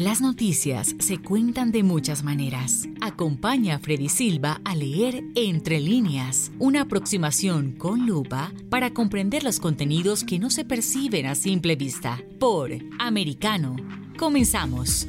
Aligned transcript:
Las 0.00 0.22
noticias 0.22 0.96
se 0.98 1.18
cuentan 1.20 1.72
de 1.72 1.82
muchas 1.82 2.22
maneras. 2.22 2.88
Acompaña 3.02 3.74
a 3.74 3.78
Freddy 3.80 4.08
Silva 4.08 4.58
a 4.64 4.74
leer 4.74 5.22
Entre 5.34 5.78
líneas, 5.78 6.50
una 6.58 6.80
aproximación 6.80 7.72
con 7.72 8.06
lupa 8.06 8.50
para 8.70 8.94
comprender 8.94 9.44
los 9.44 9.60
contenidos 9.60 10.24
que 10.24 10.38
no 10.38 10.48
se 10.48 10.64
perciben 10.64 11.26
a 11.26 11.34
simple 11.34 11.76
vista. 11.76 12.18
Por 12.38 12.70
Americano. 12.98 13.76
Comenzamos. 14.16 15.06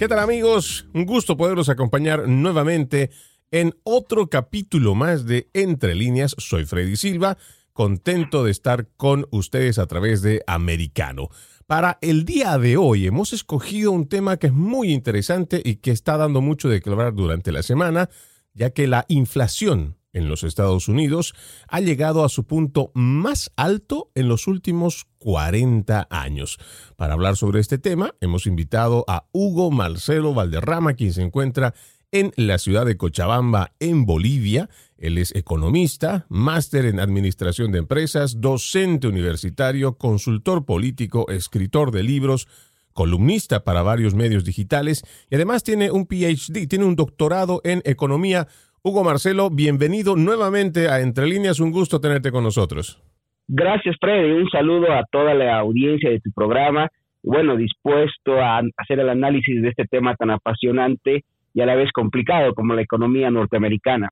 ¿Qué 0.00 0.08
tal 0.08 0.18
amigos? 0.18 0.88
Un 0.94 1.06
gusto 1.06 1.36
poderlos 1.36 1.68
acompañar 1.68 2.26
nuevamente 2.26 3.10
en 3.52 3.72
otro 3.84 4.28
capítulo 4.28 4.96
más 4.96 5.26
de 5.26 5.48
Entre 5.52 5.94
líneas. 5.94 6.34
Soy 6.38 6.64
Freddy 6.64 6.96
Silva, 6.96 7.38
contento 7.72 8.42
de 8.42 8.50
estar 8.50 8.88
con 8.96 9.28
ustedes 9.30 9.78
a 9.78 9.86
través 9.86 10.22
de 10.22 10.42
Americano. 10.48 11.28
Para 11.66 11.96
el 12.02 12.26
día 12.26 12.58
de 12.58 12.76
hoy 12.76 13.06
hemos 13.06 13.32
escogido 13.32 13.90
un 13.90 14.06
tema 14.06 14.36
que 14.36 14.48
es 14.48 14.52
muy 14.52 14.92
interesante 14.92 15.62
y 15.64 15.76
que 15.76 15.92
está 15.92 16.18
dando 16.18 16.42
mucho 16.42 16.68
de 16.68 16.82
hablar 16.84 17.14
durante 17.14 17.52
la 17.52 17.62
semana, 17.62 18.10
ya 18.52 18.68
que 18.68 18.86
la 18.86 19.06
inflación 19.08 19.96
en 20.12 20.28
los 20.28 20.44
Estados 20.44 20.88
Unidos 20.88 21.34
ha 21.68 21.80
llegado 21.80 22.22
a 22.22 22.28
su 22.28 22.44
punto 22.44 22.90
más 22.92 23.50
alto 23.56 24.10
en 24.14 24.28
los 24.28 24.46
últimos 24.46 25.06
40 25.20 26.06
años. 26.10 26.58
Para 26.96 27.14
hablar 27.14 27.36
sobre 27.36 27.60
este 27.60 27.78
tema, 27.78 28.14
hemos 28.20 28.46
invitado 28.46 29.06
a 29.08 29.26
Hugo 29.32 29.70
Marcelo 29.70 30.34
Valderrama, 30.34 30.92
quien 30.92 31.14
se 31.14 31.22
encuentra 31.22 31.74
en 32.14 32.30
la 32.36 32.58
ciudad 32.58 32.86
de 32.86 32.96
Cochabamba, 32.96 33.72
en 33.80 34.06
Bolivia. 34.06 34.68
Él 34.96 35.18
es 35.18 35.34
economista, 35.34 36.26
máster 36.28 36.84
en 36.86 37.00
administración 37.00 37.72
de 37.72 37.80
empresas, 37.80 38.40
docente 38.40 39.08
universitario, 39.08 39.98
consultor 39.98 40.64
político, 40.64 41.28
escritor 41.28 41.90
de 41.90 42.04
libros, 42.04 42.46
columnista 42.92 43.64
para 43.64 43.82
varios 43.82 44.14
medios 44.14 44.44
digitales 44.44 45.02
y 45.28 45.34
además 45.34 45.64
tiene 45.64 45.90
un 45.90 46.06
PhD, 46.06 46.68
tiene 46.68 46.84
un 46.84 46.94
doctorado 46.94 47.60
en 47.64 47.82
economía. 47.84 48.46
Hugo 48.84 49.02
Marcelo, 49.02 49.50
bienvenido 49.50 50.14
nuevamente 50.14 50.88
a 50.88 51.00
Entre 51.00 51.26
Líneas, 51.26 51.58
un 51.58 51.72
gusto 51.72 52.00
tenerte 52.00 52.30
con 52.30 52.44
nosotros. 52.44 53.02
Gracias, 53.48 53.96
Freddy. 54.00 54.30
Un 54.30 54.48
saludo 54.50 54.92
a 54.92 55.02
toda 55.10 55.34
la 55.34 55.58
audiencia 55.58 56.10
de 56.10 56.20
tu 56.20 56.30
programa. 56.30 56.88
Bueno, 57.24 57.56
dispuesto 57.56 58.40
a 58.40 58.60
hacer 58.76 59.00
el 59.00 59.08
análisis 59.08 59.60
de 59.60 59.70
este 59.70 59.84
tema 59.86 60.14
tan 60.14 60.30
apasionante 60.30 61.24
y 61.54 61.60
a 61.60 61.66
la 61.66 61.76
vez 61.76 61.90
complicado 61.92 62.52
como 62.54 62.74
la 62.74 62.82
economía 62.82 63.30
norteamericana. 63.30 64.10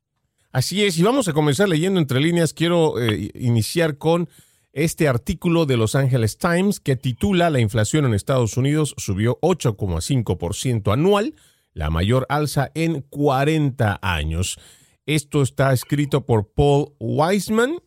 Así 0.53 0.85
es, 0.85 0.99
y 0.99 1.03
vamos 1.03 1.29
a 1.29 1.33
comenzar 1.33 1.69
leyendo 1.69 1.99
entre 1.99 2.21
líneas. 2.21 2.55
Quiero 2.55 3.01
eh, 3.01 3.31
iniciar 3.35 3.99
con 3.99 4.29
este 4.73 5.09
artículo 5.09 5.67
de 5.67 5.77
Los 5.77 5.95
Angeles 5.95 6.39
Times 6.39 6.79
que 6.79 6.97
titula 6.97 7.51
La 7.51 7.61
inflación 7.61 8.07
en 8.07 8.15
Estados 8.15 8.57
Unidos 8.57 8.95
subió 8.97 9.39
8,5% 9.41 10.93
anual, 10.93 11.35
la 11.75 11.91
mayor 11.91 12.27
alza 12.29 12.71
en 12.75 13.01
40 13.01 13.99
años. 14.03 14.59
Esto 15.05 15.43
está 15.43 15.73
escrito 15.73 16.25
por 16.27 16.53
Paul 16.53 16.93
Wiseman. 17.01 17.79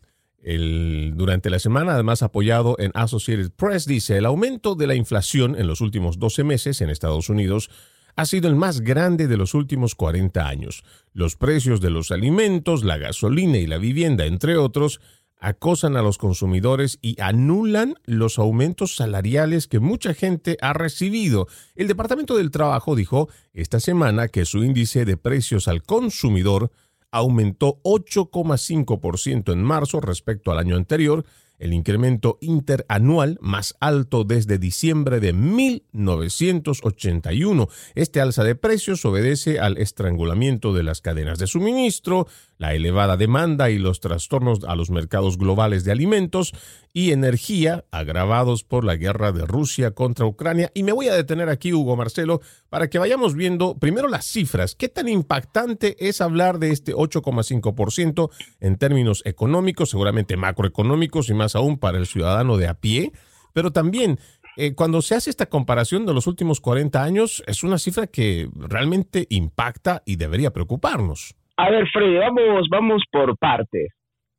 El, 0.41 1.13
durante 1.15 1.49
la 1.49 1.57
semana, 1.57 1.93
además 1.93 2.21
apoyado 2.21 2.75
en 2.77 2.91
Associated 2.93 3.51
Press, 3.51 3.87
dice, 3.87 4.17
el 4.17 4.27
aumento 4.27 4.75
de 4.75 4.85
la 4.85 4.93
inflación 4.93 5.55
en 5.55 5.65
los 5.65 5.81
últimos 5.81 6.19
12 6.19 6.43
meses 6.43 6.81
en 6.81 6.91
Estados 6.91 7.29
Unidos 7.29 7.71
ha 8.15 8.25
sido 8.25 8.47
el 8.47 8.55
más 8.55 8.81
grande 8.81 9.27
de 9.27 9.37
los 9.37 9.53
últimos 9.53 9.95
40 9.95 10.47
años. 10.47 10.83
Los 11.13 11.35
precios 11.35 11.81
de 11.81 11.89
los 11.89 12.11
alimentos, 12.11 12.83
la 12.83 12.97
gasolina 12.97 13.57
y 13.57 13.67
la 13.67 13.77
vivienda, 13.77 14.25
entre 14.25 14.57
otros, 14.57 15.01
acosan 15.39 15.95
a 15.97 16.01
los 16.01 16.17
consumidores 16.17 16.97
y 17.01 17.21
anulan 17.21 17.95
los 18.05 18.39
aumentos 18.39 18.95
salariales 18.95 19.67
que 19.67 19.79
mucha 19.79 20.13
gente 20.13 20.57
ha 20.61 20.73
recibido. 20.73 21.47
El 21.75 21.87
Departamento 21.87 22.37
del 22.37 22.51
Trabajo 22.51 22.95
dijo 22.95 23.29
esta 23.53 23.79
semana 23.79 24.27
que 24.27 24.45
su 24.45 24.63
índice 24.63 25.05
de 25.05 25.17
precios 25.17 25.67
al 25.67 25.83
consumidor 25.83 26.71
aumentó 27.11 27.79
8,5% 27.83 29.53
en 29.53 29.63
marzo 29.63 30.01
respecto 30.01 30.51
al 30.51 30.59
año 30.59 30.75
anterior 30.75 31.25
el 31.59 31.73
incremento 31.73 32.37
interanual 32.41 33.37
más 33.41 33.75
alto 33.79 34.23
desde 34.23 34.57
diciembre 34.57 35.19
de 35.19 35.33
1981. 35.33 37.67
Este 37.95 38.21
alza 38.21 38.43
de 38.43 38.55
precios 38.55 39.05
obedece 39.05 39.59
al 39.59 39.77
estrangulamiento 39.77 40.73
de 40.73 40.81
las 40.83 41.01
cadenas 41.01 41.39
de 41.39 41.47
suministro, 41.47 42.27
la 42.57 42.73
elevada 42.73 43.17
demanda 43.17 43.69
y 43.69 43.77
los 43.77 43.99
trastornos 43.99 44.63
a 44.63 44.75
los 44.75 44.89
mercados 44.89 45.37
globales 45.37 45.83
de 45.83 45.91
alimentos 45.91 46.53
y 46.93 47.11
energía 47.11 47.85
agravados 47.91 48.63
por 48.63 48.85
la 48.85 48.95
guerra 48.95 49.31
de 49.31 49.45
Rusia 49.45 49.91
contra 49.91 50.25
Ucrania. 50.25 50.71
Y 50.73 50.83
me 50.83 50.93
voy 50.93 51.09
a 51.09 51.15
detener 51.15 51.49
aquí, 51.49 51.73
Hugo 51.73 51.95
Marcelo, 51.95 52.41
para 52.69 52.89
que 52.89 52.99
vayamos 52.99 53.35
viendo 53.35 53.77
primero 53.77 54.07
las 54.07 54.25
cifras. 54.25 54.75
¿Qué 54.75 54.87
tan 54.87 55.09
impactante 55.09 55.95
es 55.99 56.21
hablar 56.21 56.59
de 56.59 56.71
este 56.71 56.93
8,5% 56.93 58.29
en 58.61 58.77
términos 58.77 59.21
económicos, 59.25 59.89
seguramente 59.89 60.37
macroeconómicos 60.37 61.29
y 61.29 61.33
más 61.33 61.55
aún 61.55 61.77
para 61.77 61.97
el 61.97 62.07
ciudadano 62.07 62.57
de 62.57 62.67
a 62.67 62.75
pie? 62.75 63.11
Pero 63.53 63.71
también 63.71 64.19
eh, 64.57 64.73
cuando 64.73 65.01
se 65.01 65.15
hace 65.15 65.29
esta 65.29 65.47
comparación 65.47 66.05
de 66.05 66.13
los 66.13 66.27
últimos 66.27 66.61
40 66.61 67.03
años, 67.03 67.43
es 67.45 67.63
una 67.63 67.77
cifra 67.77 68.07
que 68.07 68.49
realmente 68.55 69.27
impacta 69.29 70.01
y 70.05 70.15
debería 70.15 70.53
preocuparnos. 70.53 71.35
A 71.57 71.69
ver, 71.69 71.87
Freddy, 71.89 72.17
vamos, 72.17 72.67
vamos 72.69 73.03
por 73.11 73.37
partes. 73.37 73.89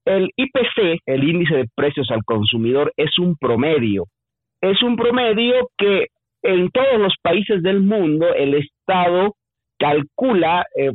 El 0.04 0.31
IPC, 0.37 1.00
el 1.06 1.25
índice 1.25 1.56
de 1.56 1.69
precios 1.75 2.10
al 2.10 2.22
consumidor, 2.25 2.93
es 2.97 3.19
un 3.19 3.37
promedio. 3.37 4.04
Es 4.60 4.82
un 4.82 4.97
promedio 4.97 5.69
que 5.76 6.06
en 6.43 6.71
todos 6.71 6.99
los 6.99 7.15
países 7.22 7.62
del 7.62 7.81
mundo 7.81 8.32
el 8.34 8.55
Estado 8.55 9.34
calcula 9.78 10.65
eh, 10.76 10.93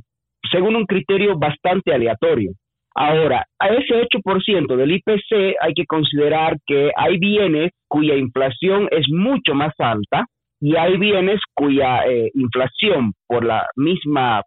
según 0.52 0.76
un 0.76 0.86
criterio 0.86 1.38
bastante 1.38 1.94
aleatorio. 1.94 2.52
Ahora, 2.94 3.46
a 3.60 3.68
ese 3.70 4.02
8% 4.02 4.76
del 4.76 4.92
IPC 4.92 5.56
hay 5.62 5.74
que 5.74 5.86
considerar 5.86 6.58
que 6.66 6.92
hay 6.96 7.18
bienes 7.18 7.72
cuya 7.88 8.16
inflación 8.16 8.88
es 8.92 9.06
mucho 9.10 9.54
más 9.54 9.74
alta 9.78 10.26
y 10.60 10.76
hay 10.76 10.98
bienes 10.98 11.40
cuya 11.54 12.06
eh, 12.06 12.30
inflación 12.34 13.14
por 13.28 13.46
la 13.46 13.66
misma 13.76 14.42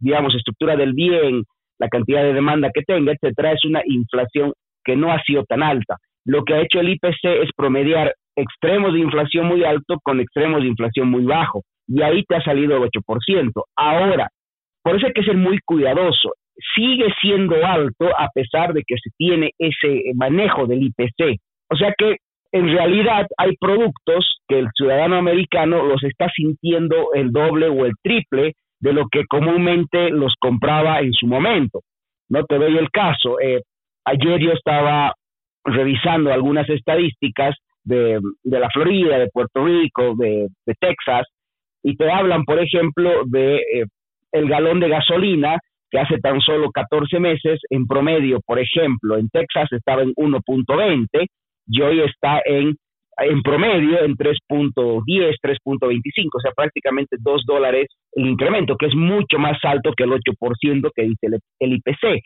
digamos, 0.00 0.34
estructura 0.34 0.76
del 0.76 0.92
bien, 0.92 1.44
la 1.78 1.88
cantidad 1.88 2.22
de 2.22 2.32
demanda 2.32 2.70
que 2.72 2.82
tenga, 2.82 3.12
etcétera, 3.12 3.52
es 3.52 3.64
una 3.64 3.82
inflación 3.84 4.52
que 4.84 4.96
no 4.96 5.12
ha 5.12 5.20
sido 5.22 5.44
tan 5.44 5.62
alta. 5.62 5.96
Lo 6.24 6.44
que 6.44 6.54
ha 6.54 6.60
hecho 6.60 6.80
el 6.80 6.90
IPC 6.90 7.42
es 7.42 7.50
promediar 7.56 8.14
extremos 8.36 8.92
de 8.92 9.00
inflación 9.00 9.46
muy 9.46 9.64
alto 9.64 9.98
con 10.02 10.20
extremos 10.20 10.62
de 10.62 10.68
inflación 10.68 11.08
muy 11.08 11.24
bajo. 11.24 11.62
Y 11.86 12.02
ahí 12.02 12.22
te 12.24 12.36
ha 12.36 12.42
salido 12.42 12.76
el 12.76 12.82
8%. 12.82 13.50
Ahora, 13.76 14.28
por 14.82 14.96
eso 14.96 15.06
hay 15.06 15.12
que 15.12 15.22
ser 15.22 15.36
muy 15.36 15.58
cuidadoso. 15.64 16.32
Sigue 16.74 17.06
siendo 17.20 17.54
alto 17.64 18.08
a 18.16 18.28
pesar 18.34 18.72
de 18.72 18.82
que 18.86 18.96
se 18.96 19.10
tiene 19.16 19.52
ese 19.58 20.02
manejo 20.14 20.66
del 20.66 20.82
IPC. 20.82 21.40
O 21.70 21.76
sea 21.76 21.94
que 21.96 22.16
en 22.52 22.68
realidad 22.68 23.26
hay 23.36 23.56
productos 23.60 24.38
que 24.48 24.58
el 24.58 24.68
ciudadano 24.74 25.16
americano 25.16 25.82
los 25.84 26.02
está 26.02 26.28
sintiendo 26.34 27.12
el 27.14 27.30
doble 27.30 27.68
o 27.68 27.84
el 27.84 27.92
triple 28.02 28.54
de 28.80 28.92
lo 28.92 29.08
que 29.10 29.24
comúnmente 29.26 30.10
los 30.10 30.34
compraba 30.38 31.00
en 31.00 31.12
su 31.12 31.26
momento. 31.26 31.80
No 32.28 32.44
te 32.44 32.58
doy 32.58 32.76
el 32.76 32.90
caso. 32.90 33.40
Eh, 33.40 33.62
ayer 34.04 34.40
yo 34.40 34.52
estaba 34.52 35.12
revisando 35.64 36.32
algunas 36.32 36.68
estadísticas 36.68 37.56
de, 37.84 38.20
la 38.44 38.68
Florida, 38.70 39.18
de 39.18 39.28
Puerto 39.32 39.64
Rico, 39.64 40.14
de, 40.16 40.48
Texas, 40.78 41.26
y 41.82 41.96
te 41.96 42.10
hablan, 42.10 42.44
por 42.44 42.58
ejemplo, 42.60 43.22
de 43.26 43.56
eh, 43.56 43.84
el 44.32 44.48
galón 44.48 44.80
de 44.80 44.88
gasolina 44.88 45.58
que 45.90 45.98
hace 45.98 46.18
tan 46.18 46.40
solo 46.40 46.70
14 46.70 47.18
meses, 47.18 47.60
en 47.70 47.86
promedio, 47.86 48.40
por 48.44 48.58
ejemplo, 48.58 49.16
en 49.16 49.28
Texas 49.30 49.72
estaba 49.72 50.02
en 50.02 50.12
1.20 50.14 51.26
y 51.68 51.80
hoy 51.80 52.00
está 52.00 52.42
en 52.44 52.76
en 53.18 53.42
promedio 53.42 54.02
en 54.04 54.14
3.10, 54.16 55.34
3.25, 55.42 56.28
o 56.32 56.40
sea, 56.40 56.52
prácticamente 56.52 57.16
2 57.18 57.44
dólares 57.46 57.86
el 58.12 58.26
incremento, 58.26 58.76
que 58.76 58.86
es 58.86 58.94
mucho 58.94 59.38
más 59.38 59.58
alto 59.62 59.92
que 59.96 60.04
el 60.04 60.10
8% 60.10 60.90
que 60.94 61.02
dice 61.02 61.26
el, 61.58 61.72
IPC 61.72 62.22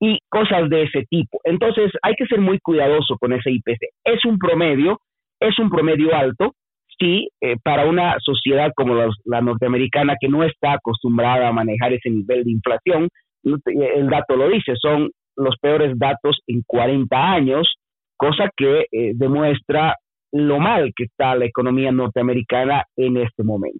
y 0.00 0.18
cosas 0.28 0.68
de 0.68 0.82
ese 0.82 1.04
tipo. 1.08 1.40
Entonces, 1.44 1.90
hay 2.02 2.14
que 2.14 2.26
ser 2.26 2.40
muy 2.40 2.58
cuidadoso 2.58 3.16
con 3.16 3.32
ese 3.32 3.50
IPC. 3.50 3.78
Es 4.04 4.24
un 4.24 4.38
promedio, 4.38 5.00
es 5.40 5.58
un 5.58 5.70
promedio 5.70 6.14
alto, 6.14 6.52
sí, 6.98 7.28
eh, 7.40 7.56
para 7.62 7.86
una 7.86 8.16
sociedad 8.20 8.70
como 8.76 8.94
la, 9.24 9.40
norteamericana 9.40 10.16
que 10.20 10.28
no 10.28 10.44
está 10.44 10.74
acostumbrada 10.74 11.48
a 11.48 11.52
manejar 11.52 11.92
ese 11.92 12.10
nivel 12.10 12.44
de 12.44 12.50
inflación, 12.50 13.08
el 13.44 14.08
dato 14.08 14.36
lo 14.36 14.48
dice, 14.48 14.74
son 14.76 15.10
los 15.36 15.56
peores 15.60 15.98
datos 15.98 16.40
en 16.46 16.62
40 16.66 17.16
años, 17.16 17.74
cosa 18.16 18.48
que 18.56 18.86
eh, 18.90 19.12
demuestra 19.14 19.96
lo 20.34 20.58
mal 20.58 20.92
que 20.96 21.04
está 21.04 21.36
la 21.36 21.44
economía 21.44 21.92
norteamericana 21.92 22.84
en 22.96 23.16
este 23.18 23.44
momento. 23.44 23.78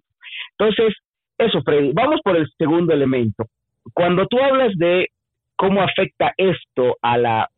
Entonces, 0.57 0.95
eso, 1.37 1.61
Freddy. 1.63 1.91
Vamos 1.93 2.21
por 2.23 2.37
el 2.37 2.47
segundo 2.57 2.93
elemento. 2.93 3.45
Cuando 3.93 4.25
tú 4.27 4.39
hablas 4.39 4.71
de 4.77 5.09
cómo 5.57 5.81
afecta 5.81 6.33
esto 6.37 6.95
a 7.01 7.17
la 7.17 7.49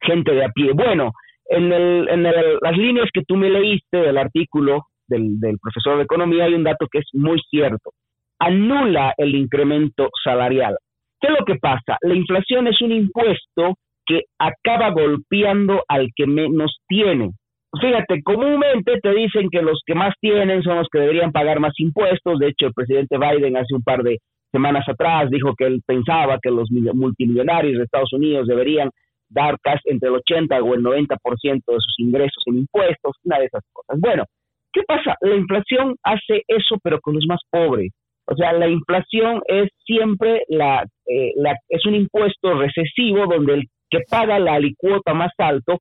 gente 0.00 0.32
de 0.32 0.44
a 0.44 0.48
pie, 0.50 0.72
bueno, 0.72 1.12
en, 1.48 2.22
las 2.22 2.76
líneas 2.76 3.08
que 3.12 3.22
tú 3.26 3.36
me 3.36 3.50
leíste 3.50 3.98
del 3.98 4.16
artículo 4.16 4.86
del, 5.08 5.40
del 5.40 5.58
profesor 5.58 5.96
de 5.96 6.04
economía 6.04 6.44
hay 6.44 6.54
un 6.54 6.64
dato 6.64 6.86
que 6.90 6.98
es 6.98 7.08
muy 7.14 7.40
cierto. 7.50 7.90
Anula 8.38 9.12
el 9.16 9.34
incremento 9.34 10.08
salarial. 10.22 10.76
¿Qué 11.20 11.28
es 11.28 11.38
lo 11.38 11.44
que 11.44 11.56
pasa? 11.56 11.98
La 12.02 12.14
inflación 12.14 12.68
es 12.68 12.80
un 12.80 12.92
impuesto 12.92 13.74
que 14.06 14.22
acaba 14.38 14.90
golpeando 14.90 15.82
al 15.88 16.10
que 16.14 16.26
menos 16.26 16.78
tiene. 16.86 17.32
Fíjate, 17.80 18.22
comúnmente 18.22 19.00
te 19.00 19.10
dicen 19.12 19.48
que 19.50 19.62
los 19.62 19.80
que 19.84 19.94
más 19.94 20.14
tienen 20.20 20.62
son 20.62 20.76
los 20.76 20.88
que 20.90 21.00
deberían 21.00 21.32
pagar 21.32 21.60
más 21.60 21.72
impuestos. 21.78 22.38
De 22.38 22.48
hecho, 22.48 22.66
el 22.66 22.74
presidente 22.74 23.18
Biden 23.18 23.56
hace 23.56 23.74
un 23.74 23.82
par 23.82 24.02
de 24.02 24.18
semanas 24.52 24.88
atrás 24.88 25.28
dijo 25.30 25.54
que 25.56 25.66
él 25.66 25.82
pensaba 25.84 26.38
que 26.40 26.50
los 26.50 26.70
multimillonarios 26.70 27.78
de 27.78 27.84
Estados 27.84 28.12
Unidos 28.12 28.46
deberían 28.46 28.90
dar 29.28 29.56
casi 29.60 29.90
entre 29.90 30.08
el 30.08 30.16
80 30.16 30.62
o 30.62 30.74
el 30.74 30.82
90% 30.82 31.16
de 31.44 31.74
sus 31.74 31.94
ingresos 31.98 32.42
en 32.46 32.58
impuestos, 32.58 33.16
una 33.24 33.38
de 33.38 33.46
esas 33.46 33.62
cosas. 33.72 34.00
Bueno, 34.00 34.24
¿qué 34.72 34.82
pasa? 34.86 35.16
La 35.20 35.34
inflación 35.34 35.96
hace 36.02 36.42
eso, 36.46 36.76
pero 36.82 37.00
con 37.00 37.14
los 37.14 37.26
más 37.26 37.40
pobres. 37.50 37.92
O 38.28 38.34
sea, 38.34 38.52
la 38.52 38.68
inflación 38.68 39.40
es 39.46 39.68
siempre 39.84 40.42
la, 40.48 40.84
eh, 41.06 41.32
la 41.36 41.54
es 41.68 41.84
un 41.86 41.94
impuesto 41.94 42.54
recesivo 42.54 43.26
donde 43.26 43.54
el 43.54 43.64
que 43.88 44.00
paga 44.10 44.38
la 44.38 44.54
alicuota 44.54 45.14
más 45.14 45.32
alto 45.38 45.78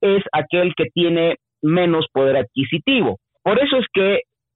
es 0.00 0.22
aquel 0.32 0.74
que 0.76 0.86
tiene 0.92 1.36
menos 1.62 2.06
poder 2.12 2.36
adquisitivo. 2.36 3.18
Por 3.42 3.58
eso 3.58 3.76
es 3.78 3.86
que 3.92 4.14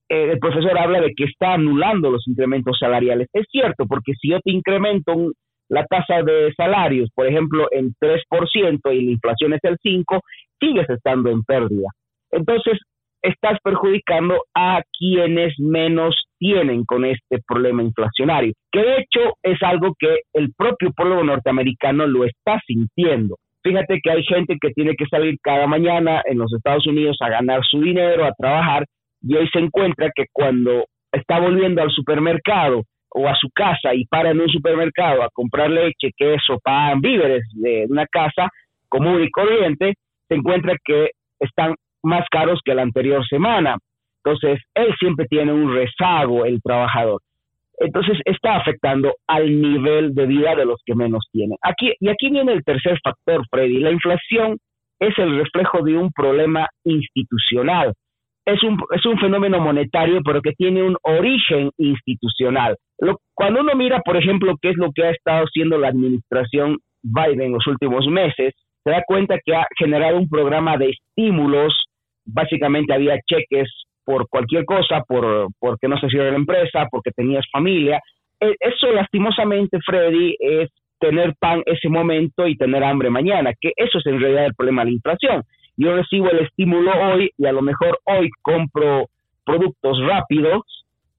eh, 0.08 0.32
el 0.32 0.38
profesor 0.38 0.76
habla 0.78 1.00
de 1.00 1.12
que 1.16 1.24
está 1.24 1.54
anulando 1.54 2.10
los 2.10 2.26
incrementos 2.26 2.78
salariales. 2.78 3.28
Es 3.32 3.46
cierto, 3.50 3.86
porque 3.86 4.12
si 4.20 4.30
yo 4.30 4.40
te 4.40 4.50
incremento 4.50 5.14
la 5.68 5.86
tasa 5.86 6.22
de 6.22 6.52
salarios, 6.56 7.08
por 7.14 7.26
ejemplo, 7.26 7.68
en 7.70 7.94
3% 8.00 8.80
y 8.92 9.04
la 9.04 9.10
inflación 9.12 9.52
es 9.54 9.60
el 9.62 9.78
5%, 9.78 10.20
sigues 10.58 10.90
estando 10.90 11.30
en 11.30 11.42
pérdida. 11.44 11.88
Entonces, 12.32 12.78
estás 13.22 13.58
perjudicando 13.62 14.42
a 14.54 14.82
quienes 14.98 15.54
menos 15.58 16.24
tienen 16.38 16.84
con 16.84 17.04
este 17.04 17.38
problema 17.46 17.82
inflacionario, 17.82 18.52
que 18.72 18.80
de 18.80 18.96
hecho 18.98 19.34
es 19.42 19.62
algo 19.62 19.94
que 19.98 20.20
el 20.32 20.52
propio 20.56 20.90
pueblo 20.92 21.22
norteamericano 21.22 22.06
lo 22.06 22.24
está 22.24 22.60
sintiendo. 22.66 23.36
Fíjate 23.62 24.00
que 24.02 24.10
hay 24.10 24.22
gente 24.24 24.56
que 24.60 24.70
tiene 24.70 24.94
que 24.96 25.06
salir 25.06 25.36
cada 25.42 25.66
mañana 25.66 26.22
en 26.24 26.38
los 26.38 26.52
Estados 26.52 26.86
Unidos 26.86 27.18
a 27.20 27.28
ganar 27.28 27.60
su 27.64 27.80
dinero, 27.80 28.24
a 28.24 28.32
trabajar, 28.32 28.84
y 29.22 29.36
hoy 29.36 29.48
se 29.52 29.58
encuentra 29.58 30.10
que 30.14 30.24
cuando 30.32 30.86
está 31.12 31.38
volviendo 31.40 31.82
al 31.82 31.90
supermercado 31.90 32.82
o 33.10 33.28
a 33.28 33.34
su 33.34 33.48
casa 33.50 33.94
y 33.94 34.04
para 34.06 34.30
en 34.30 34.40
un 34.40 34.48
supermercado 34.48 35.22
a 35.22 35.28
comprar 35.32 35.68
leche, 35.68 36.10
queso, 36.16 36.58
pan, 36.62 37.00
víveres 37.00 37.42
de 37.54 37.86
una 37.88 38.06
casa 38.06 38.48
común 38.88 39.22
y 39.22 39.30
corriente, 39.30 39.94
se 40.28 40.34
encuentra 40.34 40.74
que 40.84 41.10
están 41.38 41.74
más 42.02 42.24
caros 42.30 42.60
que 42.64 42.74
la 42.74 42.82
anterior 42.82 43.26
semana. 43.26 43.76
Entonces, 44.24 44.60
él 44.74 44.94
siempre 44.98 45.26
tiene 45.26 45.52
un 45.52 45.74
rezago, 45.74 46.44
el 46.44 46.60
trabajador. 46.62 47.20
Entonces, 47.80 48.18
está 48.26 48.56
afectando 48.56 49.14
al 49.26 49.60
nivel 49.60 50.14
de 50.14 50.26
vida 50.26 50.54
de 50.54 50.66
los 50.66 50.80
que 50.84 50.94
menos 50.94 51.26
tienen. 51.32 51.56
Aquí, 51.62 51.92
y 51.98 52.08
aquí 52.08 52.30
viene 52.30 52.52
el 52.52 52.62
tercer 52.62 52.98
factor, 53.02 53.42
Freddy. 53.50 53.78
La 53.78 53.90
inflación 53.90 54.58
es 55.00 55.18
el 55.18 55.38
reflejo 55.38 55.82
de 55.82 55.96
un 55.96 56.12
problema 56.12 56.68
institucional. 56.84 57.94
Es 58.46 58.62
un, 58.62 58.78
es 58.94 59.04
un 59.06 59.18
fenómeno 59.18 59.60
monetario, 59.60 60.20
pero 60.24 60.42
que 60.42 60.52
tiene 60.52 60.82
un 60.82 60.96
origen 61.02 61.70
institucional. 61.78 62.76
cuando 63.34 63.60
uno 63.60 63.74
mira, 63.74 64.00
por 64.04 64.16
ejemplo, 64.16 64.56
qué 64.60 64.70
es 64.70 64.76
lo 64.76 64.90
que 64.94 65.04
ha 65.04 65.10
estado 65.10 65.44
haciendo 65.44 65.78
la 65.78 65.88
administración 65.88 66.78
Biden 67.02 67.40
en 67.40 67.52
los 67.52 67.66
últimos 67.66 68.06
meses, 68.08 68.52
se 68.84 68.90
da 68.90 69.02
cuenta 69.06 69.38
que 69.42 69.54
ha 69.54 69.66
generado 69.78 70.18
un 70.18 70.28
programa 70.28 70.76
de 70.76 70.90
estímulos 70.90 71.72
básicamente 72.32 72.92
había 72.92 73.18
cheques 73.26 73.68
por 74.10 74.28
cualquier 74.28 74.64
cosa, 74.64 75.04
por 75.06 75.46
porque 75.60 75.86
no 75.86 75.96
se 76.00 76.08
cierra 76.08 76.32
la 76.32 76.36
empresa, 76.36 76.88
porque 76.90 77.12
tenías 77.12 77.44
familia. 77.52 78.00
E, 78.40 78.56
eso 78.58 78.90
lastimosamente, 78.92 79.78
Freddy, 79.86 80.34
es 80.40 80.68
tener 80.98 81.34
pan 81.38 81.62
ese 81.64 81.88
momento 81.88 82.48
y 82.48 82.56
tener 82.56 82.82
hambre 82.82 83.08
mañana, 83.08 83.52
que 83.60 83.70
eso 83.76 83.98
es 83.98 84.06
en 84.06 84.20
realidad 84.20 84.46
el 84.46 84.54
problema 84.54 84.82
de 84.82 84.90
la 84.90 84.96
inflación. 84.96 85.42
Yo 85.76 85.94
recibo 85.94 86.28
el 86.28 86.40
estímulo 86.40 86.90
hoy 86.90 87.30
y 87.38 87.46
a 87.46 87.52
lo 87.52 87.62
mejor 87.62 88.00
hoy 88.04 88.28
compro 88.42 89.06
productos 89.44 90.02
rápidos, 90.04 90.62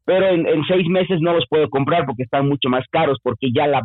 pero 0.04 0.28
en, 0.28 0.46
seis 0.68 0.86
meses 0.90 1.22
no 1.22 1.34
los 1.34 1.46
puedo 1.48 1.70
comprar 1.70 2.06
porque 2.06 2.24
están 2.24 2.46
mucho 2.46 2.68
más 2.68 2.86
caros, 2.92 3.20
porque 3.24 3.52
ya 3.56 3.68
la, 3.68 3.82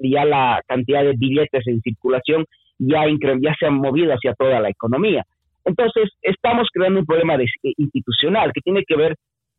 ya 0.00 0.26
la 0.26 0.60
cantidad 0.68 1.02
de 1.02 1.14
billetes 1.16 1.66
en 1.66 1.80
circulación 1.80 2.44
ya, 2.78 3.04
ya 3.40 3.54
se 3.58 3.66
han 3.66 3.76
movido 3.76 4.12
hacia 4.12 4.34
toda 4.34 4.60
la 4.60 4.68
economía. 4.68 5.24
Entonces, 5.64 6.10
estamos 6.22 6.68
creando 6.72 7.00
un 7.00 7.06
problema 7.06 7.36
eh, 7.36 7.46
institucional 7.76 8.52
que 8.52 8.60
tiene 8.60 8.84
que 8.86 8.96
ver 8.96 9.16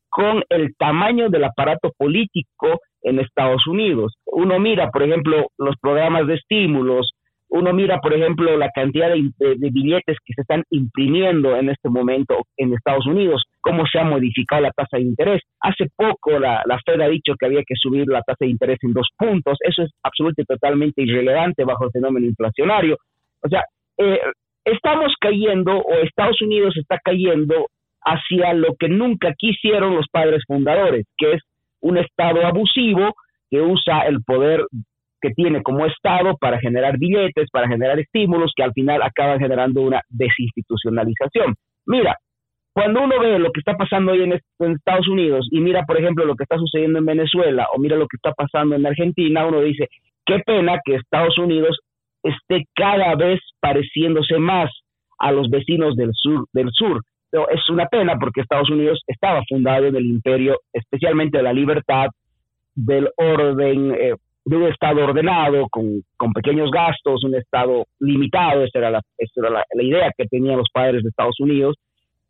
con 0.10 0.44
el 0.50 0.76
tamaño 0.76 1.30
del 1.30 1.44
aparato 1.44 1.92
político 1.98 2.82
en 3.02 3.20
Estados 3.20 3.66
Unidos. 3.66 4.14
Uno 4.26 4.60
mira, 4.60 4.92
por 4.92 5.04
ejemplo, 5.04 5.48
los 5.58 5.76
programas 5.82 6.28
de 6.28 6.36
estímulos, 6.36 7.14
uno 7.50 7.74
mira, 7.74 8.00
por 8.00 8.14
ejemplo, 8.14 8.58
la 8.58 8.70
cantidad 8.70 9.10
de, 9.10 9.70
billetes 9.72 10.18
que 10.26 10.34
se 10.34 10.42
están 10.42 10.64
imprimiendo 10.72 11.56
en 11.56 11.70
este 11.70 11.90
momento 11.90 12.46
en 12.58 12.74
Estados 12.74 13.06
Unidos, 13.06 13.44
cómo 13.62 13.86
se 13.86 14.00
ha 14.00 14.04
modificado 14.04 14.64
la 14.64 14.72
tasa 14.72 14.98
de 14.98 15.04
interés. 15.04 15.42
Hace 15.62 15.88
poco 15.96 16.40
la, 16.40 16.64
la 16.66 16.80
Fed 16.86 17.00
ha 17.02 17.08
dicho 17.08 17.36
que 17.38 17.46
había 17.46 17.62
que 17.66 17.76
subir 17.76 18.08
la 18.08 18.22
tasa 18.22 18.38
de 18.42 18.50
interés 18.50 18.80
en 18.82 18.94
dos 18.94 19.08
puntos. 19.18 19.58
Eso 19.62 19.84
es 19.84 19.92
absolutamente 20.04 20.46
totalmente 20.46 21.04
irrelevante 21.04 21.64
bajo 21.64 21.86
el 21.86 21.92
fenómeno 21.92 22.26
inflacionario. 22.26 22.98
O 23.44 23.50
sea, 23.50 23.64
eh, 23.98 24.20
estamos 24.66 25.14
cayendo 25.20 25.78
o 25.78 25.94
Estados 26.04 26.42
Unidos 26.42 26.76
está 26.78 27.00
cayendo 27.04 27.68
hacia 28.02 28.54
lo 28.54 28.76
que 28.78 28.90
nunca 28.90 29.34
quisieron 29.38 29.96
los 29.96 30.08
padres 30.12 30.44
fundadores, 30.48 31.06
que 31.18 31.34
es 31.34 31.42
un 31.82 31.98
Estado 31.98 32.46
abusivo 32.46 33.16
que 33.50 33.62
usa 33.62 34.02
el 34.08 34.24
poder 34.24 34.66
que 35.22 35.32
tiene 35.32 35.64
como 35.64 35.86
Estado 35.86 36.36
para 36.38 36.60
generar 36.60 36.98
billetes, 36.98 37.50
para 37.52 37.68
generar 37.68 38.00
estímulos 38.00 38.52
que 38.56 38.64
al 38.64 38.74
final 38.74 39.02
acaban 39.02 39.40
generando 39.40 39.82
una 39.82 40.02
desinstitucionalización. 40.10 41.56
Mira, 41.86 42.18
cuando 42.74 43.04
uno 43.04 43.20
ve 43.20 43.40
lo 43.40 43.52
que 43.52 43.60
está 43.60 43.78
pasando 43.78 44.12
hoy 44.12 44.24
en, 44.24 44.34
Estados 44.74 45.08
Unidos 45.08 45.48
y 45.52 45.62
mira, 45.62 45.84
por 45.86 45.98
ejemplo, 45.98 46.26
lo 46.26 46.36
que 46.36 46.44
está 46.44 46.58
sucediendo 46.58 47.00
en 47.00 47.06
Venezuela 47.06 47.68
o 47.74 47.80
mira 47.80 47.96
lo 47.96 48.08
que 48.08 48.18
está 48.18 48.34
pasando 48.34 48.76
en 48.76 48.86
Argentina, 48.86 49.46
uno 49.46 49.62
dice, 49.62 49.88
qué 50.26 50.40
pena 50.40 50.80
que 50.84 50.96
Estados 50.96 51.38
Unidos 51.38 51.80
esté 52.24 52.66
cada 52.74 53.16
vez 53.16 53.40
pareciéndose 53.60 54.38
más 54.38 54.72
a 55.20 55.32
los 55.32 55.50
vecinos 55.50 55.96
del 55.96 56.12
sur 56.14 56.46
del 56.54 56.70
sur. 56.72 57.02
Pero 57.30 57.50
es 57.50 57.68
una 57.70 57.88
pena 57.88 58.16
porque 58.20 58.42
Estados 58.42 58.70
Unidos 58.70 59.02
estaba 59.08 59.42
fundado 59.48 59.88
en 59.88 59.96
el 59.96 60.06
imperio, 60.06 60.60
especialmente 60.72 61.38
de 61.38 61.44
la 61.44 61.54
libertad, 61.54 62.08
del 62.76 63.10
orden, 63.18 63.92
eh, 63.92 64.16
de 64.46 64.58
un 64.58 64.68
Estado 64.68 65.04
ordenado, 65.04 65.68
con, 65.70 66.04
pequeños 66.34 66.70
gastos, 66.72 67.24
un 67.24 67.36
Estado 67.36 67.86
limitado, 68.00 68.64
esa 68.64 68.80
era, 68.80 68.92
la, 68.92 69.02
esa 69.18 69.42
era 69.42 69.50
la 69.74 69.84
idea 69.84 70.12
que 70.18 70.26
tenían 70.26 70.58
los 70.58 70.70
padres 70.72 71.04
de 71.04 71.10
Estados 71.10 71.40
Unidos. 71.40 71.76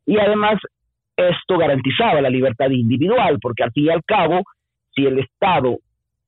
Y 0.05 0.17
además 0.17 0.59
esto 1.15 1.57
garantizaba 1.57 2.21
la 2.21 2.29
libertad 2.29 2.69
individual, 2.69 3.37
porque 3.41 3.63
al 3.63 3.71
fin 3.71 3.85
y 3.85 3.89
al 3.89 4.03
cabo, 4.03 4.41
si 4.95 5.05
el 5.05 5.19
Estado 5.19 5.77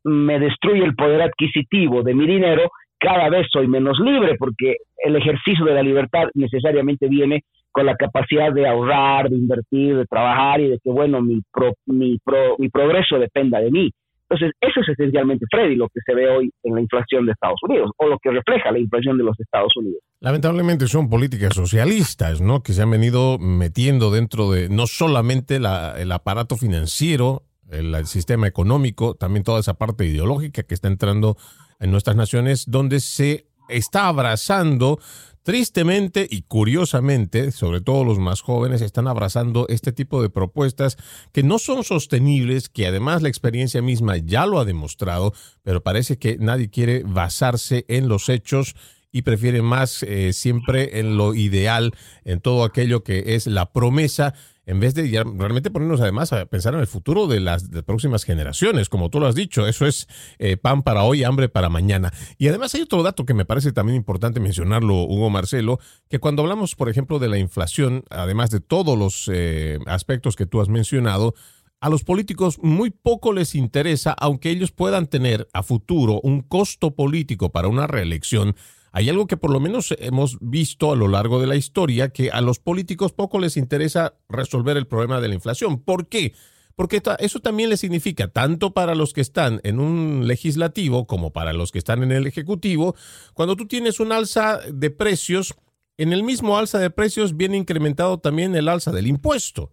me 0.03 0.39
destruye 0.39 0.83
el 0.83 0.95
poder 0.95 1.21
adquisitivo 1.21 2.03
de 2.03 2.13
mi 2.13 2.27
dinero, 2.27 2.69
cada 2.99 3.29
vez 3.29 3.47
soy 3.51 3.67
menos 3.67 3.99
libre 3.99 4.35
porque 4.37 4.77
el 5.03 5.15
ejercicio 5.15 5.65
de 5.65 5.73
la 5.73 5.83
libertad 5.83 6.27
necesariamente 6.33 7.07
viene 7.07 7.43
con 7.71 7.85
la 7.85 7.95
capacidad 7.95 8.53
de 8.53 8.67
ahorrar, 8.67 9.29
de 9.29 9.35
invertir, 9.35 9.97
de 9.97 10.05
trabajar 10.05 10.61
y 10.61 10.69
de 10.69 10.79
que, 10.81 10.89
bueno, 10.89 11.21
mi, 11.21 11.41
mi, 11.87 12.17
mi 12.57 12.69
progreso 12.69 13.19
dependa 13.19 13.59
de 13.59 13.69
mí. 13.69 13.91
Entonces, 14.27 14.55
eso 14.59 14.81
es 14.81 14.89
esencialmente, 14.89 15.45
Freddy, 15.51 15.75
lo 15.75 15.87
que 15.89 15.99
se 16.03 16.15
ve 16.15 16.27
hoy 16.27 16.51
en 16.63 16.73
la 16.73 16.81
inflación 16.81 17.25
de 17.25 17.33
Estados 17.33 17.59
Unidos, 17.61 17.91
o 17.97 18.07
lo 18.07 18.17
que 18.17 18.31
refleja 18.31 18.71
la 18.71 18.79
inflación 18.79 19.17
de 19.17 19.23
los 19.23 19.39
Estados 19.39 19.75
Unidos. 19.77 19.99
Lamentablemente 20.19 20.87
son 20.87 21.09
políticas 21.09 21.53
socialistas, 21.53 22.41
¿no? 22.41 22.63
Que 22.63 22.73
se 22.73 22.81
han 22.81 22.89
venido 22.89 23.37
metiendo 23.37 24.09
dentro 24.09 24.49
de 24.51 24.67
no 24.69 24.87
solamente 24.87 25.59
la, 25.59 25.93
el 25.99 26.11
aparato 26.11 26.55
financiero, 26.55 27.43
el, 27.69 28.05
sistema 28.05 28.47
económico, 28.47 29.15
también 29.15 29.43
toda 29.43 29.59
esa 29.59 29.75
parte 29.75 30.05
ideológica 30.05 30.63
que 30.63 30.73
está 30.73 30.87
entrando 30.87 31.37
en 31.79 31.91
nuestras 31.91 32.15
naciones 32.15 32.65
donde 32.67 32.99
se 32.99 33.47
está 33.69 34.07
abrazando 34.07 34.99
Tristemente 35.45 36.27
y 36.27 36.41
curiosamente, 36.41 37.51
sobre 37.51 37.79
todo 37.79 38.03
los 38.03 38.17
más 38.17 38.41
jóvenes, 38.41 38.81
están 38.81 39.07
abrazando 39.07 39.67
este 39.69 39.91
tipo 39.91 40.19
de 40.23 40.31
propuestas 40.31 40.97
que 41.33 41.43
no 41.43 41.59
son 41.59 41.83
sostenibles, 41.83 42.67
que 42.67 42.87
además 42.87 43.21
la 43.21 43.29
experiencia 43.29 43.83
misma 43.83 44.17
ya 44.17 44.47
lo 44.47 44.59
ha 44.59 44.65
demostrado, 44.65 45.35
pero 45.61 45.83
parece 45.83 46.17
que 46.17 46.39
nadie 46.39 46.71
quiere 46.71 47.03
basarse 47.03 47.85
en 47.89 48.07
los 48.07 48.27
hechos 48.27 48.75
y 49.11 49.21
prefiere 49.21 49.61
más 49.61 50.01
eh, 50.01 50.33
siempre 50.33 50.99
en 50.99 51.15
lo 51.15 51.35
ideal, 51.35 51.93
en 52.23 52.41
todo 52.41 52.63
aquello 52.63 53.03
que 53.03 53.35
es 53.35 53.45
la 53.45 53.71
promesa 53.71 54.33
en 54.65 54.79
vez 54.79 54.93
de 54.95 55.03
realmente 55.23 55.71
ponernos 55.71 56.01
además 56.01 56.33
a 56.33 56.45
pensar 56.45 56.73
en 56.73 56.79
el 56.79 56.87
futuro 56.87 57.27
de 57.27 57.39
las, 57.39 57.69
próximas 57.85 58.23
generaciones, 58.23 58.89
como 58.89 59.09
tú 59.09 59.19
lo 59.19 59.27
has 59.27 59.35
dicho, 59.35 59.67
eso 59.67 59.85
es 59.85 60.07
eh, 60.39 60.57
pan 60.57 60.83
para 60.83 61.03
hoy, 61.03 61.23
hambre 61.23 61.49
para 61.49 61.69
mañana. 61.69 62.11
Y 62.37 62.47
además 62.47 62.73
hay 62.75 62.81
otro 62.81 63.03
dato 63.03 63.25
que 63.25 63.33
me 63.33 63.45
parece 63.45 63.71
también 63.71 63.95
importante 63.95 64.39
mencionarlo, 64.39 65.03
Hugo 65.03 65.29
Marcelo, 65.29 65.79
que 66.09 66.19
cuando 66.19 66.41
hablamos, 66.41 66.75
por 66.75 66.89
ejemplo, 66.89 67.19
de 67.19 67.29
la 67.29 67.37
inflación, 67.37 68.03
además 68.09 68.49
de 68.49 68.59
todos 68.59 68.97
los 68.97 69.29
eh, 69.31 69.79
aspectos 69.85 70.35
que 70.35 70.45
tú 70.45 70.61
has 70.61 70.69
mencionado, 70.69 71.35
a 71.81 71.89
los 71.89 72.03
políticos 72.03 72.57
muy 72.61 72.89
poco 72.89 73.33
les 73.33 73.53
interesa, 73.53 74.13
aunque 74.13 74.49
ellos 74.49 74.71
puedan 74.71 75.07
tener 75.07 75.47
a 75.53 75.61
futuro 75.61 76.19
un 76.23 76.41
costo 76.41 76.95
político 76.95 77.51
para 77.51 77.67
una 77.67 77.85
reelección, 77.85 78.55
hay 78.95 79.09
algo 79.09 79.27
que 79.27 79.35
por 79.35 79.51
lo 79.51 79.59
menos 79.59 79.93
hemos 79.99 80.37
visto 80.39 80.93
a 80.93 80.95
lo 80.95 81.09
largo 81.09 81.41
de 81.41 81.47
la 81.47 81.57
historia, 81.57 82.13
que 82.13 82.31
a 82.31 82.39
los 82.39 82.59
políticos 82.59 83.11
poco 83.11 83.39
les 83.39 83.57
interesa 83.57 84.13
resolver 84.29 84.77
el 84.77 84.87
problema 84.87 85.19
de 85.19 85.27
la 85.27 85.35
inflación. 85.35 85.81
¿Por 85.81 86.07
qué? 86.07 86.33
Porque 86.77 87.01
eso 87.19 87.41
también 87.41 87.69
le 87.69 87.75
significa, 87.75 88.29
tanto 88.29 88.73
para 88.73 88.95
los 88.95 89.11
que 89.11 89.19
están 89.19 89.59
en 89.65 89.81
un 89.81 90.27
legislativo 90.27 91.07
como 91.07 91.33
para 91.33 91.51
los 91.51 91.73
que 91.73 91.77
están 91.79 92.03
en 92.03 92.13
el 92.13 92.25
ejecutivo, 92.25 92.95
cuando 93.33 93.57
tú 93.57 93.67
tienes 93.67 93.99
un 93.99 94.13
alza 94.13 94.61
de 94.73 94.91
precios, 94.91 95.55
en 95.97 96.13
el 96.13 96.23
mismo 96.23 96.57
alza 96.57 96.79
de 96.79 96.89
precios 96.89 97.35
viene 97.35 97.57
incrementado 97.57 98.19
también 98.19 98.55
el 98.55 98.69
alza 98.69 98.93
del 98.93 99.07
impuesto. 99.07 99.71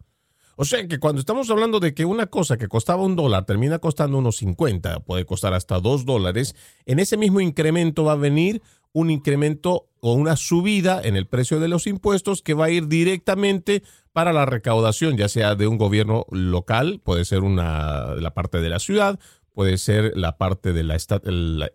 O 0.56 0.64
sea 0.64 0.86
que 0.86 0.98
cuando 0.98 1.20
estamos 1.20 1.48
hablando 1.48 1.78
de 1.80 1.94
que 1.94 2.04
una 2.04 2.26
cosa 2.26 2.56
que 2.56 2.68
costaba 2.68 3.04
un 3.04 3.16
dólar 3.16 3.46
termina 3.46 3.78
costando 3.78 4.18
unos 4.18 4.36
50, 4.38 5.00
puede 5.00 5.24
costar 5.24 5.54
hasta 5.54 5.78
dos 5.78 6.04
dólares, 6.04 6.56
en 6.86 6.98
ese 6.98 7.16
mismo 7.16 7.40
incremento 7.40 8.04
va 8.04 8.12
a 8.12 8.16
venir 8.16 8.62
un 8.92 9.10
incremento 9.10 9.88
o 10.00 10.14
una 10.14 10.36
subida 10.36 11.00
en 11.02 11.16
el 11.16 11.26
precio 11.26 11.60
de 11.60 11.68
los 11.68 11.86
impuestos 11.86 12.42
que 12.42 12.54
va 12.54 12.66
a 12.66 12.70
ir 12.70 12.88
directamente 12.88 13.82
para 14.12 14.32
la 14.32 14.44
recaudación, 14.44 15.16
ya 15.16 15.28
sea 15.28 15.54
de 15.54 15.66
un 15.66 15.78
gobierno 15.78 16.26
local, 16.30 17.00
puede 17.02 17.24
ser 17.24 17.42
una, 17.42 18.14
la 18.16 18.34
parte 18.34 18.60
de 18.60 18.68
la 18.68 18.78
ciudad, 18.78 19.18
puede 19.54 19.78
ser 19.78 20.12
la 20.16 20.38
parte 20.38 20.72
de 20.72 20.82
la, 20.82 20.96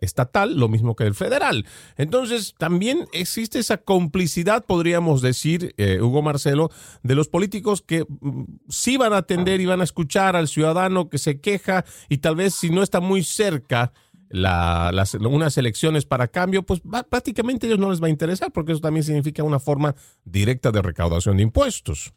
estatal, 0.00 0.58
lo 0.58 0.68
mismo 0.68 0.96
que 0.96 1.04
el 1.04 1.14
federal. 1.14 1.66
Entonces, 1.96 2.54
también 2.58 3.06
existe 3.12 3.58
esa 3.58 3.78
complicidad, 3.78 4.64
podríamos 4.66 5.22
decir, 5.22 5.74
eh, 5.78 6.00
Hugo 6.00 6.22
Marcelo, 6.22 6.70
de 7.02 7.14
los 7.14 7.28
políticos 7.28 7.82
que 7.82 8.04
mm, 8.08 8.44
sí 8.68 8.96
van 8.96 9.12
a 9.12 9.18
atender 9.18 9.60
y 9.60 9.66
van 9.66 9.80
a 9.80 9.84
escuchar 9.84 10.36
al 10.36 10.48
ciudadano 10.48 11.08
que 11.08 11.18
se 11.18 11.40
queja 11.40 11.84
y 12.08 12.18
tal 12.18 12.36
vez 12.36 12.54
si 12.54 12.70
no 12.70 12.82
está 12.82 13.00
muy 13.00 13.22
cerca 13.22 13.92
la, 14.30 14.90
las, 14.92 15.14
unas 15.14 15.56
elecciones 15.58 16.06
para 16.06 16.28
cambio, 16.28 16.62
pues 16.62 16.82
prácticamente 17.10 17.66
a 17.66 17.68
ellos 17.68 17.80
no 17.80 17.90
les 17.90 18.02
va 18.02 18.06
a 18.06 18.10
interesar 18.10 18.50
porque 18.52 18.72
eso 18.72 18.80
también 18.80 19.04
significa 19.04 19.42
una 19.42 19.58
forma 19.58 19.94
directa 20.24 20.70
de 20.70 20.82
recaudación 20.82 21.36
de 21.36 21.44
impuestos. 21.44 22.12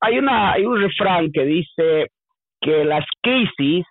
Hay, 0.00 0.18
una, 0.18 0.52
hay 0.52 0.64
un 0.64 0.80
refrán 0.80 1.30
que 1.32 1.44
dice 1.44 2.06
que 2.60 2.84
las 2.84 3.04
crisis 3.22 3.84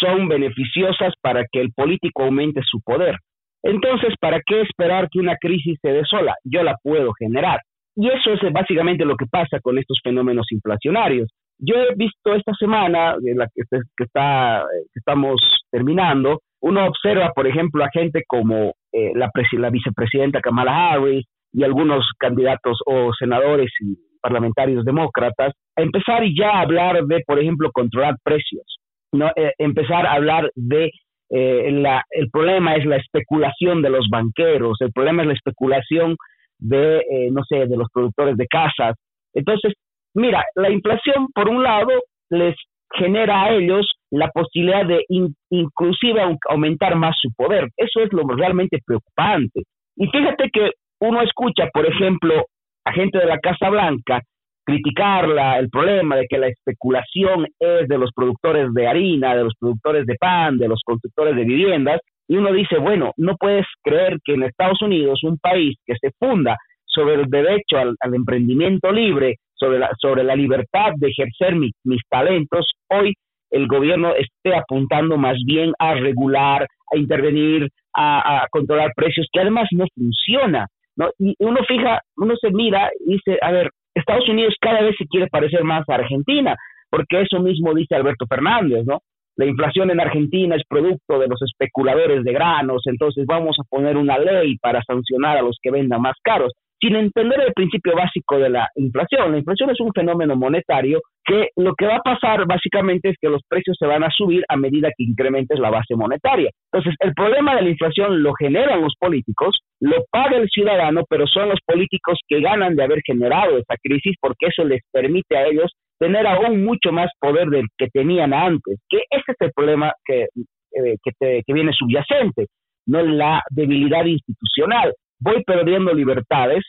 son 0.00 0.28
beneficiosas 0.28 1.14
para 1.20 1.44
que 1.50 1.60
el 1.60 1.72
político 1.72 2.24
aumente 2.24 2.60
su 2.64 2.80
poder. 2.80 3.16
Entonces, 3.62 4.14
¿para 4.20 4.40
qué 4.44 4.62
esperar 4.62 5.08
que 5.10 5.20
una 5.20 5.36
crisis 5.36 5.78
se 5.80 5.90
dé 5.90 6.02
sola? 6.04 6.34
Yo 6.44 6.62
la 6.62 6.76
puedo 6.82 7.12
generar. 7.18 7.60
Y 7.94 8.08
eso 8.08 8.32
es 8.32 8.52
básicamente 8.52 9.04
lo 9.04 9.16
que 9.16 9.26
pasa 9.26 9.60
con 9.60 9.78
estos 9.78 10.00
fenómenos 10.02 10.46
inflacionarios. 10.50 11.30
Yo 11.58 11.76
he 11.76 11.94
visto 11.94 12.34
esta 12.34 12.52
semana, 12.54 13.14
la 13.20 13.46
que, 13.54 13.62
está, 13.62 14.64
que 14.92 14.98
estamos 14.98 15.40
terminando, 15.70 16.40
uno 16.62 16.86
observa, 16.86 17.32
por 17.34 17.46
ejemplo, 17.46 17.84
a 17.84 17.90
gente 17.92 18.22
como 18.26 18.74
eh, 18.92 19.12
la, 19.14 19.30
la 19.52 19.70
vicepresidenta 19.70 20.40
Kamala 20.40 20.92
Harris 20.92 21.26
y 21.52 21.64
algunos 21.64 22.08
candidatos 22.18 22.78
o 22.86 23.12
senadores 23.12 23.70
y 23.80 23.96
parlamentarios 24.20 24.84
demócratas, 24.84 25.52
empezar 25.76 26.22
ya 26.38 26.50
a 26.50 26.60
hablar 26.60 27.04
de, 27.04 27.22
por 27.26 27.40
ejemplo, 27.40 27.70
controlar 27.72 28.14
precios, 28.22 28.64
no 29.12 29.28
eh, 29.34 29.52
empezar 29.58 30.06
a 30.06 30.12
hablar 30.12 30.50
de 30.54 30.92
eh, 31.30 31.70
la, 31.72 32.04
el 32.10 32.30
problema 32.30 32.76
es 32.76 32.86
la 32.86 32.96
especulación 32.96 33.82
de 33.82 33.90
los 33.90 34.08
banqueros, 34.08 34.80
el 34.80 34.92
problema 34.92 35.22
es 35.22 35.28
la 35.28 35.34
especulación 35.34 36.16
de, 36.60 37.02
no 37.32 37.42
sé, 37.42 37.66
de 37.66 37.76
los 37.76 37.88
productores 37.92 38.36
de 38.36 38.46
casas. 38.46 38.94
Entonces, 39.34 39.72
mira, 40.14 40.44
la 40.54 40.70
inflación, 40.70 41.26
por 41.34 41.48
un 41.48 41.64
lado, 41.64 41.90
les 42.30 42.54
genera 42.94 43.42
a 43.42 43.50
ellos 43.50 43.90
la 44.12 44.28
posibilidad 44.28 44.86
de 44.86 45.04
inclusive 45.50 46.20
aumentar 46.48 46.96
más 46.96 47.16
su 47.20 47.30
poder. 47.34 47.68
Eso 47.76 48.00
es 48.00 48.12
lo 48.12 48.24
realmente 48.28 48.78
preocupante. 48.84 49.62
Y 49.96 50.06
fíjate 50.06 50.50
que 50.52 50.70
uno 51.00 51.22
escucha, 51.22 51.68
por 51.72 51.86
ejemplo, 51.86 52.44
a 52.84 52.92
gente 52.92 53.18
de 53.18 53.26
la 53.26 53.38
Casa 53.38 53.70
Blanca 53.70 54.20
criticarla, 54.64 55.58
el 55.58 55.70
problema 55.70 56.16
de 56.16 56.26
que 56.28 56.38
la 56.38 56.48
especulación 56.48 57.46
es 57.58 57.88
de 57.88 57.98
los 57.98 58.10
productores 58.14 58.72
de 58.74 58.86
harina, 58.86 59.34
de 59.34 59.44
los 59.44 59.54
productores 59.58 60.06
de 60.06 60.14
pan, 60.14 60.58
de 60.58 60.68
los 60.68 60.80
constructores 60.84 61.34
de 61.34 61.44
viviendas, 61.44 62.00
y 62.28 62.36
uno 62.36 62.52
dice, 62.52 62.78
bueno, 62.78 63.12
no 63.16 63.36
puedes 63.36 63.66
creer 63.82 64.18
que 64.24 64.34
en 64.34 64.44
Estados 64.44 64.80
Unidos, 64.82 65.20
un 65.24 65.38
país 65.38 65.76
que 65.84 65.94
se 66.00 66.10
funda 66.18 66.56
sobre 66.84 67.14
el 67.14 67.26
derecho 67.28 67.78
al, 67.78 68.14
emprendimiento 68.14 68.92
libre, 68.92 69.36
sobre 69.54 69.78
la, 69.78 69.90
sobre 69.98 70.22
la 70.22 70.36
libertad 70.36 70.92
de 70.96 71.08
ejercer 71.08 71.56
mis 71.56 72.02
talentos, 72.08 72.66
hoy 72.88 73.14
el 73.52 73.66
gobierno 73.68 74.12
esté 74.14 74.56
apuntando 74.56 75.16
más 75.16 75.36
bien 75.46 75.72
a 75.78 75.94
regular, 75.94 76.66
a 76.92 76.96
intervenir, 76.96 77.68
a, 77.94 78.46
controlar 78.50 78.92
precios, 78.96 79.28
que 79.32 79.40
además 79.40 79.68
no 79.72 79.84
funciona. 79.94 80.66
¿no? 80.96 81.10
Y 81.18 81.34
uno 81.38 81.60
fija, 81.68 82.00
uno 82.16 82.34
se 82.36 82.50
mira 82.50 82.90
y 83.06 83.14
dice, 83.14 83.38
a 83.40 83.52
ver, 83.52 83.70
Estados 83.94 84.28
Unidos 84.28 84.54
cada 84.60 84.80
vez 84.80 84.96
se 84.98 85.06
quiere 85.06 85.26
parecer 85.28 85.64
más 85.64 85.88
a 85.88 85.94
Argentina, 85.94 86.56
porque 86.90 87.20
eso 87.20 87.40
mismo 87.40 87.74
dice 87.74 87.94
Alberto 87.94 88.26
Fernández, 88.26 88.84
¿no? 88.86 89.00
La 89.36 89.46
inflación 89.46 89.90
en 89.90 90.00
Argentina 90.00 90.56
es 90.56 90.62
producto 90.68 91.18
de 91.18 91.26
los 91.26 91.40
especuladores 91.40 92.22
de 92.22 92.32
granos, 92.32 92.82
entonces 92.84 93.24
vamos 93.26 93.56
a 93.58 93.64
poner 93.68 93.96
una 93.96 94.18
ley 94.18 94.58
para 94.58 94.82
sancionar 94.82 95.38
a 95.38 95.42
los 95.42 95.58
que 95.62 95.70
vendan 95.70 96.02
más 96.02 96.16
caros 96.22 96.52
sin 96.82 96.96
entender 96.96 97.40
el 97.40 97.52
principio 97.52 97.94
básico 97.94 98.38
de 98.38 98.50
la 98.50 98.68
inflación. 98.74 99.30
La 99.30 99.38
inflación 99.38 99.70
es 99.70 99.80
un 99.80 99.92
fenómeno 99.94 100.34
monetario 100.34 101.00
que 101.24 101.50
lo 101.54 101.74
que 101.76 101.86
va 101.86 101.96
a 101.96 102.02
pasar 102.02 102.44
básicamente 102.44 103.10
es 103.10 103.16
que 103.20 103.28
los 103.28 103.40
precios 103.48 103.76
se 103.78 103.86
van 103.86 104.02
a 104.02 104.10
subir 104.10 104.42
a 104.48 104.56
medida 104.56 104.88
que 104.88 105.04
incrementes 105.04 105.60
la 105.60 105.70
base 105.70 105.94
monetaria. 105.94 106.50
Entonces, 106.72 106.96
el 106.98 107.14
problema 107.14 107.54
de 107.54 107.62
la 107.62 107.70
inflación 107.70 108.20
lo 108.24 108.34
generan 108.34 108.82
los 108.82 108.94
políticos, 108.98 109.60
lo 109.80 110.04
paga 110.10 110.36
el 110.36 110.48
ciudadano, 110.48 111.04
pero 111.08 111.28
son 111.28 111.50
los 111.50 111.60
políticos 111.64 112.18
que 112.26 112.40
ganan 112.40 112.74
de 112.74 112.82
haber 112.82 113.00
generado 113.06 113.58
esa 113.58 113.76
crisis 113.80 114.16
porque 114.20 114.46
eso 114.48 114.64
les 114.64 114.80
permite 114.90 115.36
a 115.36 115.46
ellos 115.46 115.70
tener 116.00 116.26
aún 116.26 116.64
mucho 116.64 116.90
más 116.90 117.10
poder 117.20 117.46
del 117.48 117.66
que 117.78 117.86
tenían 117.92 118.34
antes, 118.34 118.80
que 118.88 119.02
ese 119.08 119.22
es 119.28 119.36
el 119.38 119.52
problema 119.54 119.92
que, 120.04 120.22
eh, 120.24 120.96
que, 121.00 121.42
que 121.46 121.52
viene 121.52 121.72
subyacente, 121.72 122.46
no 122.86 123.02
la 123.02 123.40
debilidad 123.50 124.04
institucional 124.04 124.92
voy 125.22 125.42
perdiendo 125.44 125.92
libertades 125.92 126.64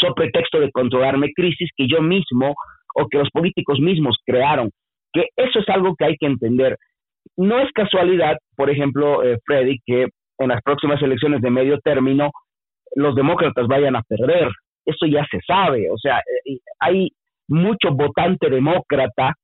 sobre 0.00 0.14
pretexto 0.14 0.60
de 0.60 0.70
controlarme 0.70 1.32
crisis 1.34 1.68
que 1.76 1.86
yo 1.88 2.00
mismo 2.00 2.54
o 2.94 3.06
que 3.08 3.18
los 3.18 3.30
políticos 3.30 3.78
mismos 3.80 4.16
crearon. 4.24 4.70
Que 5.12 5.26
eso 5.36 5.58
es 5.58 5.68
algo 5.68 5.94
que 5.96 6.04
hay 6.04 6.16
que 6.18 6.26
entender. 6.26 6.76
No 7.36 7.58
es 7.60 7.70
casualidad, 7.72 8.36
por 8.56 8.70
ejemplo, 8.70 9.22
eh, 9.22 9.38
Freddy, 9.44 9.78
que 9.84 10.06
en 10.38 10.48
las 10.48 10.62
próximas 10.62 11.02
elecciones 11.02 11.40
de 11.42 11.50
medio 11.50 11.78
término 11.80 12.30
los 12.94 13.14
demócratas 13.14 13.66
vayan 13.66 13.96
a 13.96 14.02
perder. 14.02 14.48
Eso 14.84 15.06
ya 15.06 15.24
se 15.30 15.38
sabe. 15.46 15.90
O 15.90 15.98
sea, 15.98 16.18
eh, 16.18 16.58
hay 16.80 17.08
mucho 17.48 17.90
votante 17.92 18.48
demócrata 18.48 19.34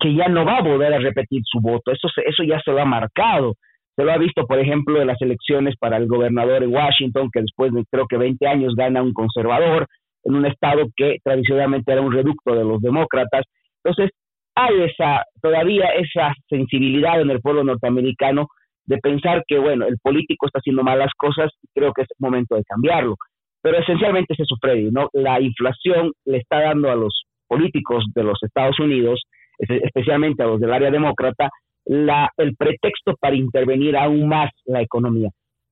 que 0.00 0.14
ya 0.14 0.28
no 0.28 0.44
va 0.44 0.58
a 0.58 0.62
volver 0.62 0.92
a 0.92 0.98
repetir 0.98 1.40
su 1.44 1.60
voto. 1.60 1.92
Eso, 1.92 2.08
eso 2.24 2.42
ya 2.42 2.60
se 2.60 2.78
ha 2.78 2.84
marcado. 2.84 3.54
Se 3.96 4.04
lo 4.04 4.12
ha 4.12 4.18
visto, 4.18 4.46
por 4.46 4.58
ejemplo, 4.58 5.00
en 5.00 5.06
las 5.06 5.20
elecciones 5.22 5.76
para 5.78 5.96
el 5.96 6.06
gobernador 6.06 6.62
en 6.62 6.74
Washington, 6.74 7.30
que 7.32 7.42
después 7.42 7.72
de 7.72 7.84
creo 7.90 8.06
que 8.08 8.16
20 8.16 8.46
años 8.46 8.74
gana 8.74 9.02
un 9.02 9.12
conservador, 9.12 9.86
en 10.24 10.34
un 10.34 10.46
estado 10.46 10.86
que 10.96 11.18
tradicionalmente 11.22 11.92
era 11.92 12.00
un 12.00 12.12
reducto 12.12 12.54
de 12.54 12.64
los 12.64 12.80
demócratas. 12.80 13.44
Entonces, 13.84 14.10
hay 14.56 14.82
esa, 14.82 15.24
todavía 15.42 15.88
esa 15.90 16.32
sensibilidad 16.48 17.20
en 17.20 17.30
el 17.30 17.40
pueblo 17.40 17.64
norteamericano 17.64 18.48
de 18.86 18.98
pensar 18.98 19.42
que, 19.46 19.58
bueno, 19.58 19.86
el 19.86 19.98
político 19.98 20.46
está 20.46 20.58
haciendo 20.58 20.82
malas 20.82 21.10
cosas 21.16 21.50
y 21.62 21.68
creo 21.74 21.92
que 21.92 22.02
es 22.02 22.08
momento 22.18 22.56
de 22.56 22.64
cambiarlo. 22.64 23.16
Pero 23.62 23.78
esencialmente 23.78 24.34
es 24.34 24.40
eso, 24.40 24.56
Freddy, 24.60 24.90
¿no? 24.90 25.08
La 25.12 25.40
inflación 25.40 26.12
le 26.26 26.38
está 26.38 26.60
dando 26.60 26.90
a 26.90 26.94
los 26.94 27.24
políticos 27.48 28.04
de 28.14 28.22
los 28.22 28.38
Estados 28.42 28.78
Unidos, 28.78 29.22
especialmente 29.58 30.42
a 30.42 30.46
los 30.46 30.60
del 30.60 30.72
área 30.72 30.90
demócrata, 30.90 31.48
la, 31.86 32.30
el 32.36 32.56
pretexto 32.56 33.14
para 33.20 33.36
intervenir 33.36 33.96
aún 33.96 34.28
más 34.28 34.50
la 34.64 34.80
economía. 34.80 35.30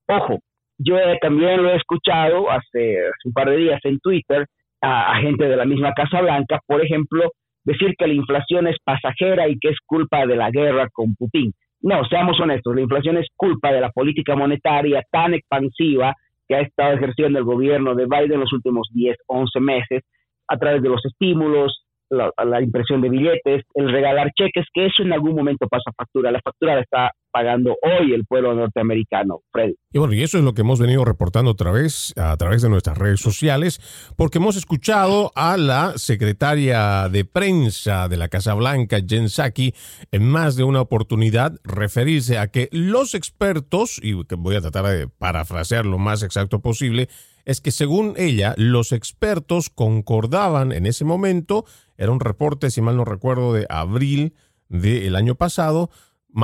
Ojo, 0.08 0.38
yo 0.78 0.96
también 1.20 1.62
lo 1.62 1.70
he 1.70 1.76
escuchado 1.76 2.50
hace, 2.50 2.98
un 3.24 3.32
par 3.32 3.50
de 3.50 3.56
días 3.56 3.80
en 3.84 3.98
Twitter 4.00 4.46
a, 4.80 5.16
gente 5.20 5.44
de 5.44 5.56
la 5.56 5.64
misma 5.64 5.92
Casa 5.94 6.20
Blanca, 6.20 6.60
por 6.66 6.84
ejemplo, 6.84 7.30
decir 7.64 7.94
que 7.96 8.06
la 8.06 8.14
inflación 8.14 8.66
es 8.66 8.76
pasajera 8.84 9.48
y 9.48 9.58
que 9.58 9.68
es 9.68 9.78
culpa 9.86 10.26
de 10.26 10.36
la 10.36 10.50
guerra 10.50 10.88
con 10.92 11.14
Putin. 11.14 11.52
No, 11.80 12.04
seamos 12.06 12.38
honestos, 12.40 12.74
la 12.74 12.82
inflación 12.82 13.16
es 13.16 13.28
culpa 13.36 13.72
de 13.72 13.80
la 13.80 13.90
política 13.90 14.34
monetaria 14.34 15.02
tan 15.10 15.34
expansiva 15.34 16.14
que 16.48 16.56
ha 16.56 16.60
estado 16.60 16.94
ejerciendo 16.94 17.38
el 17.38 17.44
gobierno 17.44 17.94
de 17.94 18.06
Biden 18.06 18.40
los 18.40 18.52
últimos 18.52 18.88
10, 18.92 19.16
11 19.26 19.60
meses 19.60 20.02
a 20.48 20.56
través 20.58 20.82
de 20.82 20.88
los 20.88 21.04
estímulos, 21.04 21.81
la, 22.12 22.62
impresión 22.62 23.00
de 23.00 23.08
billetes, 23.08 23.64
el 23.74 23.90
regalar 23.90 24.30
cheques, 24.36 24.66
que 24.72 24.86
eso 24.86 25.02
en 25.02 25.12
algún 25.12 25.34
momento 25.34 25.66
pasa 25.68 25.90
factura. 25.96 26.30
La 26.30 26.40
factura 26.40 26.74
la 26.74 26.82
está 26.82 27.10
pagando 27.30 27.76
hoy 27.82 28.12
el 28.12 28.26
pueblo 28.26 28.54
norteamericano, 28.54 29.40
Freddy. 29.50 29.74
Y 29.92 29.98
bueno, 29.98 30.12
y 30.12 30.22
eso 30.22 30.38
es 30.38 30.44
lo 30.44 30.52
que 30.52 30.60
hemos 30.60 30.78
venido 30.78 31.04
reportando 31.04 31.50
otra 31.50 31.72
vez 31.72 32.12
a 32.16 32.36
través 32.36 32.60
de 32.62 32.68
nuestras 32.68 32.98
redes 32.98 33.20
sociales, 33.20 34.12
porque 34.16 34.38
hemos 34.38 34.56
escuchado 34.56 35.32
a 35.34 35.56
la 35.56 35.94
secretaria 35.96 37.08
de 37.08 37.24
prensa 37.24 38.08
de 38.08 38.18
la 38.18 38.28
Casa 38.28 38.54
Blanca, 38.54 38.98
Jen 39.06 39.28
Psaki, 39.28 39.72
en 40.12 40.28
más 40.28 40.56
de 40.56 40.64
una 40.64 40.82
oportunidad 40.82 41.52
referirse 41.64 42.38
a 42.38 42.48
que 42.48 42.68
los 42.70 43.14
expertos, 43.14 43.98
y 44.02 44.12
voy 44.12 44.56
a 44.56 44.60
tratar 44.60 44.84
de 44.84 45.08
parafrasear 45.08 45.86
lo 45.86 45.98
más 45.98 46.22
exacto 46.22 46.60
posible, 46.60 47.08
es 47.44 47.60
que 47.60 47.70
según 47.70 48.14
ella, 48.16 48.54
los 48.56 48.92
expertos 48.92 49.70
concordaban 49.70 50.72
en 50.72 50.86
ese 50.86 51.04
momento, 51.04 51.64
era 51.96 52.12
un 52.12 52.20
reporte, 52.20 52.70
si 52.70 52.80
mal 52.80 52.96
no 52.96 53.04
recuerdo, 53.04 53.52
de 53.52 53.66
abril 53.68 54.34
del 54.68 55.16
año 55.16 55.34
pasado, 55.34 55.90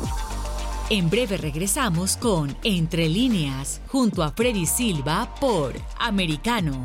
En 0.88 1.10
breve 1.10 1.36
regresamos 1.36 2.16
con 2.16 2.56
Entre 2.62 3.08
Líneas 3.08 3.80
junto 3.88 4.22
a 4.22 4.30
Freddy 4.30 4.66
Silva 4.66 5.34
por 5.40 5.72
Americano. 5.98 6.84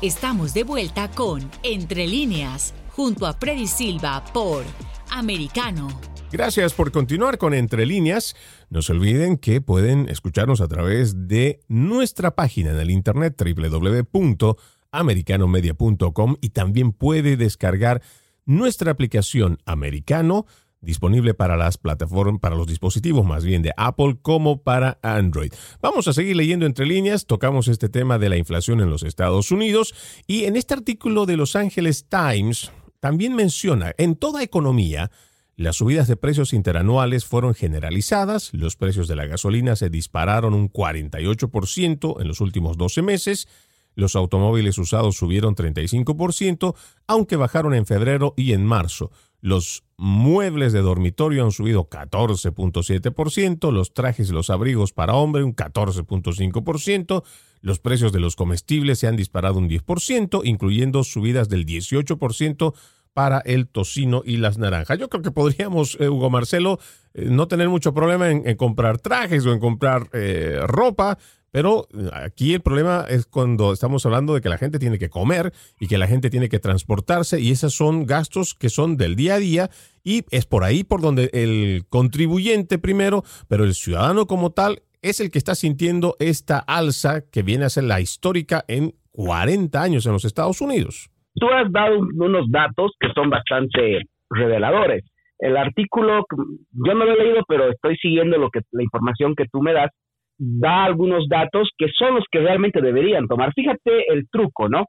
Estamos 0.00 0.54
de 0.54 0.62
vuelta 0.62 1.10
con 1.10 1.50
Entre 1.64 2.06
líneas, 2.06 2.72
junto 2.90 3.26
a 3.26 3.34
Freddy 3.34 3.66
Silva 3.66 4.22
por 4.32 4.62
Americano. 5.10 5.88
Gracias 6.30 6.72
por 6.72 6.92
continuar 6.92 7.36
con 7.36 7.52
Entre 7.52 7.84
líneas. 7.84 8.36
No 8.70 8.80
se 8.80 8.92
olviden 8.92 9.38
que 9.38 9.60
pueden 9.60 10.08
escucharnos 10.08 10.60
a 10.60 10.68
través 10.68 11.26
de 11.26 11.58
nuestra 11.66 12.36
página 12.36 12.70
en 12.70 12.78
el 12.78 12.92
internet 12.92 13.34
www.americanomedia.com 13.36 16.36
y 16.42 16.50
también 16.50 16.92
puede 16.92 17.36
descargar 17.36 18.00
nuestra 18.44 18.92
aplicación 18.92 19.58
Americano 19.66 20.46
disponible 20.80 21.34
para 21.34 21.56
las 21.56 21.78
plataformas, 21.78 22.40
para 22.40 22.56
los 22.56 22.66
dispositivos 22.66 23.26
más 23.26 23.44
bien 23.44 23.62
de 23.62 23.72
Apple 23.76 24.18
como 24.22 24.62
para 24.62 24.98
Android. 25.02 25.52
Vamos 25.80 26.08
a 26.08 26.12
seguir 26.12 26.36
leyendo 26.36 26.66
entre 26.66 26.86
líneas, 26.86 27.26
tocamos 27.26 27.68
este 27.68 27.88
tema 27.88 28.18
de 28.18 28.28
la 28.28 28.36
inflación 28.36 28.80
en 28.80 28.90
los 28.90 29.02
Estados 29.02 29.50
Unidos 29.50 29.94
y 30.26 30.44
en 30.44 30.56
este 30.56 30.74
artículo 30.74 31.26
de 31.26 31.36
Los 31.36 31.56
Angeles 31.56 32.06
Times 32.08 32.70
también 33.00 33.34
menciona 33.34 33.92
en 33.98 34.16
toda 34.16 34.42
economía 34.42 35.10
las 35.58 35.74
subidas 35.74 36.06
de 36.06 36.16
precios 36.16 36.52
interanuales 36.52 37.24
fueron 37.24 37.52
generalizadas, 37.52 38.54
los 38.54 38.76
precios 38.76 39.08
de 39.08 39.16
la 39.16 39.26
gasolina 39.26 39.74
se 39.74 39.90
dispararon 39.90 40.54
un 40.54 40.70
48% 40.72 42.20
en 42.20 42.28
los 42.28 42.40
últimos 42.40 42.78
12 42.78 43.02
meses, 43.02 43.48
los 43.96 44.14
automóviles 44.14 44.78
usados 44.78 45.16
subieron 45.16 45.56
35%, 45.56 46.76
aunque 47.08 47.34
bajaron 47.34 47.74
en 47.74 47.86
febrero 47.86 48.34
y 48.36 48.52
en 48.52 48.64
marzo. 48.64 49.10
Los 49.40 49.84
muebles 49.96 50.72
de 50.72 50.80
dormitorio 50.80 51.44
han 51.44 51.52
subido 51.52 51.88
14.7%, 51.88 53.72
los 53.72 53.94
trajes 53.94 54.30
y 54.30 54.32
los 54.32 54.50
abrigos 54.50 54.92
para 54.92 55.14
hombre 55.14 55.44
un 55.44 55.54
14.5%, 55.54 57.22
los 57.60 57.78
precios 57.80 58.12
de 58.12 58.20
los 58.20 58.36
comestibles 58.36 58.98
se 58.98 59.06
han 59.06 59.16
disparado 59.16 59.58
un 59.58 59.68
10%, 59.68 60.42
incluyendo 60.44 61.04
subidas 61.04 61.48
del 61.48 61.66
18% 61.66 62.74
para 63.18 63.40
el 63.40 63.66
tocino 63.66 64.22
y 64.24 64.36
las 64.36 64.58
naranjas. 64.58 64.96
Yo 64.98 65.08
creo 65.08 65.22
que 65.22 65.32
podríamos, 65.32 65.96
eh, 65.98 66.08
Hugo 66.08 66.30
Marcelo, 66.30 66.78
eh, 67.14 67.26
no 67.28 67.48
tener 67.48 67.68
mucho 67.68 67.92
problema 67.92 68.30
en, 68.30 68.56
comprar 68.56 68.98
trajes 68.98 69.44
o 69.44 69.52
en 69.52 69.58
comprar 69.58 70.08
eh, 70.12 70.60
ropa, 70.64 71.18
pero 71.50 71.86
aquí 72.12 72.54
el 72.54 72.60
problema 72.60 73.04
es 73.08 73.26
cuando 73.26 73.72
estamos 73.72 74.04
hablando 74.06 74.34
de 74.34 74.40
que 74.40 74.48
la 74.48 74.58
gente 74.58 74.78
tiene 74.78 74.98
que 74.98 75.08
comer 75.08 75.52
y 75.80 75.86
que 75.86 75.98
la 75.98 76.06
gente 76.06 76.30
tiene 76.30 76.48
que 76.48 76.58
transportarse 76.58 77.40
y 77.40 77.50
esos 77.50 77.74
son 77.74 78.06
gastos 78.06 78.54
que 78.54 78.68
son 78.68 78.96
del 78.96 79.16
día 79.16 79.34
a 79.34 79.38
día 79.38 79.70
y 80.04 80.24
es 80.30 80.46
por 80.46 80.64
ahí 80.64 80.84
por 80.84 81.00
donde 81.00 81.30
el 81.32 81.84
contribuyente 81.88 82.78
primero, 82.78 83.22
pero 83.48 83.64
el 83.64 83.74
ciudadano 83.74 84.26
como 84.26 84.50
tal 84.50 84.82
es 85.02 85.20
el 85.20 85.30
que 85.30 85.38
está 85.38 85.54
sintiendo 85.54 86.16
esta 86.18 86.58
alza 86.58 87.22
que 87.30 87.42
viene 87.42 87.64
a 87.64 87.70
ser 87.70 87.84
la 87.84 88.00
histórica 88.00 88.64
en 88.68 88.94
40 89.12 89.80
años 89.80 90.06
en 90.06 90.12
los 90.12 90.24
Estados 90.24 90.60
Unidos. 90.60 91.10
Tú 91.34 91.46
has 91.50 91.70
dado 91.72 91.98
unos 91.98 92.50
datos 92.50 92.92
que 92.98 93.08
son 93.14 93.30
bastante 93.30 94.02
reveladores. 94.30 95.04
El 95.38 95.56
artículo, 95.56 96.24
yo 96.72 96.94
no 96.94 97.04
lo 97.04 97.12
he 97.12 97.24
leído, 97.24 97.44
pero 97.46 97.70
estoy 97.70 97.96
siguiendo 97.96 98.38
lo 98.38 98.50
que 98.50 98.60
la 98.72 98.82
información 98.82 99.34
que 99.36 99.46
tú 99.46 99.62
me 99.62 99.72
das, 99.72 99.90
da 100.38 100.84
algunos 100.84 101.28
datos 101.28 101.70
que 101.76 101.88
son 101.88 102.14
los 102.14 102.24
que 102.30 102.38
realmente 102.40 102.80
deberían 102.80 103.26
tomar. 103.26 103.52
Fíjate 103.54 104.12
el 104.12 104.28
truco, 104.30 104.68
¿no? 104.68 104.86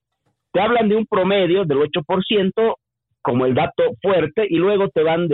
Te 0.52 0.62
hablan 0.62 0.90
de 0.90 0.96
un 0.96 1.06
promedio 1.06 1.66
del 1.66 1.80
8% 1.80 2.76
como 3.22 3.46
el 3.46 3.54
dato 3.54 3.84
fuerte 4.02 4.46
y 4.50 4.56
luego 4.56 4.90
te 4.90 5.04
van 5.04 5.28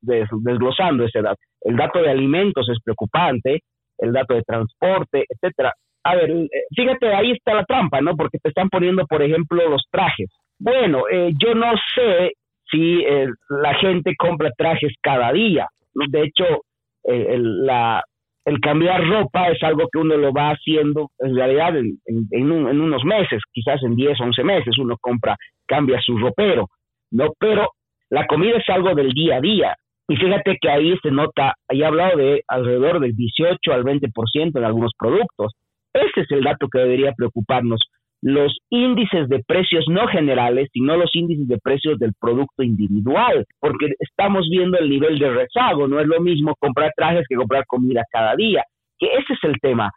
desglosando 0.00 1.04
ese 1.04 1.22
dato. 1.22 1.40
El 1.62 1.76
dato 1.76 2.00
de 2.00 2.10
alimentos 2.10 2.68
es 2.68 2.78
preocupante, 2.82 3.60
el 3.98 4.12
dato 4.12 4.34
de 4.34 4.42
transporte, 4.42 5.24
etcétera 5.28 5.72
a 6.08 6.14
ver, 6.14 6.30
eh, 6.30 6.48
fíjate, 6.74 7.12
ahí 7.12 7.32
está 7.32 7.54
la 7.54 7.64
trampa, 7.64 8.00
¿no? 8.00 8.16
Porque 8.16 8.38
te 8.38 8.48
están 8.48 8.70
poniendo, 8.70 9.06
por 9.06 9.22
ejemplo, 9.22 9.68
los 9.68 9.84
trajes. 9.90 10.30
Bueno, 10.58 11.04
eh, 11.10 11.32
yo 11.38 11.54
no 11.54 11.72
sé 11.94 12.32
si 12.70 13.04
eh, 13.04 13.28
la 13.50 13.74
gente 13.74 14.14
compra 14.16 14.50
trajes 14.56 14.92
cada 15.02 15.32
día. 15.32 15.66
De 15.94 16.22
hecho, 16.22 16.62
el, 17.04 17.66
la, 17.66 18.02
el 18.48 18.60
cambiar 18.60 19.06
ropa 19.06 19.48
es 19.48 19.62
algo 19.62 19.88
que 19.92 19.98
uno 19.98 20.16
lo 20.16 20.32
va 20.32 20.52
haciendo 20.52 21.10
en 21.18 21.36
realidad 21.36 21.76
en, 21.76 21.98
en, 22.06 22.50
unos 22.50 23.04
meses, 23.04 23.42
quizás 23.52 23.82
en 23.82 23.94
10, 23.94 24.18
11 24.18 24.42
meses 24.42 24.78
uno 24.78 24.96
compra, 24.98 25.36
cambia 25.66 26.00
su 26.00 26.16
ropero, 26.16 26.68
¿no? 27.10 27.28
Pero 27.38 27.68
la 28.08 28.26
comida 28.26 28.56
es 28.56 28.68
algo 28.68 28.94
del 28.94 29.10
día 29.12 29.36
a 29.36 29.40
día. 29.42 29.76
Y 30.08 30.16
fíjate 30.16 30.56
que 30.58 30.70
ahí 30.70 30.96
se 31.02 31.10
nota, 31.10 31.56
ahí 31.68 31.82
he 31.82 31.84
hablado 31.84 32.16
de 32.16 32.42
alrededor 32.48 33.00
del 33.00 33.14
18 33.14 33.70
al 33.70 33.84
20% 33.84 34.58
en 34.58 34.64
algunos 34.64 34.92
productos. 34.98 35.52
Ese 35.92 36.22
es 36.22 36.30
el 36.30 36.42
dato 36.42 36.68
que 36.72 36.78
debería 36.78 37.12
preocuparnos. 37.12 37.82
Los 38.20 38.58
índices 38.70 39.28
de 39.28 39.40
precios 39.46 39.84
no 39.88 40.08
generales, 40.08 40.68
sino 40.72 40.96
los 40.96 41.14
índices 41.14 41.46
de 41.46 41.58
precios 41.58 41.98
del 41.98 42.12
producto 42.18 42.62
individual, 42.62 43.44
porque 43.60 43.86
estamos 44.00 44.48
viendo 44.50 44.78
el 44.78 44.90
nivel 44.90 45.18
de 45.18 45.30
rezago. 45.30 45.86
No 45.86 46.00
es 46.00 46.06
lo 46.06 46.20
mismo 46.20 46.54
comprar 46.58 46.92
trajes 46.96 47.26
que 47.28 47.36
comprar 47.36 47.64
comida 47.66 48.02
cada 48.10 48.34
día. 48.34 48.64
Que 48.98 49.06
ese 49.06 49.34
es 49.34 49.44
el 49.44 49.54
tema. 49.60 49.90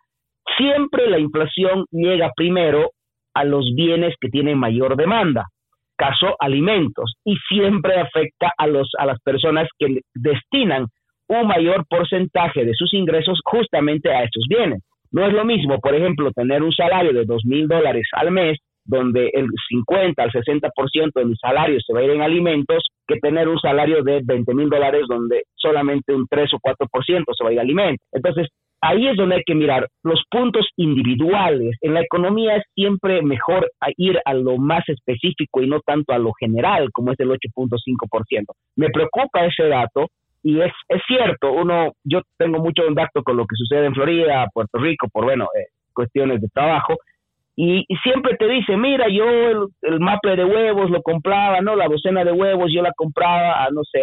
Siempre 0.58 1.10
la 1.10 1.20
inflación 1.20 1.86
llega 1.92 2.32
primero 2.36 2.92
a 3.34 3.44
los 3.44 3.66
bienes 3.76 4.14
que 4.20 4.30
tienen 4.30 4.58
mayor 4.58 4.96
demanda, 4.96 5.46
caso 5.96 6.36
alimentos, 6.40 7.14
y 7.24 7.36
siempre 7.48 8.00
afecta 8.00 8.52
a, 8.58 8.68
los, 8.68 8.90
a 8.98 9.06
las 9.06 9.20
personas 9.22 9.68
que 9.80 10.02
destinan 10.14 10.88
un 11.28 11.48
mayor 11.48 11.86
porcentaje 11.90 12.66
de 12.66 12.74
sus 12.74 12.94
ingresos 12.94 13.40
justamente 13.46 14.12
a 14.12 14.24
esos 14.24 14.46
bienes. 14.50 14.82
No 15.12 15.26
es 15.26 15.34
lo 15.34 15.44
mismo, 15.46 15.80
por 15.80 15.94
ejemplo, 15.94 16.32
tener 16.32 16.64
un 16.64 16.72
salario 16.72 17.14
de 17.14 17.26
dos 17.26 17.44
mil 17.46 17.68
dólares 17.68 18.08
al 18.14 18.32
mes, 18.32 18.60
donde 18.86 19.30
el 19.34 19.48
50 19.70 20.22
al 20.22 20.32
60% 20.32 21.12
de 21.14 21.26
mi 21.26 21.36
salario 21.36 21.80
se 21.86 21.94
va 21.94 22.00
a 22.00 22.04
ir 22.04 22.12
en 22.12 22.22
alimentos, 22.22 22.84
que 23.08 23.20
tener 23.20 23.48
un 23.48 23.60
salario 23.60 24.04
de 24.04 24.22
20 24.24 24.54
mil 24.54 24.70
dólares 24.70 25.04
donde 25.08 25.44
solamente 25.56 26.14
un 26.14 26.26
3 26.30 26.50
o 26.54 26.60
4% 26.60 27.24
se 27.38 27.44
va 27.44 27.50
a 27.50 27.54
ir 27.54 27.60
a 27.60 27.62
alimentos. 27.62 28.08
Entonces, 28.12 28.48
ahí 28.82 29.08
es 29.08 29.16
donde 29.16 29.36
hay 29.36 29.44
que 29.46 29.56
mirar 29.56 29.88
los 30.04 30.24
puntos 30.30 30.68
individuales. 30.78 31.78
En 31.82 31.94
la 31.94 32.02
economía 32.02 32.58
es 32.58 32.64
siempre 32.74 33.22
mejor 33.22 33.70
ir 33.98 34.20
a 34.26 34.34
lo 34.34 34.58
más 34.58 34.88
específico 34.90 35.62
y 35.62 35.68
no 35.68 35.80
tanto 35.82 36.14
a 36.14 36.20
lo 36.20 36.32
general, 36.34 36.90
como 36.92 37.12
es 37.12 37.20
el 37.20 37.30
8.5%. 37.30 38.46
Me 38.78 38.90
preocupa 38.90 39.46
ese 39.46 39.68
dato 39.68 40.08
y 40.44 40.60
es, 40.60 40.72
es 40.90 41.02
cierto, 41.08 41.52
uno, 41.52 41.94
yo 42.04 42.22
tengo 42.38 42.60
mucho 42.60 42.84
contacto 42.84 43.24
con 43.24 43.38
lo 43.38 43.46
que 43.46 43.56
sucede 43.56 43.86
en 43.86 43.94
Florida, 43.94 44.48
Puerto 44.54 44.80
Rico, 44.80 45.08
por, 45.12 45.26
bueno, 45.26 45.46
eh, 45.58 45.68
cuestiones 45.94 46.42
de 46.42 46.48
trabajo, 46.50 46.96
y, 47.56 47.86
siempre 48.02 48.36
te 48.38 48.48
dice, 48.48 48.78
mira, 48.78 49.08
yo 49.10 49.26
el, 49.30 49.68
el, 49.82 50.00
maple 50.00 50.36
de 50.36 50.46
huevos 50.46 50.90
lo 50.90 51.02
compraba, 51.02 51.62
¿no? 51.62 51.76
La 51.76 51.88
docena 51.88 52.24
de 52.24 52.32
huevos 52.32 52.72
yo 52.74 52.82
la 52.82 52.94
compraba, 52.96 53.64
a, 53.64 53.70
no 53.72 53.82
sé, 53.84 54.02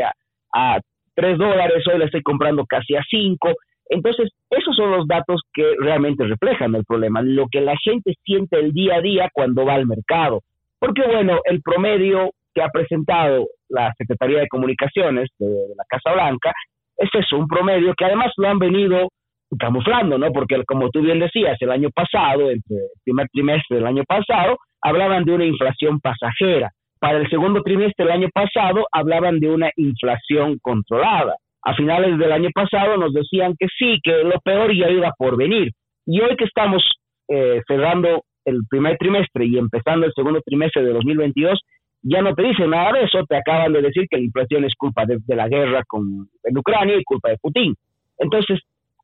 a, 0.52 0.78
tres 1.14 1.38
dólares, 1.38 1.84
hoy 1.90 1.98
la 1.98 2.04
estoy 2.04 2.22
comprando 2.22 2.64
casi 2.66 2.94
a 2.94 3.02
cinco. 3.08 3.52
Entonces, 3.88 4.30
esos 4.50 4.76
son 4.76 4.92
los 4.92 5.08
datos 5.08 5.42
que 5.52 5.64
realmente 5.80 6.24
reflejan 6.24 6.74
el 6.76 6.84
problema, 6.84 7.22
lo 7.22 7.48
que 7.50 7.60
la 7.60 7.74
gente 7.82 8.14
siente 8.24 8.60
el 8.60 8.72
día 8.72 8.96
a 8.96 9.00
día 9.00 9.28
cuando 9.32 9.64
va 9.64 9.74
al 9.74 9.86
mercado. 9.86 10.42
Porque, 10.78 11.02
bueno, 11.02 11.40
el 11.46 11.60
promedio 11.62 12.30
que 12.58 12.64
ha 12.64 12.70
presentado 12.70 13.46
la 13.68 13.92
Secretaría 13.96 14.40
de 14.40 14.48
Comunicaciones 14.48 15.30
de, 15.38 15.46
la 15.76 15.84
Casa 15.88 16.12
Blanca, 16.12 16.52
es 16.96 17.32
un 17.32 17.46
promedio 17.46 17.94
que 17.96 18.04
además 18.04 18.32
lo 18.36 18.48
han 18.48 18.58
venido 18.58 19.10
camuflando, 19.58 20.18
¿no? 20.18 20.32
Porque 20.32 20.60
como 20.66 20.90
tú 20.90 21.00
bien 21.00 21.20
decías, 21.20 21.56
el 21.60 21.70
año 21.70 21.90
pasado, 21.94 22.50
entre 22.50 22.76
el 22.76 23.00
primer 23.04 23.28
trimestre 23.32 23.76
del 23.76 23.86
año 23.86 24.02
pasado, 24.02 24.56
hablaban 24.82 25.24
de 25.24 25.32
una 25.32 25.44
inflación 25.44 26.00
pasajera. 26.00 26.70
Para 26.98 27.18
el 27.18 27.30
segundo 27.30 27.62
trimestre 27.62 28.04
del 28.04 28.14
año 28.14 28.28
pasado, 28.34 28.84
hablaban 28.90 29.38
de 29.38 29.48
una 29.48 29.70
inflación 29.76 30.58
controlada. 30.60 31.36
A 31.62 31.74
finales 31.74 32.18
del 32.18 32.32
año 32.32 32.48
pasado 32.52 32.96
nos 32.96 33.12
decían 33.12 33.54
que 33.56 33.68
sí, 33.78 34.00
que 34.02 34.24
lo 34.24 34.40
peor 34.40 34.74
ya 34.74 34.90
iba 34.90 35.12
por 35.16 35.36
venir. 35.36 35.70
Y 36.06 36.20
hoy 36.20 36.34
que 36.36 36.44
estamos 36.44 36.82
eh, 37.28 37.60
cerrando 37.68 38.22
el 38.44 38.62
primer 38.68 38.96
trimestre 38.96 39.46
y 39.46 39.58
empezando 39.58 40.06
el 40.06 40.12
segundo 40.14 40.40
trimestre 40.44 40.82
de 40.82 40.92
2022, 40.92 41.60
ya 42.02 42.22
no 42.22 42.34
te 42.34 42.42
dicen 42.42 42.70
nada 42.70 42.92
de 42.92 43.04
eso, 43.04 43.24
te 43.28 43.36
acaban 43.36 43.72
de 43.72 43.82
decir 43.82 44.06
que 44.08 44.16
la 44.16 44.24
inflación 44.24 44.64
es 44.64 44.74
culpa 44.76 45.04
de, 45.06 45.18
la 45.34 45.48
guerra 45.48 45.82
con, 45.86 46.28
en 46.44 46.58
Ucrania 46.58 46.96
y 46.96 47.04
culpa 47.04 47.30
de 47.30 47.38
Putin. 47.38 47.74
Entonces, 48.18 48.60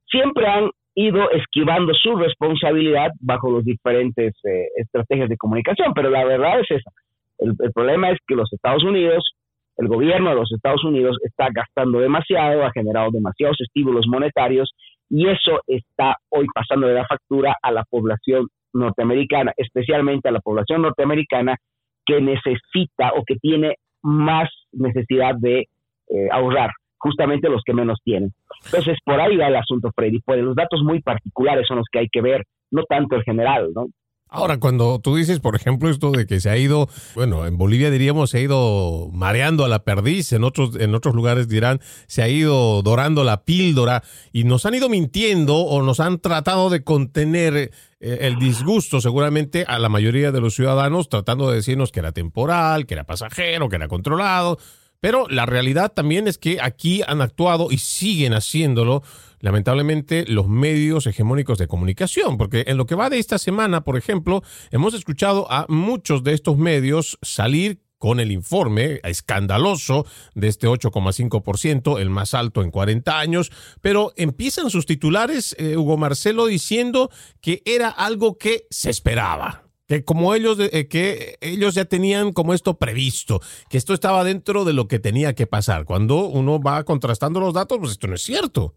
siempre 0.06 0.46
han 0.46 0.70
ido 0.94 1.30
esquivando 1.30 1.92
su 1.94 2.14
responsabilidad 2.16 3.10
bajo 3.20 3.50
las 3.50 3.64
diferentes 3.64 4.34
eh, 4.44 4.66
estrategias 4.76 5.28
de 5.28 5.36
comunicación, 5.36 5.92
pero 5.92 6.08
la 6.10 6.24
verdad 6.24 6.60
es 6.60 6.70
esa. 6.70 6.90
El, 7.38 7.54
el, 7.58 7.72
problema 7.72 8.10
es 8.10 8.18
que 8.26 8.36
los 8.36 8.52
Estados 8.52 8.84
Unidos, 8.84 9.34
el 9.76 9.88
gobierno 9.88 10.30
de 10.30 10.36
los 10.36 10.52
Estados 10.52 10.84
Unidos 10.84 11.18
está 11.22 11.48
gastando 11.52 11.98
demasiado, 11.98 12.64
ha 12.64 12.70
generado 12.70 13.10
demasiados 13.10 13.60
estímulos 13.60 14.06
monetarios 14.06 14.72
Y 15.10 15.26
eso 15.28 15.60
está 15.66 16.16
hoy 16.28 16.46
pasando 16.54 16.86
de 16.86 16.94
la 16.94 17.06
factura 17.06 17.56
a 17.60 17.72
la 17.72 17.82
población 17.82 18.46
norteamericana, 18.72 19.52
especialmente 19.56 20.28
a 20.28 20.32
la 20.32 20.40
población 20.40 20.82
norteamericana 20.82 21.56
que 22.06 22.20
necesita 22.20 23.12
o 23.16 23.24
que 23.24 23.36
tiene 23.36 23.76
más 24.02 24.50
necesidad 24.72 25.34
de 25.38 25.68
eh, 26.08 26.28
ahorrar, 26.30 26.70
justamente 26.98 27.48
los 27.48 27.62
que 27.64 27.72
menos 27.72 27.98
tienen. 28.04 28.32
Entonces, 28.66 28.98
por 29.04 29.20
ahí 29.20 29.36
va 29.36 29.48
el 29.48 29.56
asunto, 29.56 29.90
Freddy. 29.94 30.20
Pues 30.24 30.40
los 30.42 30.54
datos 30.54 30.82
muy 30.82 31.00
particulares 31.00 31.66
son 31.66 31.78
los 31.78 31.86
que 31.90 32.00
hay 32.00 32.08
que 32.08 32.20
ver, 32.20 32.44
no 32.70 32.84
tanto 32.84 33.16
el 33.16 33.22
general, 33.22 33.70
¿no? 33.74 33.86
Ahora, 34.34 34.58
cuando 34.58 34.98
tú 34.98 35.14
dices, 35.14 35.38
por 35.38 35.54
ejemplo, 35.54 35.88
esto 35.88 36.10
de 36.10 36.26
que 36.26 36.40
se 36.40 36.50
ha 36.50 36.56
ido, 36.56 36.88
bueno, 37.14 37.46
en 37.46 37.56
Bolivia 37.56 37.88
diríamos 37.88 38.30
se 38.30 38.38
ha 38.38 38.40
ido 38.40 39.08
mareando 39.12 39.64
a 39.64 39.68
la 39.68 39.84
perdiz, 39.84 40.32
en 40.32 40.42
otros, 40.42 40.74
en 40.74 40.92
otros 40.96 41.14
lugares 41.14 41.48
dirán 41.48 41.80
se 42.08 42.20
ha 42.20 42.28
ido 42.28 42.82
dorando 42.82 43.22
la 43.22 43.44
píldora 43.44 44.02
y 44.32 44.42
nos 44.42 44.66
han 44.66 44.74
ido 44.74 44.88
mintiendo 44.88 45.58
o 45.58 45.82
nos 45.82 46.00
han 46.00 46.18
tratado 46.18 46.68
de 46.68 46.82
contener 46.82 47.54
eh, 47.54 47.70
el 48.00 48.40
disgusto 48.40 49.00
seguramente 49.00 49.66
a 49.68 49.78
la 49.78 49.88
mayoría 49.88 50.32
de 50.32 50.40
los 50.40 50.56
ciudadanos, 50.56 51.08
tratando 51.08 51.48
de 51.48 51.56
decirnos 51.58 51.92
que 51.92 52.00
era 52.00 52.10
temporal, 52.10 52.86
que 52.86 52.94
era 52.94 53.04
pasajero, 53.04 53.68
que 53.68 53.76
era 53.76 53.86
controlado. 53.86 54.58
Pero 54.98 55.28
la 55.28 55.46
realidad 55.46 55.92
también 55.92 56.26
es 56.26 56.38
que 56.38 56.58
aquí 56.60 57.02
han 57.06 57.20
actuado 57.20 57.68
y 57.70 57.78
siguen 57.78 58.32
haciéndolo 58.32 59.04
lamentablemente 59.44 60.24
los 60.26 60.48
medios 60.48 61.06
hegemónicos 61.06 61.58
de 61.58 61.68
comunicación, 61.68 62.38
porque 62.38 62.64
en 62.66 62.78
lo 62.78 62.86
que 62.86 62.94
va 62.94 63.10
de 63.10 63.18
esta 63.18 63.36
semana, 63.36 63.84
por 63.84 63.98
ejemplo, 63.98 64.42
hemos 64.70 64.94
escuchado 64.94 65.52
a 65.52 65.66
muchos 65.68 66.24
de 66.24 66.32
estos 66.32 66.56
medios 66.56 67.18
salir 67.20 67.82
con 67.98 68.20
el 68.20 68.32
informe 68.32 69.00
escandaloso 69.04 70.06
de 70.34 70.48
este 70.48 70.66
8,5%, 70.66 72.00
el 72.00 72.08
más 72.08 72.32
alto 72.32 72.62
en 72.62 72.70
40 72.70 73.18
años, 73.18 73.52
pero 73.82 74.14
empiezan 74.16 74.70
sus 74.70 74.86
titulares, 74.86 75.54
eh, 75.58 75.76
Hugo 75.76 75.98
Marcelo, 75.98 76.46
diciendo 76.46 77.10
que 77.42 77.60
era 77.66 77.90
algo 77.90 78.38
que 78.38 78.66
se 78.70 78.88
esperaba 78.88 79.60
que 79.86 80.02
como 80.02 80.34
ellos 80.34 80.56
eh, 80.58 80.88
que 80.88 81.36
ellos 81.42 81.74
ya 81.74 81.84
tenían 81.84 82.32
como 82.32 82.54
esto 82.54 82.78
previsto, 82.78 83.42
que 83.68 83.76
esto 83.76 83.92
estaba 83.92 84.24
dentro 84.24 84.64
de 84.64 84.72
lo 84.72 84.88
que 84.88 84.98
tenía 84.98 85.34
que 85.34 85.46
pasar. 85.46 85.84
Cuando 85.84 86.24
uno 86.24 86.58
va 86.58 86.82
contrastando 86.84 87.40
los 87.40 87.52
datos, 87.52 87.76
pues 87.78 87.92
esto 87.92 88.06
no 88.06 88.14
es 88.14 88.22
cierto. 88.22 88.74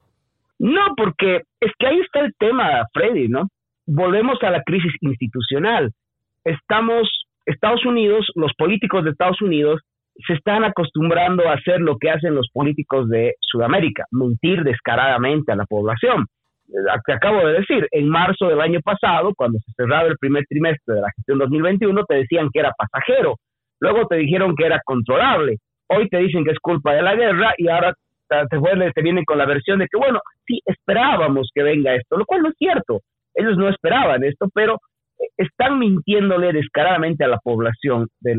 No, 0.59 0.95
porque 0.95 1.41
es 1.59 1.71
que 1.77 1.87
ahí 1.87 1.99
está 1.99 2.21
el 2.21 2.33
tema, 2.37 2.85
Freddy, 2.93 3.27
¿no? 3.27 3.47
Volvemos 3.85 4.41
a 4.43 4.49
la 4.49 4.63
crisis 4.63 4.93
institucional. 5.01 5.91
Estamos, 6.43 7.09
Estados 7.45 7.85
Unidos, 7.85 8.31
los 8.35 8.53
políticos 8.57 9.03
de 9.03 9.11
Estados 9.11 9.41
Unidos 9.41 9.81
se 10.25 10.33
están 10.33 10.63
acostumbrando 10.63 11.47
a 11.47 11.53
hacer 11.53 11.79
lo 11.79 11.97
que 11.97 12.09
hacen 12.09 12.33
los 12.33 12.49
políticos 12.51 13.07
de 13.09 13.35
Sudamérica, 13.39 14.05
mentir 14.11 14.63
descaradamente 14.63 15.51
a 15.51 15.55
la 15.55 15.65
población. 15.65 16.25
Te 17.05 17.13
acabo 17.13 17.45
de 17.47 17.59
decir, 17.59 17.87
en 17.91 18.09
marzo 18.09 18.47
del 18.47 18.59
año 18.59 18.81
pasado, 18.81 19.33
cuando 19.35 19.59
se 19.59 19.71
cerraba 19.73 20.07
el 20.07 20.17
primer 20.17 20.43
trimestre 20.49 20.95
de 20.95 21.01
la 21.01 21.11
gestión 21.15 21.37
2021, 21.37 22.03
te 22.05 22.15
decían 22.15 22.49
que 22.51 22.59
era 22.59 22.73
pasajero, 22.77 23.35
luego 23.79 24.07
te 24.07 24.17
dijeron 24.17 24.55
que 24.55 24.65
era 24.65 24.81
controlable, 24.83 25.57
hoy 25.87 26.09
te 26.09 26.17
dicen 26.17 26.43
que 26.43 26.51
es 26.51 26.59
culpa 26.59 26.93
de 26.93 27.03
la 27.03 27.15
guerra 27.15 27.53
y 27.57 27.69
ahora 27.69 27.93
te, 28.27 28.91
te 28.93 29.01
vienen 29.01 29.25
con 29.25 29.37
la 29.37 29.45
versión 29.45 29.79
de 29.79 29.87
que, 29.87 29.97
bueno, 29.97 30.19
sí, 30.45 30.59
esperábamos 30.65 31.49
que 31.53 31.63
venga 31.63 31.95
esto, 31.95 32.17
lo 32.17 32.25
cual 32.25 32.41
no 32.41 32.49
es 32.49 32.55
cierto. 32.57 33.01
Ellos 33.33 33.57
no 33.57 33.69
esperaban 33.69 34.23
esto, 34.23 34.49
pero 34.53 34.79
eh, 35.19 35.27
están 35.37 35.79
mintiéndole 35.79 36.53
descaradamente 36.53 37.23
a 37.23 37.27
la 37.29 37.39
población 37.39 38.07
de 38.21 38.33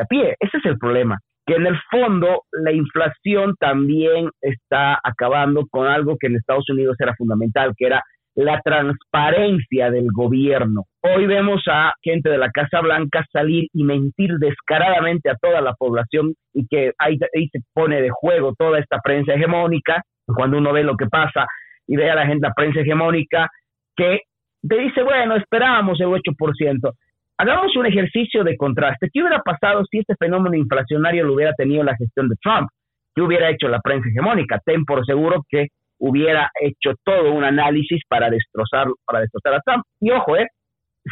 a 0.00 0.04
pie. 0.06 0.34
Ese 0.40 0.56
es 0.56 0.64
el 0.64 0.78
problema 0.78 1.18
que 1.46 1.56
en 1.56 1.66
el 1.66 1.76
fondo 1.90 2.44
la 2.52 2.72
inflación 2.72 3.54
también 3.58 4.30
está 4.40 5.00
acabando 5.02 5.66
con 5.68 5.88
algo 5.88 6.16
que 6.18 6.28
en 6.28 6.36
Estados 6.36 6.68
Unidos 6.70 6.96
era 7.00 7.14
fundamental, 7.16 7.72
que 7.76 7.86
era 7.86 8.02
la 8.34 8.60
transparencia 8.60 9.90
del 9.90 10.06
gobierno. 10.12 10.84
Hoy 11.02 11.26
vemos 11.26 11.62
a 11.68 11.92
gente 12.02 12.30
de 12.30 12.38
la 12.38 12.50
Casa 12.50 12.80
Blanca 12.80 13.24
salir 13.32 13.68
y 13.72 13.84
mentir 13.84 14.34
descaradamente 14.38 15.30
a 15.30 15.36
toda 15.36 15.60
la 15.60 15.74
población 15.74 16.34
y 16.54 16.66
que 16.66 16.92
ahí, 16.98 17.18
se 17.18 17.60
pone 17.72 18.00
de 18.00 18.10
juego 18.10 18.54
toda 18.56 18.78
esta 18.78 18.98
prensa 19.02 19.34
hegemónica, 19.34 20.02
cuando 20.26 20.58
uno 20.58 20.72
ve 20.72 20.84
lo 20.84 20.96
que 20.96 21.06
pasa 21.06 21.46
y 21.86 21.96
ve 21.96 22.10
a 22.10 22.14
la 22.14 22.26
gente, 22.26 22.46
la 22.46 22.54
prensa 22.54 22.80
hegemónica, 22.80 23.48
que 23.96 24.20
te 24.66 24.78
dice, 24.78 25.02
bueno, 25.02 25.36
esperábamos 25.36 26.00
el 26.00 26.06
8%. 26.06 26.92
Hagamos 27.38 27.74
un 27.74 27.86
ejercicio 27.86 28.44
de 28.44 28.56
contraste. 28.56 29.08
¿Qué 29.12 29.22
hubiera 29.22 29.40
pasado 29.40 29.82
si 29.90 29.98
este 29.98 30.14
fenómeno 30.16 30.54
inflacionario 30.56 31.24
lo 31.24 31.34
hubiera 31.34 31.54
tenido 31.54 31.82
la 31.82 31.96
gestión 31.96 32.28
de 32.28 32.36
Trump? 32.42 32.68
¿Qué 33.14 33.22
hubiera 33.22 33.50
hecho 33.50 33.66
la 33.68 33.80
prensa 33.80 34.08
hegemónica? 34.08 34.60
Ten 34.64 34.84
por 34.84 35.04
seguro 35.04 35.42
que 35.48 35.68
hubiera 36.00 36.50
hecho 36.60 36.96
todo 37.04 37.32
un 37.32 37.44
análisis 37.44 38.02
para 38.08 38.30
destrozar, 38.30 38.88
para 39.06 39.20
destrozar 39.20 39.54
a 39.54 39.60
Trump. 39.60 39.84
Y 40.00 40.10
ojo, 40.10 40.36
¿eh? 40.36 40.46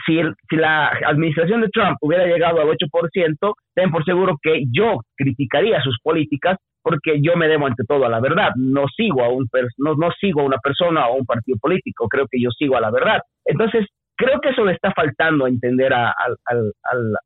si, 0.07 0.21
si 0.49 0.57
la 0.57 0.89
administración 1.07 1.61
de 1.61 1.69
Trump 1.69 1.97
hubiera 2.01 2.27
llegado 2.27 2.61
al 2.61 2.69
8%, 2.69 3.55
ten 3.75 3.91
por 3.91 4.05
seguro 4.05 4.37
que 4.43 4.65
yo 4.71 5.01
criticaría 5.17 5.81
sus 5.83 5.99
políticas 6.03 6.57
porque 6.83 7.21
yo 7.21 7.37
me 7.37 7.49
debo 7.49 7.67
ante 7.67 7.85
todo 7.87 8.07
a 8.07 8.09
la 8.09 8.21
verdad. 8.21 8.51
No 8.57 8.87
sigo 8.97 9.23
a 9.23 9.29
un 9.29 9.47
no, 9.79 9.95
no 9.95 10.11
sigo 10.19 10.41
a 10.41 10.45
una 10.45 10.59
persona 10.59 11.07
o 11.07 11.15
a 11.15 11.17
un 11.17 11.27
partido 11.27 11.59
político, 11.61 12.09
creo 12.09 12.27
que 12.31 12.41
yo 12.41 12.51
sigo 12.51 12.77
a 12.77 12.81
la 12.81 12.91
verdad. 12.91 13.21
Entonces, 13.45 13.87
creo 14.17 14.41
que 14.41 14.51
eso 14.51 14.65
le 14.65 14.73
está 14.73 14.93
faltando 14.93 15.47
entender 15.47 15.93
al, 15.93 16.15
al, 16.47 16.73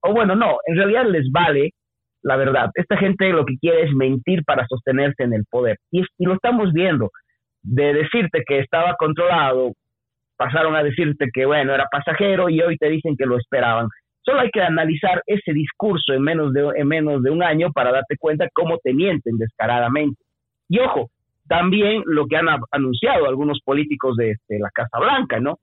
o 0.03 0.13
bueno, 0.13 0.35
no, 0.35 0.57
en 0.67 0.77
realidad 0.77 1.07
les 1.07 1.31
vale 1.31 1.71
la 2.25 2.37
verdad. 2.37 2.71
Esta 2.75 2.97
gente 2.97 3.33
lo 3.33 3.45
que 3.45 3.57
quiere 3.61 3.83
es 3.83 3.95
mentir 3.95 4.45
para 4.45 4.67
sostenerse 4.67 5.25
en 5.25 5.35
el 5.35 5.45
poder. 5.51 5.77
Y, 5.91 6.03
y 6.19 6.25
lo 6.25 6.35
estamos 6.35 6.73
viendo 6.73 7.11
de 7.63 7.95
decirte 7.95 8.43
que 8.47 8.59
estaba 8.59 8.97
controlado, 8.97 9.73
pasaron 10.37 10.75
a 10.75 10.83
decirte 10.83 11.27
que, 11.33 11.47
bueno, 11.47 11.75
era 11.75 11.87
pasajero 11.91 12.49
y 12.49 12.61
hoy 12.61 12.77
te 12.77 12.89
dicen 12.89 13.17
que 13.17 13.27
lo 13.27 13.39
esperaban. 13.39 13.89
Solo 14.25 14.41
hay 14.41 14.51
que 14.51 14.63
analizar 14.63 15.23
ese 15.27 15.53
discurso 15.53 16.13
en 16.13 16.23
menos 16.23 16.53
de, 16.53 16.69
en 16.77 16.87
menos 16.87 17.23
de 17.23 17.31
un 17.31 17.43
año 17.43 17.71
para 17.73 17.93
darte 17.93 18.17
cuenta 18.19 18.49
cómo 18.53 18.79
te 18.79 18.93
mienten 18.93 19.37
descaradamente. 19.37 20.23
Y 20.69 20.79
ojo, 20.79 21.11
también 21.49 22.03
lo 22.07 22.27
que 22.27 22.37
han 22.37 22.47
anunciado 22.71 23.27
algunos 23.27 23.61
políticos 23.65 24.17
de, 24.17 24.37
de 24.49 24.59
la 24.59 24.71
Casa 24.73 24.99
Blanca, 25.01 25.41
¿no? 25.41 25.59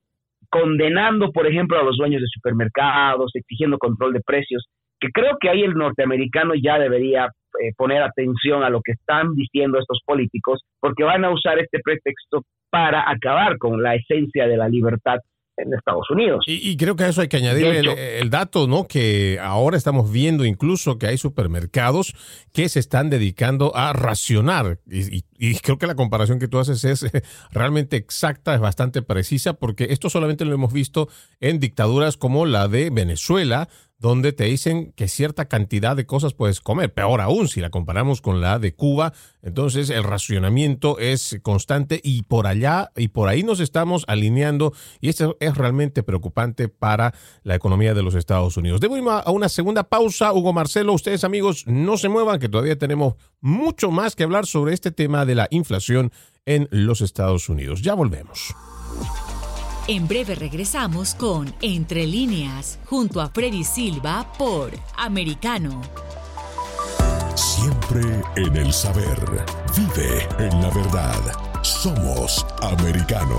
Condenando, 0.50 1.32
por 1.32 1.46
ejemplo, 1.46 1.78
a 1.78 1.82
los 1.82 1.96
dueños 1.96 2.20
de 2.20 2.28
supermercados, 2.28 3.30
exigiendo 3.34 3.78
control 3.78 4.12
de 4.12 4.20
precios, 4.20 4.66
que 4.98 5.08
creo 5.08 5.36
que 5.40 5.48
ahí 5.48 5.62
el 5.62 5.74
norteamericano 5.74 6.52
ya 6.54 6.78
debería 6.78 7.30
eh, 7.62 7.72
poner 7.76 8.02
atención 8.02 8.62
a 8.62 8.70
lo 8.70 8.80
que 8.82 8.92
están 8.92 9.34
diciendo 9.34 9.78
estos 9.78 10.00
políticos, 10.04 10.62
porque 10.80 11.04
van 11.04 11.24
a 11.24 11.30
usar 11.30 11.58
este 11.58 11.80
pretexto 11.82 12.42
para 12.70 13.10
acabar 13.10 13.58
con 13.58 13.82
la 13.82 13.96
esencia 13.96 14.46
de 14.46 14.56
la 14.56 14.68
libertad 14.68 15.18
en 15.62 15.74
Estados 15.74 16.08
Unidos. 16.10 16.44
Y, 16.46 16.76
creo 16.76 16.96
que 16.96 17.04
a 17.04 17.08
eso 17.08 17.20
hay 17.20 17.28
que 17.28 17.36
añadir 17.36 17.66
el, 17.66 18.30
dato, 18.30 18.66
¿no? 18.66 18.86
Que 18.86 19.38
ahora 19.40 19.76
estamos 19.76 20.10
viendo 20.10 20.44
incluso 20.44 20.98
que 20.98 21.06
hay 21.06 21.18
supermercados 21.18 22.14
que 22.52 22.68
se 22.68 22.80
están 22.80 23.10
dedicando 23.10 23.74
a 23.76 23.92
racionar. 23.92 24.78
Y, 24.90 25.24
y, 25.38 25.58
creo 25.58 25.78
que 25.78 25.86
la 25.86 25.94
comparación 25.94 26.38
que 26.38 26.48
tú 26.48 26.58
haces 26.58 26.84
es 26.84 27.10
realmente 27.52 27.96
exacta, 27.96 28.54
es 28.54 28.60
bastante 28.60 29.02
precisa, 29.02 29.54
porque 29.54 29.88
esto 29.90 30.10
solamente 30.10 30.44
lo 30.44 30.54
hemos 30.54 30.72
visto 30.72 31.08
en 31.40 31.60
dictaduras 31.60 32.16
como 32.16 32.46
la 32.46 32.68
de 32.68 32.90
Venezuela, 32.90 33.68
donde 34.00 34.32
te 34.32 34.44
dicen 34.44 34.92
que 34.96 35.08
cierta 35.08 35.44
cantidad 35.44 35.94
de 35.94 36.06
cosas 36.06 36.32
puedes 36.32 36.60
comer. 36.60 36.92
Peor 36.92 37.20
aún, 37.20 37.48
si 37.48 37.60
la 37.60 37.68
comparamos 37.68 38.22
con 38.22 38.40
la 38.40 38.58
de 38.58 38.74
Cuba, 38.74 39.12
entonces 39.42 39.90
el 39.90 40.02
racionamiento 40.04 40.98
es 40.98 41.38
constante 41.42 42.00
y 42.02 42.22
por 42.22 42.46
allá 42.46 42.90
y 42.96 43.08
por 43.08 43.28
ahí 43.28 43.42
nos 43.42 43.60
estamos 43.60 44.04
alineando 44.08 44.72
y 45.00 45.10
esto 45.10 45.36
es 45.38 45.54
realmente 45.54 46.02
preocupante 46.02 46.68
para 46.68 47.12
la 47.42 47.54
economía 47.54 47.92
de 47.92 48.02
los 48.02 48.14
Estados 48.14 48.56
Unidos. 48.56 48.80
Debo 48.80 48.96
ir 48.96 49.04
a 49.06 49.30
una 49.30 49.50
segunda 49.50 49.84
pausa. 49.84 50.32
Hugo 50.32 50.54
Marcelo, 50.54 50.94
ustedes 50.94 51.22
amigos, 51.22 51.66
no 51.66 51.98
se 51.98 52.08
muevan, 52.08 52.40
que 52.40 52.48
todavía 52.48 52.78
tenemos 52.78 53.14
mucho 53.40 53.90
más 53.90 54.16
que 54.16 54.24
hablar 54.24 54.46
sobre 54.46 54.72
este 54.72 54.90
tema 54.90 55.26
de 55.26 55.34
la 55.34 55.46
inflación 55.50 56.10
en 56.46 56.68
los 56.70 57.02
Estados 57.02 57.50
Unidos. 57.50 57.82
Ya 57.82 57.92
volvemos. 57.92 58.54
En 59.90 60.06
breve 60.06 60.36
regresamos 60.36 61.16
con 61.16 61.52
Entre 61.60 62.06
líneas, 62.06 62.78
junto 62.86 63.20
a 63.20 63.28
Freddy 63.28 63.64
Silva 63.64 64.24
por 64.38 64.70
Americano. 64.96 65.82
Siempre 67.34 68.22
en 68.36 68.56
el 68.56 68.72
saber. 68.72 69.18
Vive 69.76 70.28
en 70.38 70.62
la 70.62 70.70
verdad. 70.70 71.20
Somos 71.62 72.46
Americano. 72.62 73.36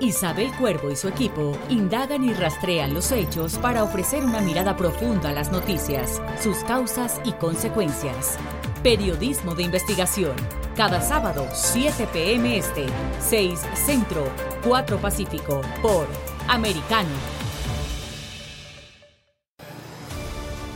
Isabel 0.00 0.50
Cuervo 0.58 0.90
y 0.90 0.96
su 0.96 1.06
equipo 1.06 1.56
indagan 1.68 2.24
y 2.24 2.34
rastrean 2.34 2.92
los 2.92 3.12
hechos 3.12 3.58
para 3.58 3.84
ofrecer 3.84 4.24
una 4.24 4.40
mirada 4.40 4.76
profunda 4.76 5.28
a 5.28 5.32
las 5.32 5.52
noticias, 5.52 6.20
sus 6.42 6.56
causas 6.64 7.20
y 7.24 7.30
consecuencias. 7.34 8.38
Periodismo 8.82 9.54
de 9.54 9.62
investigación 9.62 10.32
cada 10.74 11.00
sábado, 11.00 11.46
7 11.52 12.08
p.m. 12.12 12.56
Este, 12.56 12.86
6 13.20 13.60
Centro, 13.74 14.24
4 14.64 14.98
Pacífico, 14.98 15.60
por 15.80 16.08
Americano. 16.48 17.08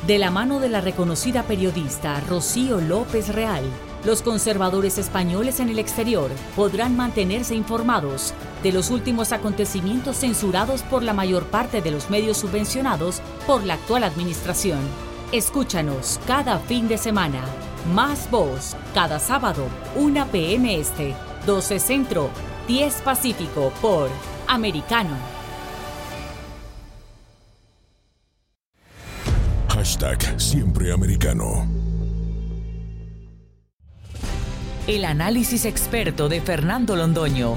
De 0.06 0.18
la 0.18 0.30
mano 0.30 0.60
de 0.60 0.68
la 0.68 0.80
reconocida 0.80 1.42
periodista 1.42 2.20
Rocío 2.28 2.80
López 2.80 3.34
Real, 3.34 3.64
los 4.04 4.22
conservadores 4.22 4.98
españoles 4.98 5.58
en 5.58 5.68
el 5.68 5.80
exterior 5.80 6.30
podrán 6.54 6.94
mantenerse 6.96 7.56
informados 7.56 8.34
de 8.62 8.70
los 8.70 8.90
últimos 8.90 9.32
acontecimientos 9.32 10.18
censurados 10.18 10.82
por 10.82 11.02
la 11.02 11.12
mayor 11.12 11.46
parte 11.46 11.82
de 11.82 11.90
los 11.90 12.08
medios 12.08 12.36
subvencionados 12.36 13.20
por 13.48 13.64
la 13.64 13.74
actual 13.74 14.04
administración. 14.04 14.78
Escúchanos 15.32 16.20
cada 16.24 16.60
fin 16.60 16.86
de 16.86 16.98
semana. 16.98 17.42
Más 17.94 18.28
voz, 18.30 18.76
cada 18.94 19.18
sábado, 19.18 19.68
1 19.94 20.26
p.m. 20.32 20.78
Este, 20.78 21.14
12 21.46 21.78
Centro, 21.78 22.30
10 22.66 23.02
Pacífico 23.02 23.72
por 23.80 24.10
Americano. 24.48 25.16
Hashtag 29.68 30.40
Siempre 30.40 30.92
Americano. 30.92 31.68
El 34.88 35.04
análisis 35.04 35.64
experto 35.64 36.28
de 36.28 36.40
Fernando 36.40 36.96
Londoño. 36.96 37.56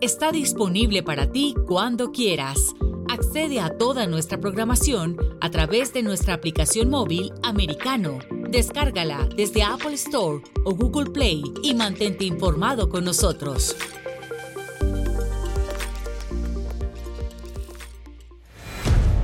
Está 0.00 0.32
disponible 0.32 1.02
para 1.02 1.30
ti 1.30 1.54
cuando 1.66 2.10
quieras. 2.10 2.74
Accede 3.08 3.60
a 3.60 3.76
toda 3.76 4.06
nuestra 4.06 4.40
programación 4.40 5.16
a 5.40 5.50
través 5.50 5.92
de 5.92 6.02
nuestra 6.02 6.34
aplicación 6.34 6.88
móvil 6.88 7.32
americano. 7.42 8.18
Descárgala 8.50 9.28
desde 9.36 9.62
Apple 9.62 9.94
Store 9.94 10.42
o 10.64 10.74
Google 10.74 11.10
Play 11.10 11.42
y 11.62 11.74
mantente 11.74 12.24
informado 12.24 12.88
con 12.88 13.04
nosotros. 13.04 13.76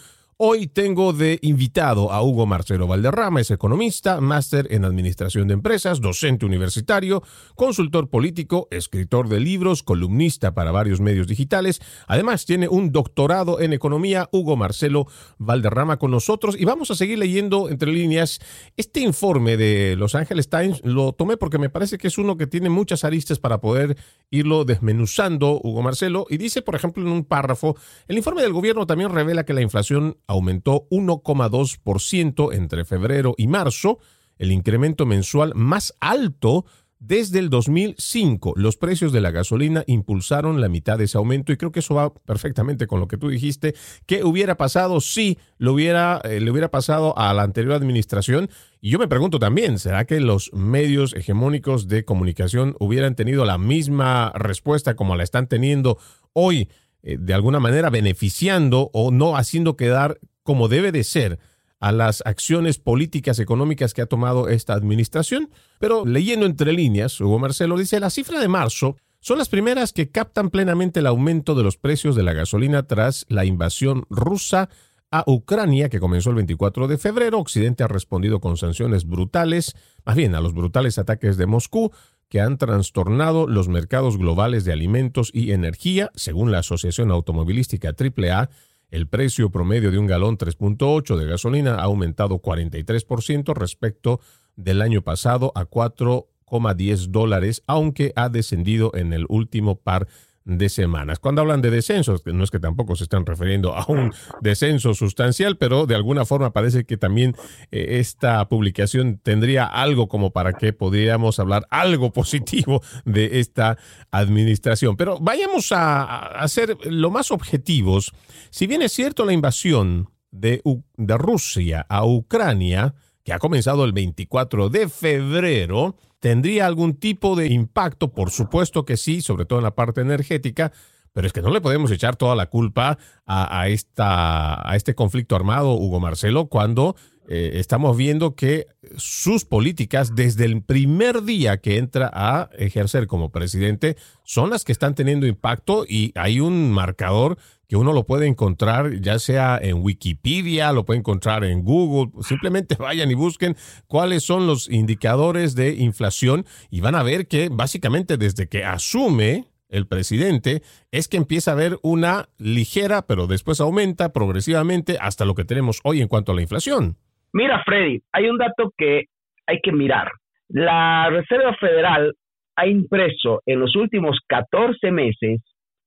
Hoy 0.44 0.66
tengo 0.66 1.12
de 1.12 1.38
invitado 1.42 2.10
a 2.10 2.20
Hugo 2.20 2.46
Marcelo 2.46 2.88
Valderrama, 2.88 3.40
es 3.40 3.52
economista, 3.52 4.20
máster 4.20 4.66
en 4.72 4.84
administración 4.84 5.46
de 5.46 5.54
empresas, 5.54 6.00
docente 6.00 6.44
universitario, 6.44 7.22
consultor 7.54 8.10
político, 8.10 8.66
escritor 8.72 9.28
de 9.28 9.38
libros, 9.38 9.84
columnista 9.84 10.52
para 10.52 10.72
varios 10.72 11.00
medios 11.00 11.28
digitales. 11.28 11.80
Además, 12.08 12.44
tiene 12.44 12.66
un 12.66 12.90
doctorado 12.90 13.60
en 13.60 13.72
economía, 13.72 14.28
Hugo 14.32 14.56
Marcelo 14.56 15.06
Valderrama 15.38 16.00
con 16.00 16.10
nosotros. 16.10 16.56
Y 16.58 16.64
vamos 16.64 16.90
a 16.90 16.96
seguir 16.96 17.20
leyendo 17.20 17.68
entre 17.68 17.92
líneas 17.92 18.40
este 18.76 18.98
informe 18.98 19.56
de 19.56 19.94
Los 19.94 20.16
Angeles 20.16 20.50
Times. 20.50 20.80
Lo 20.82 21.12
tomé 21.12 21.36
porque 21.36 21.58
me 21.58 21.70
parece 21.70 21.98
que 21.98 22.08
es 22.08 22.18
uno 22.18 22.36
que 22.36 22.48
tiene 22.48 22.68
muchas 22.68 23.04
aristas 23.04 23.38
para 23.38 23.60
poder 23.60 23.96
irlo 24.28 24.64
desmenuzando, 24.64 25.60
Hugo 25.62 25.82
Marcelo. 25.82 26.26
Y 26.28 26.36
dice, 26.36 26.62
por 26.62 26.74
ejemplo, 26.74 27.06
en 27.06 27.12
un 27.12 27.24
párrafo, 27.24 27.76
el 28.08 28.16
informe 28.16 28.42
del 28.42 28.52
gobierno 28.52 28.88
también 28.88 29.10
revela 29.10 29.44
que 29.44 29.54
la 29.54 29.62
inflación 29.62 30.16
aumentó 30.32 30.88
1,2% 30.90 32.54
entre 32.54 32.84
febrero 32.84 33.34
y 33.36 33.46
marzo, 33.46 33.98
el 34.38 34.50
incremento 34.50 35.06
mensual 35.06 35.52
más 35.54 35.94
alto 36.00 36.64
desde 37.02 37.40
el 37.40 37.50
2005. 37.50 38.54
Los 38.56 38.76
precios 38.76 39.12
de 39.12 39.20
la 39.20 39.32
gasolina 39.32 39.82
impulsaron 39.86 40.60
la 40.60 40.68
mitad 40.68 40.98
de 40.98 41.04
ese 41.04 41.18
aumento 41.18 41.52
y 41.52 41.56
creo 41.56 41.72
que 41.72 41.80
eso 41.80 41.94
va 41.94 42.14
perfectamente 42.14 42.86
con 42.86 43.00
lo 43.00 43.08
que 43.08 43.18
tú 43.18 43.28
dijiste. 43.28 43.74
¿Qué 44.06 44.22
hubiera 44.22 44.56
pasado 44.56 45.00
si 45.00 45.38
lo 45.58 45.72
hubiera, 45.72 46.20
eh, 46.24 46.40
le 46.40 46.50
hubiera 46.50 46.70
pasado 46.70 47.18
a 47.18 47.34
la 47.34 47.42
anterior 47.42 47.74
administración? 47.74 48.48
Y 48.80 48.90
yo 48.90 48.98
me 48.98 49.08
pregunto 49.08 49.38
también, 49.40 49.78
¿será 49.78 50.04
que 50.04 50.20
los 50.20 50.52
medios 50.52 51.14
hegemónicos 51.14 51.88
de 51.88 52.04
comunicación 52.04 52.76
hubieran 52.78 53.16
tenido 53.16 53.44
la 53.44 53.58
misma 53.58 54.32
respuesta 54.34 54.94
como 54.94 55.16
la 55.16 55.24
están 55.24 55.48
teniendo 55.48 55.98
hoy? 56.32 56.68
Eh, 57.02 57.16
de 57.18 57.34
alguna 57.34 57.60
manera 57.60 57.90
beneficiando 57.90 58.90
o 58.92 59.10
no 59.10 59.36
haciendo 59.36 59.76
quedar 59.76 60.18
como 60.42 60.68
debe 60.68 60.92
de 60.92 61.04
ser 61.04 61.38
a 61.80 61.90
las 61.90 62.22
acciones 62.24 62.78
políticas 62.78 63.40
económicas 63.40 63.92
que 63.92 64.02
ha 64.02 64.06
tomado 64.06 64.48
esta 64.48 64.74
administración. 64.74 65.50
Pero 65.80 66.06
leyendo 66.06 66.46
entre 66.46 66.72
líneas, 66.72 67.20
Hugo 67.20 67.40
Marcelo 67.40 67.76
dice, 67.76 67.98
la 67.98 68.10
cifra 68.10 68.38
de 68.38 68.46
marzo 68.46 68.96
son 69.18 69.38
las 69.38 69.48
primeras 69.48 69.92
que 69.92 70.08
captan 70.08 70.50
plenamente 70.50 71.00
el 71.00 71.06
aumento 71.06 71.56
de 71.56 71.64
los 71.64 71.76
precios 71.76 72.14
de 72.14 72.22
la 72.22 72.34
gasolina 72.34 72.84
tras 72.84 73.26
la 73.28 73.44
invasión 73.44 74.04
rusa 74.10 74.68
a 75.12 75.24
Ucrania, 75.26 75.88
que 75.90 76.00
comenzó 76.00 76.30
el 76.30 76.36
24 76.36 76.88
de 76.88 76.98
febrero. 76.98 77.38
Occidente 77.38 77.84
ha 77.84 77.88
respondido 77.88 78.40
con 78.40 78.56
sanciones 78.56 79.04
brutales, 79.06 79.76
más 80.04 80.16
bien 80.16 80.34
a 80.34 80.40
los 80.40 80.54
brutales 80.54 80.98
ataques 80.98 81.36
de 81.36 81.46
Moscú, 81.46 81.92
que 82.32 82.40
han 82.40 82.56
trastornado 82.56 83.46
los 83.46 83.68
mercados 83.68 84.16
globales 84.16 84.64
de 84.64 84.72
alimentos 84.72 85.30
y 85.34 85.52
energía, 85.52 86.10
según 86.14 86.50
la 86.50 86.60
Asociación 86.60 87.10
Automovilística 87.10 87.90
AAA. 87.90 88.48
El 88.90 89.06
precio 89.06 89.50
promedio 89.50 89.90
de 89.90 89.98
un 89.98 90.06
galón 90.06 90.38
3.8 90.38 91.18
de 91.18 91.26
gasolina 91.26 91.74
ha 91.74 91.82
aumentado 91.82 92.40
43% 92.40 93.52
respecto 93.52 94.22
del 94.56 94.80
año 94.80 95.02
pasado 95.02 95.52
a 95.54 95.66
4,10 95.66 97.08
dólares, 97.08 97.64
aunque 97.66 98.14
ha 98.16 98.30
descendido 98.30 98.92
en 98.94 99.12
el 99.12 99.26
último 99.28 99.76
par 99.76 100.06
de 100.06 100.12
de 100.44 100.68
semanas. 100.68 101.18
Cuando 101.18 101.42
hablan 101.42 101.62
de 101.62 101.70
descensos, 101.70 102.22
no 102.26 102.44
es 102.44 102.50
que 102.50 102.58
tampoco 102.58 102.96
se 102.96 103.04
están 103.04 103.26
refiriendo 103.26 103.74
a 103.74 103.84
un 103.88 104.12
descenso 104.40 104.94
sustancial, 104.94 105.56
pero 105.56 105.86
de 105.86 105.94
alguna 105.94 106.24
forma 106.24 106.52
parece 106.52 106.84
que 106.84 106.96
también 106.96 107.34
eh, 107.70 107.98
esta 108.00 108.48
publicación 108.48 109.18
tendría 109.22 109.64
algo 109.64 110.08
como 110.08 110.32
para 110.32 110.54
que 110.54 110.72
podríamos 110.72 111.38
hablar 111.38 111.66
algo 111.70 112.12
positivo 112.12 112.82
de 113.04 113.40
esta 113.40 113.78
administración. 114.10 114.96
Pero 114.96 115.18
vayamos 115.20 115.72
a, 115.72 116.02
a 116.26 116.48
ser 116.48 116.76
lo 116.84 117.10
más 117.10 117.30
objetivos. 117.30 118.12
Si 118.50 118.66
bien 118.66 118.82
es 118.82 118.92
cierto 118.92 119.24
la 119.24 119.32
invasión 119.32 120.08
de, 120.30 120.62
de 120.96 121.18
Rusia 121.18 121.86
a 121.88 122.04
Ucrania, 122.04 122.94
que 123.24 123.32
ha 123.32 123.38
comenzado 123.38 123.84
el 123.84 123.92
24 123.92 124.68
de 124.68 124.88
febrero, 124.88 125.96
¿Tendría 126.22 126.66
algún 126.66 126.94
tipo 126.94 127.34
de 127.34 127.48
impacto? 127.48 128.12
Por 128.12 128.30
supuesto 128.30 128.84
que 128.84 128.96
sí, 128.96 129.22
sobre 129.22 129.44
todo 129.44 129.58
en 129.58 129.64
la 129.64 129.74
parte 129.74 130.02
energética, 130.02 130.70
pero 131.12 131.26
es 131.26 131.32
que 131.32 131.42
no 131.42 131.50
le 131.50 131.60
podemos 131.60 131.90
echar 131.90 132.14
toda 132.14 132.36
la 132.36 132.46
culpa 132.46 132.96
a, 133.26 133.66
esta, 133.66 134.62
este 134.76 134.94
conflicto 134.94 135.34
armado, 135.34 135.72
Hugo 135.74 135.98
Marcelo, 135.98 136.46
cuando 136.46 136.94
eh, 137.26 137.54
estamos 137.54 137.96
viendo 137.96 138.36
que 138.36 138.68
sus 138.96 139.44
políticas 139.44 140.14
desde 140.14 140.44
el 140.44 140.62
primer 140.62 141.24
día 141.24 141.56
que 141.56 141.78
entra 141.78 142.08
a 142.14 142.50
ejercer 142.56 143.08
como 143.08 143.32
presidente 143.32 143.96
son 144.22 144.48
las 144.48 144.62
que 144.62 144.70
están 144.70 144.94
teniendo 144.94 145.26
impacto 145.26 145.84
y 145.88 146.12
hay 146.14 146.38
un 146.38 146.70
marcador 146.70 147.36
que 147.72 147.78
uno 147.78 147.94
lo 147.94 148.04
puede 148.04 148.26
encontrar 148.26 149.00
ya 149.00 149.18
sea 149.18 149.58
en 149.58 149.82
Wikipedia, 149.82 150.72
lo 150.72 150.84
puede 150.84 150.98
encontrar 150.98 151.42
en 151.42 151.64
Google, 151.64 152.12
simplemente 152.20 152.76
vayan 152.78 153.10
y 153.10 153.14
busquen 153.14 153.54
cuáles 153.88 154.26
son 154.26 154.46
los 154.46 154.68
indicadores 154.68 155.56
de 155.56 155.76
inflación 155.76 156.44
y 156.70 156.82
van 156.82 156.96
a 156.96 157.02
ver 157.02 157.28
que 157.28 157.48
básicamente 157.50 158.18
desde 158.18 158.46
que 158.46 158.62
asume 158.62 159.46
el 159.70 159.86
presidente 159.86 160.60
es 160.90 161.08
que 161.08 161.16
empieza 161.16 161.52
a 161.52 161.54
haber 161.54 161.78
una 161.82 162.28
ligera, 162.36 163.06
pero 163.08 163.26
después 163.26 163.58
aumenta 163.58 164.12
progresivamente 164.12 164.98
hasta 165.00 165.24
lo 165.24 165.34
que 165.34 165.46
tenemos 165.46 165.80
hoy 165.82 166.02
en 166.02 166.08
cuanto 166.08 166.32
a 166.32 166.34
la 166.34 166.42
inflación. 166.42 166.96
Mira, 167.32 167.62
Freddy, 167.64 168.02
hay 168.12 168.28
un 168.28 168.36
dato 168.36 168.70
que 168.76 169.04
hay 169.46 169.60
que 169.62 169.72
mirar. 169.72 170.10
La 170.50 171.08
Reserva 171.08 171.56
Federal 171.58 172.12
ha 172.54 172.66
impreso 172.66 173.40
en 173.46 173.60
los 173.60 173.74
últimos 173.76 174.18
14 174.28 174.90
meses 174.90 175.40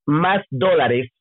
más 0.07 0.43
dólares 0.49 1.11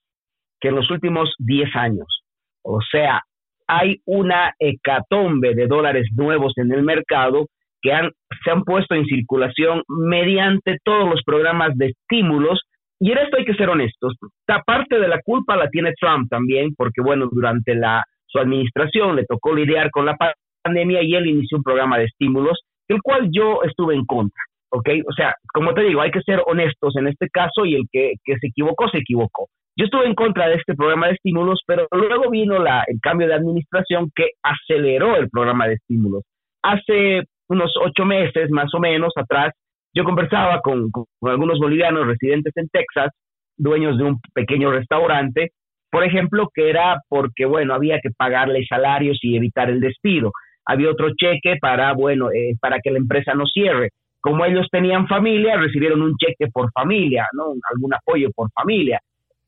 que 0.64 0.68
en 0.68 0.76
los 0.76 0.90
últimos 0.90 1.30
10 1.40 1.76
años. 1.76 2.22
O 2.62 2.80
sea, 2.90 3.20
hay 3.66 3.96
una 4.06 4.54
hecatombe 4.58 5.54
de 5.54 5.66
dólares 5.66 6.08
nuevos 6.16 6.54
en 6.56 6.72
el 6.72 6.82
mercado 6.82 7.48
que 7.82 7.92
han, 7.92 8.10
se 8.42 8.50
han 8.50 8.64
puesto 8.64 8.94
en 8.94 9.04
circulación 9.04 9.82
mediante 9.88 10.78
todos 10.82 11.06
los 11.06 11.22
programas 11.22 11.76
de 11.76 11.88
estímulos. 11.88 12.62
Y 12.98 13.12
en 13.12 13.18
esto 13.18 13.36
hay 13.36 13.44
que 13.44 13.52
ser 13.56 13.68
honestos. 13.68 14.14
Esta 14.48 14.62
parte 14.62 14.98
de 14.98 15.06
la 15.06 15.20
culpa 15.22 15.54
la 15.54 15.68
tiene 15.68 15.92
Trump 16.00 16.30
también, 16.30 16.74
porque 16.74 17.02
bueno, 17.02 17.28
durante 17.30 17.74
la, 17.74 18.02
su 18.26 18.38
administración 18.38 19.16
le 19.16 19.26
tocó 19.26 19.54
lidiar 19.54 19.90
con 19.90 20.06
la 20.06 20.16
pandemia 20.62 21.02
y 21.02 21.14
él 21.14 21.26
inició 21.26 21.58
un 21.58 21.64
programa 21.64 21.98
de 21.98 22.04
estímulos, 22.04 22.58
el 22.88 23.02
cual 23.02 23.28
yo 23.30 23.60
estuve 23.64 23.94
en 23.94 24.06
contra. 24.06 24.40
¿ok? 24.70 24.88
O 25.06 25.12
sea, 25.12 25.34
como 25.52 25.74
te 25.74 25.82
digo, 25.82 26.00
hay 26.00 26.10
que 26.10 26.22
ser 26.22 26.40
honestos 26.46 26.96
en 26.96 27.08
este 27.08 27.28
caso 27.28 27.66
y 27.66 27.74
el 27.74 27.84
que, 27.92 28.14
se 28.24 28.46
equivocó, 28.46 28.88
se 28.88 28.98
equivocó. 28.98 29.48
Yo 29.76 29.86
estuve 29.86 30.06
en 30.06 30.14
contra 30.14 30.48
de 30.48 30.54
este 30.54 30.74
programa 30.74 31.08
de 31.08 31.14
estímulos, 31.14 31.62
pero 31.66 31.86
luego 31.90 32.30
vino 32.30 32.58
la, 32.58 32.84
el 32.86 33.00
cambio 33.00 33.26
de 33.26 33.34
administración 33.34 34.10
que 34.14 34.30
aceleró 34.42 35.16
el 35.16 35.28
programa 35.28 35.66
de 35.66 35.74
estímulos. 35.74 36.22
Hace 36.62 37.22
unos 37.48 37.72
ocho 37.84 38.04
meses, 38.04 38.50
más 38.50 38.72
o 38.74 38.78
menos, 38.78 39.12
atrás, 39.16 39.52
yo 39.92 40.04
conversaba 40.04 40.60
con, 40.60 40.90
algunos 41.22 41.58
bolivianos 41.58 42.06
residentes 42.06 42.52
en 42.56 42.68
Texas, 42.68 43.10
dueños 43.56 43.98
de 43.98 44.04
un 44.04 44.20
pequeño 44.32 44.70
restaurante, 44.70 45.50
por 45.90 46.04
ejemplo, 46.04 46.48
que 46.52 46.70
era 46.70 47.00
porque, 47.08 47.44
bueno, 47.44 47.74
había 47.74 48.00
que 48.00 48.10
pagarle 48.16 48.64
salarios 48.66 49.18
y 49.22 49.36
evitar 49.36 49.70
el 49.70 49.80
despido. 49.80 50.32
Había 50.66 50.90
otro 50.90 51.10
cheque 51.16 51.56
para, 51.60 51.92
bueno, 51.92 52.30
eh, 52.32 52.54
para 52.60 52.78
que 52.82 52.90
la 52.90 52.98
empresa 52.98 53.34
no 53.34 53.46
cierre 53.46 53.90
como 54.24 54.42
ellos 54.46 54.66
tenían 54.72 55.06
familia, 55.06 55.58
recibieron 55.58 56.00
un 56.00 56.16
cheque 56.16 56.50
por 56.50 56.72
familia, 56.72 57.28
¿no? 57.34 57.52
Algún 57.70 57.92
apoyo 57.92 58.30
por 58.34 58.50
familia. 58.52 58.98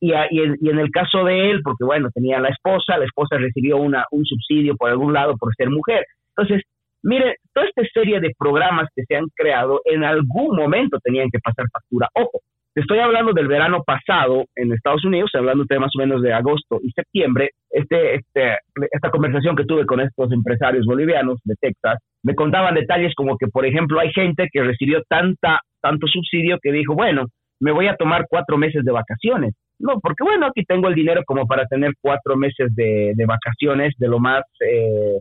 Y, 0.00 0.12
y, 0.12 0.68
en 0.68 0.78
el 0.78 0.90
caso 0.90 1.24
de 1.24 1.50
él, 1.50 1.60
porque 1.62 1.84
bueno, 1.84 2.10
tenía 2.12 2.38
la 2.38 2.50
esposa, 2.50 2.98
la 2.98 3.06
esposa 3.06 3.38
recibió 3.38 3.78
una, 3.78 4.04
un 4.10 4.24
subsidio 4.24 4.76
por 4.76 4.90
algún 4.90 5.12
lado 5.12 5.36
por 5.38 5.54
ser 5.54 5.70
mujer. 5.70 6.04
Entonces, 6.36 6.64
mire, 7.02 7.36
toda 7.54 7.66
esta 7.66 7.82
serie 7.94 8.20
de 8.20 8.32
programas 8.38 8.88
que 8.94 9.04
se 9.04 9.16
han 9.16 9.26
creado 9.34 9.80
en 9.84 10.04
algún 10.04 10.56
momento 10.56 10.98
tenían 11.02 11.28
que 11.32 11.38
pasar 11.38 11.66
factura. 11.72 12.08
Ojo, 12.14 12.40
estoy 12.74 12.98
hablando 12.98 13.32
del 13.32 13.48
verano 13.48 13.82
pasado 13.84 14.44
en 14.54 14.72
Estados 14.72 15.04
Unidos, 15.04 15.30
hablando 15.34 15.64
de 15.66 15.78
más 15.78 15.92
o 15.96 15.98
menos 15.98 16.20
de 16.20 16.32
agosto 16.34 16.78
y 16.82 16.90
septiembre, 16.90 17.50
este, 17.70 18.16
este, 18.16 18.58
esta 18.92 19.10
conversación 19.10 19.56
que 19.56 19.64
tuve 19.64 19.86
con 19.86 20.00
estos 20.00 20.30
empresarios 20.30 20.84
bolivianos 20.84 21.40
de 21.44 21.54
Texas, 21.58 21.98
me 22.22 22.34
contaban 22.34 22.74
detalles 22.74 23.14
como 23.14 23.38
que, 23.38 23.46
por 23.46 23.64
ejemplo, 23.64 23.98
hay 23.98 24.12
gente 24.12 24.48
que 24.52 24.62
recibió 24.62 25.02
tanta, 25.08 25.60
tanto 25.80 26.06
subsidio 26.06 26.58
que 26.60 26.72
dijo, 26.72 26.94
bueno, 26.94 27.26
me 27.60 27.72
voy 27.72 27.86
a 27.86 27.96
tomar 27.96 28.26
cuatro 28.28 28.58
meses 28.58 28.84
de 28.84 28.92
vacaciones. 28.92 29.54
No, 29.78 30.00
porque 30.00 30.24
bueno, 30.24 30.46
aquí 30.46 30.64
tengo 30.64 30.88
el 30.88 30.94
dinero 30.94 31.22
como 31.26 31.46
para 31.46 31.66
tener 31.66 31.92
cuatro 32.00 32.36
meses 32.36 32.74
de, 32.74 33.14
vacaciones 33.26 33.94
de 33.98 34.08
lo 34.08 34.18
más, 34.18 34.42
eh, 34.60 35.18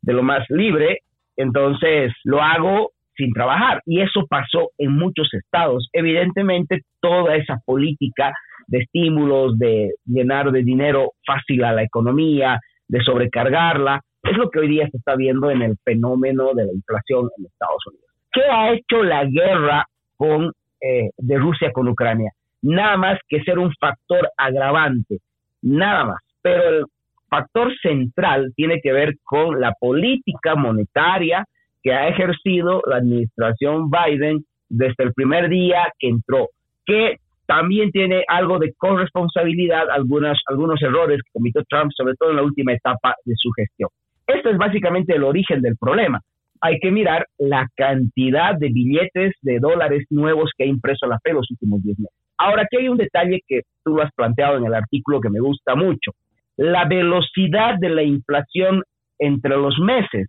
de 0.00 0.12
lo 0.12 0.22
más 0.22 0.44
libre, 0.48 1.00
entonces 1.36 2.12
lo 2.24 2.40
hago 2.42 2.92
sin 3.16 3.32
trabajar. 3.32 3.82
Y 3.84 4.00
eso 4.00 4.26
pasó 4.28 4.70
en 4.78 4.92
muchos 4.92 5.32
estados. 5.34 5.88
Evidentemente, 5.92 6.80
toda 7.00 7.36
esa 7.36 7.58
política 7.64 8.32
de 8.68 8.78
estímulos, 8.78 9.58
de 9.58 9.90
llenar 10.06 10.50
de 10.50 10.62
dinero 10.62 11.12
fácil 11.26 11.64
a 11.64 11.72
la 11.72 11.82
economía, 11.82 12.58
de 12.88 13.02
sobrecargarla, 13.02 14.00
es 14.22 14.36
lo 14.36 14.50
que 14.50 14.60
hoy 14.60 14.68
día 14.68 14.88
se 14.90 14.98
está 14.98 15.16
viendo 15.16 15.50
en 15.50 15.62
el 15.62 15.76
fenómeno 15.84 16.52
de 16.54 16.66
la 16.66 16.72
inflación 16.72 17.28
en 17.36 17.46
Estados 17.46 17.86
Unidos. 17.86 18.06
¿Qué 18.32 18.42
ha 18.42 18.72
hecho 18.72 19.02
la 19.02 19.24
guerra 19.24 19.84
con, 20.16 20.52
eh, 20.80 21.10
de 21.16 21.38
Rusia 21.38 21.72
con 21.72 21.88
Ucrania? 21.88 22.30
Nada 22.62 22.96
más 22.96 23.18
que 23.28 23.42
ser 23.42 23.58
un 23.58 23.72
factor 23.74 24.28
agravante, 24.36 25.18
nada 25.62 26.04
más. 26.04 26.20
Pero 26.42 26.62
el 26.68 26.84
factor 27.28 27.72
central 27.80 28.52
tiene 28.56 28.80
que 28.80 28.92
ver 28.92 29.14
con 29.22 29.60
la 29.60 29.72
política 29.78 30.56
monetaria 30.56 31.44
que 31.82 31.92
ha 31.92 32.08
ejercido 32.08 32.82
la 32.86 32.96
administración 32.96 33.90
Biden 33.90 34.44
desde 34.68 35.04
el 35.04 35.12
primer 35.14 35.48
día 35.48 35.88
que 35.98 36.08
entró, 36.08 36.48
que 36.84 37.16
también 37.46 37.90
tiene 37.90 38.24
algo 38.28 38.58
de 38.58 38.72
corresponsabilidad 38.76 39.90
algunos, 39.90 40.38
algunos 40.46 40.80
errores 40.82 41.20
que 41.22 41.30
cometió 41.32 41.62
Trump, 41.68 41.90
sobre 41.96 42.14
todo 42.14 42.30
en 42.30 42.36
la 42.36 42.42
última 42.42 42.72
etapa 42.72 43.14
de 43.24 43.34
su 43.36 43.50
gestión. 43.50 43.90
Este 44.26 44.50
es 44.50 44.58
básicamente 44.58 45.16
el 45.16 45.24
origen 45.24 45.60
del 45.60 45.76
problema. 45.76 46.20
Hay 46.60 46.78
que 46.78 46.92
mirar 46.92 47.26
la 47.38 47.66
cantidad 47.74 48.54
de 48.56 48.68
billetes 48.68 49.34
de 49.42 49.58
dólares 49.58 50.04
nuevos 50.10 50.52
que 50.56 50.64
ha 50.64 50.66
impreso 50.66 51.06
la 51.06 51.18
FED 51.18 51.32
los 51.32 51.50
últimos 51.50 51.82
10 51.82 51.98
meses. 51.98 52.16
Ahora, 52.40 52.62
aquí 52.62 52.76
hay 52.78 52.88
un 52.88 52.96
detalle 52.96 53.40
que 53.46 53.60
tú 53.84 53.96
lo 53.96 54.02
has 54.02 54.12
planteado 54.14 54.56
en 54.56 54.66
el 54.66 54.74
artículo 54.74 55.20
que 55.20 55.30
me 55.30 55.40
gusta 55.40 55.74
mucho. 55.74 56.12
La 56.56 56.84
velocidad 56.86 57.76
de 57.78 57.90
la 57.90 58.02
inflación 58.02 58.82
entre 59.18 59.56
los 59.56 59.78
meses. 59.78 60.28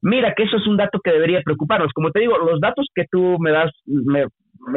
Mira 0.00 0.34
que 0.36 0.44
eso 0.44 0.56
es 0.56 0.66
un 0.66 0.76
dato 0.76 1.00
que 1.02 1.10
debería 1.10 1.42
preocuparnos. 1.42 1.92
Como 1.92 2.10
te 2.10 2.20
digo, 2.20 2.38
los 2.38 2.60
datos 2.60 2.86
que 2.94 3.04
tú 3.10 3.36
me 3.40 3.50
das, 3.50 3.72
me, 3.86 4.24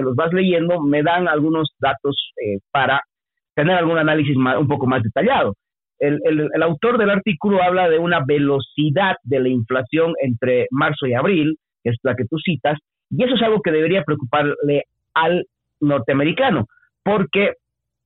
los 0.02 0.16
vas 0.16 0.34
leyendo, 0.34 0.82
me 0.82 1.04
dan 1.04 1.28
algunos 1.28 1.72
datos 1.80 2.32
eh, 2.44 2.58
para 2.72 3.02
tener 3.54 3.76
algún 3.76 3.98
análisis 3.98 4.36
un 4.36 4.68
poco 4.68 4.88
más 4.88 5.04
detallado 5.04 5.54
el, 6.02 6.64
autor 6.64 6.98
del 6.98 7.12
artículo 7.12 7.62
habla 7.62 7.88
de 7.90 8.00
una 8.00 8.24
velocidad 8.26 9.18
de 9.24 9.40
la 9.40 9.50
inflación 9.50 10.14
entre 10.22 10.68
marzo 10.72 11.06
y 11.06 11.14
abril, 11.14 11.58
que 11.84 11.92
es 11.92 11.98
la 12.04 12.16
que 12.16 12.26
tú 12.26 12.38
citas, 12.40 12.80
y 13.10 13.24
eso 13.24 13.36
es 13.36 13.42
algo 13.42 13.62
que 13.62 13.72
debería 13.72 14.04
preocuparle 14.04 14.84
al 15.14 15.46
norteamericano, 15.82 16.68
porque 17.04 17.54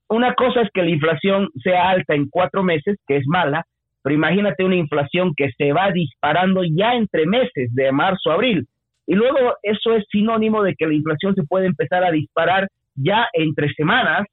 una 0.09 0.34
cosa 0.34 0.61
es 0.61 0.69
que 0.73 0.84
la 0.84 0.89
inflación 0.89 1.49
sea 1.63 1.89
alta 1.89 2.15
en 2.15 2.30
cuatro 2.30 2.63
meses, 2.63 2.97
que 3.07 3.17
es 3.17 3.23
mala, 3.28 3.65
pero 4.01 4.15
imagínate 4.15 4.63
una 4.63 4.76
inflación 4.76 5.34
que 5.36 5.51
se 5.57 5.73
va 5.73 5.91
disparando 5.91 6.63
ya 6.63 6.93
entre 6.93 7.26
meses, 7.26 7.73
de 7.73 7.91
marzo 7.91 8.32
a 8.32 8.36
abril, 8.36 8.67
y 9.07 9.15
luego 9.15 9.55
eso 9.61 9.93
es 9.93 10.05
sinónimo 10.11 10.63
de 10.63 10.76
que 10.76 10.88
la 10.88 10.93
inflación 10.93 11.36
se 11.36 11.43
puede 11.43 11.67
empezar 11.67 12.03
a 12.03 12.11
disparar 12.11 12.67
ya 12.95 13.28
entre 13.34 13.71
semanas, 13.73 14.26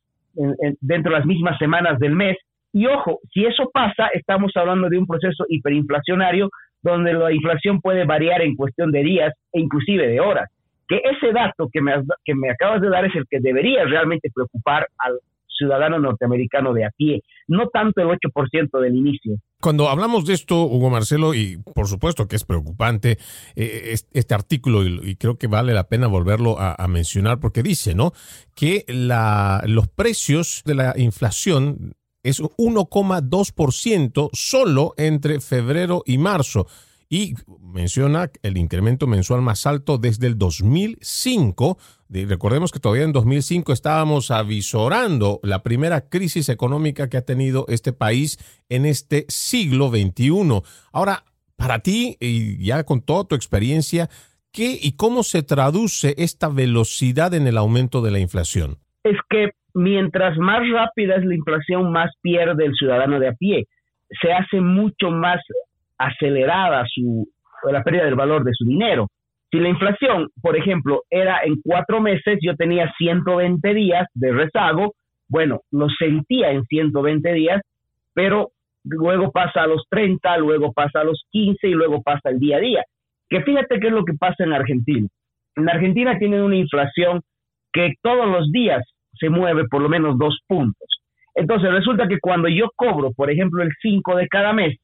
dentro 0.80 1.12
de 1.12 1.18
las 1.18 1.26
mismas 1.26 1.58
semanas 1.58 1.98
del 1.98 2.14
mes, 2.14 2.36
y 2.72 2.86
ojo, 2.86 3.20
si 3.32 3.44
eso 3.44 3.70
pasa, 3.72 4.08
estamos 4.14 4.52
hablando 4.56 4.88
de 4.88 4.98
un 4.98 5.06
proceso 5.06 5.44
hiperinflacionario 5.48 6.48
donde 6.82 7.12
la 7.12 7.30
inflación 7.32 7.80
puede 7.80 8.04
variar 8.04 8.40
en 8.42 8.56
cuestión 8.56 8.90
de 8.90 9.02
días 9.02 9.34
e 9.52 9.60
inclusive 9.60 10.08
de 10.08 10.20
horas. 10.20 10.50
Que 10.92 11.00
ese 11.08 11.32
dato 11.32 11.70
que 11.72 11.80
me, 11.80 11.94
que 12.22 12.34
me 12.34 12.50
acabas 12.50 12.82
de 12.82 12.90
dar 12.90 13.06
es 13.06 13.16
el 13.16 13.24
que 13.26 13.40
debería 13.40 13.84
realmente 13.86 14.30
preocupar 14.30 14.86
al 14.98 15.20
ciudadano 15.48 15.98
norteamericano 15.98 16.74
de 16.74 16.84
a 16.84 16.90
pie, 16.90 17.22
no 17.48 17.68
tanto 17.68 18.02
el 18.02 18.08
8% 18.08 18.78
del 18.78 18.96
inicio. 18.96 19.36
Cuando 19.58 19.88
hablamos 19.88 20.26
de 20.26 20.34
esto, 20.34 20.64
Hugo 20.64 20.90
Marcelo, 20.90 21.32
y 21.32 21.56
por 21.74 21.86
supuesto 21.86 22.28
que 22.28 22.36
es 22.36 22.44
preocupante 22.44 23.16
eh, 23.56 23.94
este 24.12 24.34
artículo, 24.34 24.84
y, 24.84 25.16
creo 25.16 25.38
que 25.38 25.46
vale 25.46 25.72
la 25.72 25.88
pena 25.88 26.08
volverlo 26.08 26.58
a, 26.58 26.74
a 26.76 26.88
mencionar, 26.88 27.40
porque 27.40 27.62
dice, 27.62 27.94
¿no? 27.94 28.12
Que 28.54 28.84
la, 28.86 29.62
los 29.66 29.88
precios 29.88 30.62
de 30.66 30.74
la 30.74 30.92
inflación 30.98 31.94
es 32.22 32.42
1,2% 32.42 34.28
solo 34.34 34.92
entre 34.98 35.40
febrero 35.40 36.02
y 36.04 36.18
marzo. 36.18 36.66
Y 37.12 37.34
menciona 37.60 38.30
el 38.42 38.56
incremento 38.56 39.06
mensual 39.06 39.42
más 39.42 39.66
alto 39.66 39.98
desde 39.98 40.28
el 40.28 40.38
2005. 40.38 41.76
Recordemos 42.08 42.72
que 42.72 42.78
todavía 42.78 43.04
en 43.04 43.12
2005 43.12 43.70
estábamos 43.74 44.30
avisorando 44.30 45.38
la 45.42 45.62
primera 45.62 46.08
crisis 46.08 46.48
económica 46.48 47.10
que 47.10 47.18
ha 47.18 47.26
tenido 47.26 47.66
este 47.68 47.92
país 47.92 48.38
en 48.70 48.86
este 48.86 49.26
siglo 49.28 49.90
XXI. 49.90 50.62
Ahora, 50.90 51.24
para 51.54 51.80
ti, 51.80 52.16
y 52.18 52.64
ya 52.64 52.82
con 52.84 53.02
toda 53.02 53.24
tu 53.24 53.34
experiencia, 53.34 54.08
¿qué 54.50 54.78
y 54.80 54.96
cómo 54.96 55.22
se 55.22 55.42
traduce 55.42 56.14
esta 56.16 56.48
velocidad 56.48 57.34
en 57.34 57.46
el 57.46 57.58
aumento 57.58 58.00
de 58.00 58.10
la 58.10 58.20
inflación? 58.20 58.78
Es 59.04 59.18
que 59.28 59.50
mientras 59.74 60.38
más 60.38 60.62
rápida 60.72 61.16
es 61.16 61.26
la 61.26 61.34
inflación, 61.34 61.92
más 61.92 62.10
pierde 62.22 62.64
el 62.64 62.72
ciudadano 62.72 63.20
de 63.20 63.28
a 63.28 63.32
pie. 63.34 63.66
Se 64.22 64.32
hace 64.32 64.62
mucho 64.62 65.10
más 65.10 65.42
acelerada 66.06 66.84
su, 66.92 67.28
la 67.70 67.82
pérdida 67.82 68.04
del 68.04 68.14
valor 68.14 68.44
de 68.44 68.52
su 68.54 68.64
dinero. 68.64 69.08
Si 69.50 69.58
la 69.58 69.68
inflación, 69.68 70.28
por 70.40 70.56
ejemplo, 70.56 71.02
era 71.10 71.40
en 71.44 71.60
cuatro 71.62 72.00
meses, 72.00 72.38
yo 72.40 72.56
tenía 72.56 72.90
120 72.96 73.74
días 73.74 74.08
de 74.14 74.32
rezago, 74.32 74.94
bueno, 75.28 75.60
lo 75.70 75.88
sentía 75.90 76.50
en 76.50 76.64
120 76.64 77.32
días, 77.32 77.60
pero 78.14 78.50
luego 78.84 79.30
pasa 79.30 79.62
a 79.62 79.66
los 79.66 79.84
30, 79.90 80.38
luego 80.38 80.72
pasa 80.72 81.00
a 81.00 81.04
los 81.04 81.24
15 81.30 81.68
y 81.68 81.72
luego 81.72 82.02
pasa 82.02 82.30
el 82.30 82.38
día 82.38 82.56
a 82.56 82.60
día. 82.60 82.82
Que 83.28 83.42
fíjate 83.42 83.78
qué 83.78 83.88
es 83.88 83.92
lo 83.92 84.04
que 84.04 84.14
pasa 84.14 84.44
en 84.44 84.52
Argentina. 84.52 85.06
En 85.56 85.68
Argentina 85.68 86.18
tienen 86.18 86.42
una 86.42 86.56
inflación 86.56 87.20
que 87.72 87.94
todos 88.02 88.26
los 88.26 88.50
días 88.50 88.82
se 89.18 89.30
mueve 89.30 89.64
por 89.68 89.82
lo 89.82 89.88
menos 89.88 90.18
dos 90.18 90.38
puntos. 90.46 90.88
Entonces 91.34 91.70
resulta 91.70 92.08
que 92.08 92.18
cuando 92.20 92.48
yo 92.48 92.70
cobro, 92.76 93.12
por 93.12 93.30
ejemplo, 93.30 93.62
el 93.62 93.70
5 93.80 94.16
de 94.16 94.28
cada 94.28 94.52
mes 94.52 94.76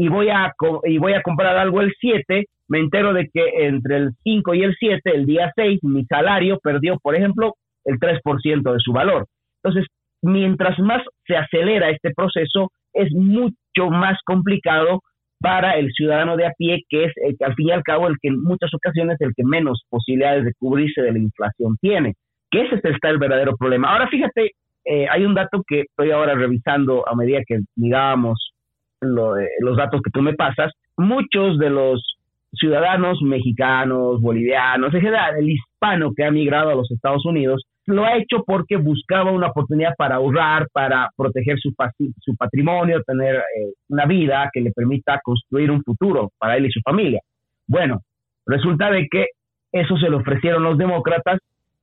y 0.00 0.08
voy 0.08 0.30
a, 0.30 0.54
y 0.84 0.96
voy 0.96 1.12
a 1.12 1.20
comprar 1.20 1.58
algo 1.58 1.82
el 1.82 1.92
7, 2.00 2.46
me 2.68 2.78
entero 2.78 3.12
de 3.12 3.28
que 3.28 3.66
entre 3.66 3.98
el 3.98 4.12
5 4.22 4.54
y 4.54 4.62
el 4.62 4.74
7, 4.74 5.02
el 5.14 5.26
día 5.26 5.52
6, 5.54 5.80
mi 5.82 6.06
salario 6.06 6.58
perdió, 6.58 6.98
por 7.02 7.14
ejemplo, 7.14 7.52
el 7.84 7.98
3% 7.98 8.72
de 8.72 8.78
su 8.78 8.94
valor. 8.94 9.26
Entonces, 9.62 9.86
mientras 10.22 10.78
más 10.78 11.02
se 11.26 11.36
acelera 11.36 11.90
este 11.90 12.14
proceso, 12.16 12.72
es 12.94 13.12
mucho 13.12 13.90
más 13.90 14.16
complicado 14.24 15.02
para 15.38 15.72
el 15.72 15.92
ciudadano 15.92 16.38
de 16.38 16.46
a 16.46 16.52
pie, 16.56 16.80
que 16.88 17.04
es 17.04 17.12
al 17.44 17.54
fin 17.54 17.68
y 17.68 17.72
al 17.72 17.82
cabo 17.82 18.08
el 18.08 18.16
que 18.22 18.28
en 18.28 18.42
muchas 18.42 18.72
ocasiones 18.72 19.18
el 19.20 19.34
que 19.36 19.44
menos 19.44 19.82
posibilidades 19.90 20.46
de 20.46 20.54
cubrirse 20.58 21.02
de 21.02 21.12
la 21.12 21.18
inflación 21.18 21.76
tiene 21.78 22.14
que 22.50 22.62
ese 22.62 22.80
está 22.82 23.10
el 23.10 23.18
verdadero 23.18 23.54
problema. 23.54 23.92
Ahora 23.92 24.08
fíjate, 24.08 24.52
eh, 24.86 25.06
hay 25.08 25.24
un 25.24 25.34
dato 25.34 25.62
que 25.66 25.82
estoy 25.82 26.10
ahora 26.10 26.34
revisando 26.34 27.06
a 27.06 27.14
medida 27.14 27.40
que 27.46 27.60
mirábamos 27.76 28.50
los 29.00 29.76
datos 29.76 30.00
que 30.02 30.10
tú 30.10 30.22
me 30.22 30.34
pasas. 30.34 30.72
muchos 30.96 31.58
de 31.58 31.70
los 31.70 32.16
ciudadanos 32.52 33.22
mexicanos, 33.22 34.20
bolivianos, 34.20 34.92
en 34.92 35.00
general, 35.00 35.36
el 35.38 35.50
hispano 35.50 36.12
que 36.14 36.24
ha 36.24 36.30
migrado 36.30 36.70
a 36.70 36.74
los 36.74 36.90
Estados 36.90 37.24
Unidos, 37.24 37.64
lo 37.86 38.04
ha 38.04 38.16
hecho 38.16 38.44
porque 38.46 38.76
buscaba 38.76 39.30
una 39.30 39.48
oportunidad 39.48 39.94
para 39.96 40.16
ahorrar, 40.16 40.66
para 40.72 41.08
proteger 41.16 41.58
su, 41.58 41.72
su 42.18 42.36
patrimonio, 42.36 43.02
tener 43.06 43.36
eh, 43.36 43.72
una 43.88 44.06
vida 44.06 44.48
que 44.52 44.60
le 44.60 44.72
permita 44.72 45.20
construir 45.22 45.70
un 45.70 45.82
futuro 45.82 46.30
para 46.38 46.56
él 46.56 46.66
y 46.66 46.70
su 46.70 46.80
familia. 46.80 47.20
Bueno, 47.66 48.00
resulta 48.46 48.90
de 48.90 49.06
que 49.10 49.26
eso 49.72 49.96
se 49.96 50.08
lo 50.08 50.18
ofrecieron 50.18 50.62
los 50.62 50.78
demócratas, 50.78 51.38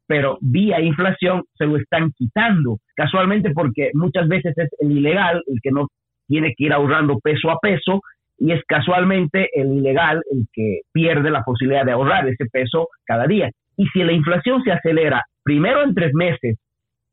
pero 0.06 0.38
vía 0.42 0.80
inflación 0.82 1.44
se 1.58 1.66
lo 1.66 1.78
están 1.78 2.12
quitando, 2.12 2.78
casualmente 2.96 3.52
porque 3.52 3.92
muchas 3.94 4.28
veces 4.28 4.58
es 4.58 4.70
el 4.80 4.92
ilegal 4.92 5.44
el 5.48 5.60
que 5.62 5.72
no 5.72 5.88
tiene 6.28 6.54
que 6.56 6.66
ir 6.66 6.74
ahorrando 6.74 7.20
peso 7.20 7.50
a 7.50 7.58
peso 7.60 8.02
y 8.38 8.52
es 8.52 8.62
casualmente 8.68 9.50
el 9.54 9.74
ilegal 9.74 10.22
el 10.32 10.46
que 10.54 10.82
pierde 10.92 11.32
la 11.32 11.44
posibilidad 11.44 11.86
de 11.86 11.94
ahorrar 11.94 12.28
ese 12.28 12.46
peso 12.52 12.88
cada 13.06 13.26
día. 13.26 13.50
Y 13.78 13.88
si 13.88 14.04
la 14.04 14.12
inflación 14.12 14.64
se 14.64 14.72
acelera 14.72 15.24
primero 15.44 15.84
en 15.84 15.94
tres 15.96 16.14
meses, 16.14 16.58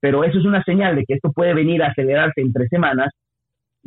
pero 0.00 0.24
eso 0.24 0.38
es 0.38 0.44
una 0.44 0.62
señal 0.64 0.96
de 0.96 1.04
que 1.06 1.14
esto 1.14 1.32
puede 1.32 1.54
venir 1.54 1.82
a 1.82 1.88
acelerarse 1.88 2.40
en 2.40 2.52
tres 2.52 2.68
semanas, 2.68 3.10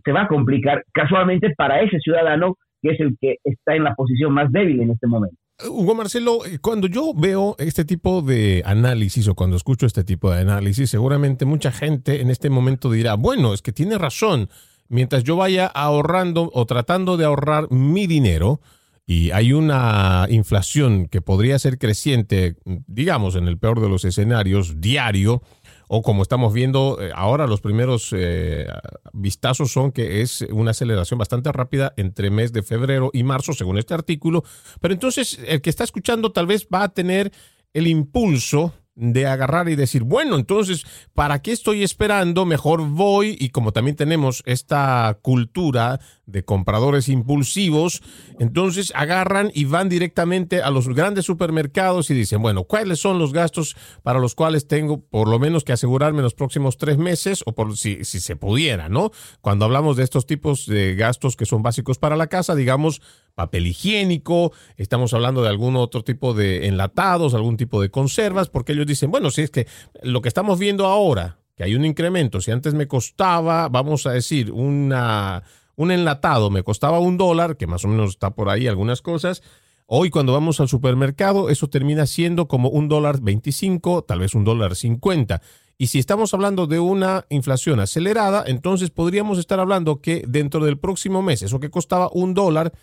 se 0.04 0.12
va 0.12 0.24
a 0.24 0.28
complicar 0.28 0.84
casualmente 0.94 1.54
para 1.56 1.82
ese 1.82 2.00
ciudadano 2.00 2.56
que 2.82 2.92
es 2.92 3.00
el 3.00 3.18
que 3.20 3.36
está 3.44 3.76
en 3.76 3.84
la 3.84 3.96
posición 3.96 4.34
más 4.34 4.52
débil 4.52 4.82
en 4.82 4.92
este 4.92 5.08
momento. 5.08 5.38
Hugo 5.68 5.96
Marcelo, 5.96 6.40
cuando 6.62 6.88
yo 6.88 7.14
veo 7.16 7.56
este 7.58 7.84
tipo 7.84 8.22
de 8.22 8.62
análisis 8.64 9.28
o 9.28 9.34
cuando 9.34 9.56
escucho 9.56 9.88
este 9.88 10.04
tipo 10.04 10.32
de 10.32 10.42
análisis, 10.42 10.92
seguramente 10.92 11.46
mucha 11.46 11.72
gente 11.72 12.22
en 12.22 12.30
este 12.30 12.52
momento 12.52 12.92
dirá, 12.92 13.16
bueno, 13.16 13.54
es 13.54 13.64
que 13.64 13.72
tiene 13.72 13.98
razón, 13.98 14.50
mientras 14.90 15.24
yo 15.24 15.36
vaya 15.36 15.68
ahorrando 15.68 16.50
o 16.54 16.66
tratando 16.66 17.18
de 17.18 17.26
ahorrar 17.26 17.72
mi 17.72 18.08
dinero, 18.08 18.60
y 19.10 19.32
hay 19.32 19.54
una 19.54 20.28
inflación 20.30 21.08
que 21.08 21.22
podría 21.22 21.58
ser 21.60 21.78
creciente, 21.78 22.58
digamos, 22.66 23.38
en 23.38 23.48
el 23.48 23.58
peor 23.58 23.80
de 23.80 23.88
los 23.88 24.04
escenarios, 24.04 24.82
diario, 24.82 25.42
o 25.88 26.02
como 26.02 26.22
estamos 26.22 26.54
viendo 26.54 26.98
eh, 27.02 27.12
ahora, 27.16 27.48
los 27.48 27.62
primeros 27.62 28.10
eh, 28.12 28.68
vistazos 29.14 29.72
son 29.72 29.94
que 29.94 30.22
es 30.22 30.42
una 30.52 30.72
aceleración 30.72 31.18
bastante 31.18 31.50
rápida 31.54 31.94
entre 31.96 32.30
mes 32.30 32.52
de 32.52 32.64
febrero 32.64 33.10
y 33.14 33.24
marzo, 33.24 33.54
según 33.54 33.78
este 33.78 33.94
artículo. 33.94 34.44
Pero 34.82 34.94
entonces 34.94 35.40
el 35.48 35.62
que 35.62 35.70
está 35.70 35.86
escuchando 35.86 36.34
tal 36.34 36.46
vez 36.46 36.68
va 36.68 36.84
a 36.84 36.90
tener 36.90 37.32
el 37.74 37.88
impulso 37.88 38.74
de 38.98 39.28
agarrar 39.28 39.70
y 39.70 39.76
decir, 39.76 40.04
bueno, 40.04 40.36
entonces, 40.36 40.84
¿para 41.14 41.40
qué 41.44 41.52
estoy 41.52 41.84
esperando? 41.84 42.46
Mejor 42.46 42.82
voy 42.82 43.38
y 43.40 43.50
como 43.50 43.72
también 43.72 43.96
tenemos 43.96 44.42
esta 44.48 45.20
cultura 45.22 46.00
de 46.26 46.44
compradores 46.44 47.08
impulsivos, 47.08 48.02
entonces 48.40 48.92
agarran 48.96 49.52
y 49.54 49.66
van 49.66 49.88
directamente 49.88 50.64
a 50.64 50.72
los 50.72 50.90
grandes 50.90 51.26
supermercados 51.26 52.10
y 52.10 52.16
dicen, 52.16 52.42
bueno, 52.42 52.64
¿cuáles 52.64 53.00
son 53.00 53.20
los 53.20 53.34
gastos 53.34 53.78
para 54.02 54.20
los 54.20 54.34
cuales 54.34 54.68
tengo 54.68 55.00
por 55.00 55.30
lo 55.30 55.38
menos 55.38 55.64
que 55.64 55.74
asegurarme 55.74 56.24
los 56.24 56.34
próximos 56.34 56.78
tres 56.78 56.98
meses 56.98 57.44
o 57.46 57.54
por 57.54 57.78
si, 57.78 58.04
si 58.04 58.20
se 58.20 58.36
pudiera, 58.36 58.90
¿no? 58.90 59.12
Cuando 59.42 59.66
hablamos 59.66 59.96
de 59.96 60.04
estos 60.04 60.26
tipos 60.26 60.66
de 60.66 60.96
gastos 60.96 61.36
que 61.36 61.46
son 61.46 61.62
básicos 61.62 62.00
para 62.00 62.18
la 62.18 62.28
casa, 62.28 62.56
digamos, 62.56 63.02
papel 63.38 63.68
higiénico, 63.68 64.52
estamos 64.78 65.14
hablando 65.14 65.44
de 65.44 65.50
algún 65.50 65.76
otro 65.76 66.04
tipo 66.04 66.34
de 66.34 66.66
enlatados, 66.66 67.36
algún 67.36 67.56
tipo 67.56 67.80
de 67.80 67.92
conservas, 67.92 68.50
porque 68.50 68.72
ellos 68.74 68.88
dicen, 68.88 69.12
bueno, 69.12 69.30
si 69.30 69.44
es 69.44 69.52
que 69.52 69.68
lo 70.02 70.24
que 70.24 70.28
estamos 70.28 70.58
viendo 70.58 70.88
ahora, 70.88 71.38
que 71.56 71.64
hay 71.64 71.76
un 71.76 71.86
incremento, 71.86 72.42
si 72.42 72.50
antes 72.50 72.74
me 72.74 72.88
costaba, 72.88 73.70
vamos 73.70 74.08
a 74.08 74.12
decir, 74.12 74.52
una, 74.52 75.44
un 75.76 75.92
enlatado 75.92 76.50
me 76.50 76.64
costaba 76.64 76.98
un 76.98 77.16
dólar, 77.18 77.58
que 77.58 77.68
más 77.68 77.86
o 77.86 77.88
menos 77.88 78.10
está 78.10 78.32
por 78.32 78.50
ahí 78.50 78.66
algunas 78.66 79.04
cosas, 79.04 79.44
hoy 79.86 80.10
cuando 80.10 80.34
vamos 80.34 80.60
al 80.60 80.68
supermercado 80.68 81.52
eso 81.52 81.68
termina 81.68 82.08
siendo 82.08 82.48
como 82.48 82.70
un 82.70 82.88
dólar 82.88 83.22
veinticinco, 83.22 84.04
tal 84.04 84.22
vez 84.22 84.34
un 84.34 84.46
dólar 84.46 84.76
cincuenta. 84.76 85.44
Y 85.78 85.88
si 85.88 86.00
estamos 86.00 86.34
hablando 86.34 86.66
de 86.66 86.80
una 86.80 87.28
inflación 87.30 87.80
acelerada, 87.80 88.44
entonces 88.48 88.90
podríamos 88.90 89.38
estar 89.38 89.60
hablando 89.60 90.02
que 90.02 90.24
dentro 90.28 90.66
del 90.66 90.80
próximo 90.80 91.22
mes, 91.22 91.44
eso 91.44 91.60
que 91.60 91.70
costaba 91.70 92.10
un 92.12 92.34
dólar, 92.34 92.74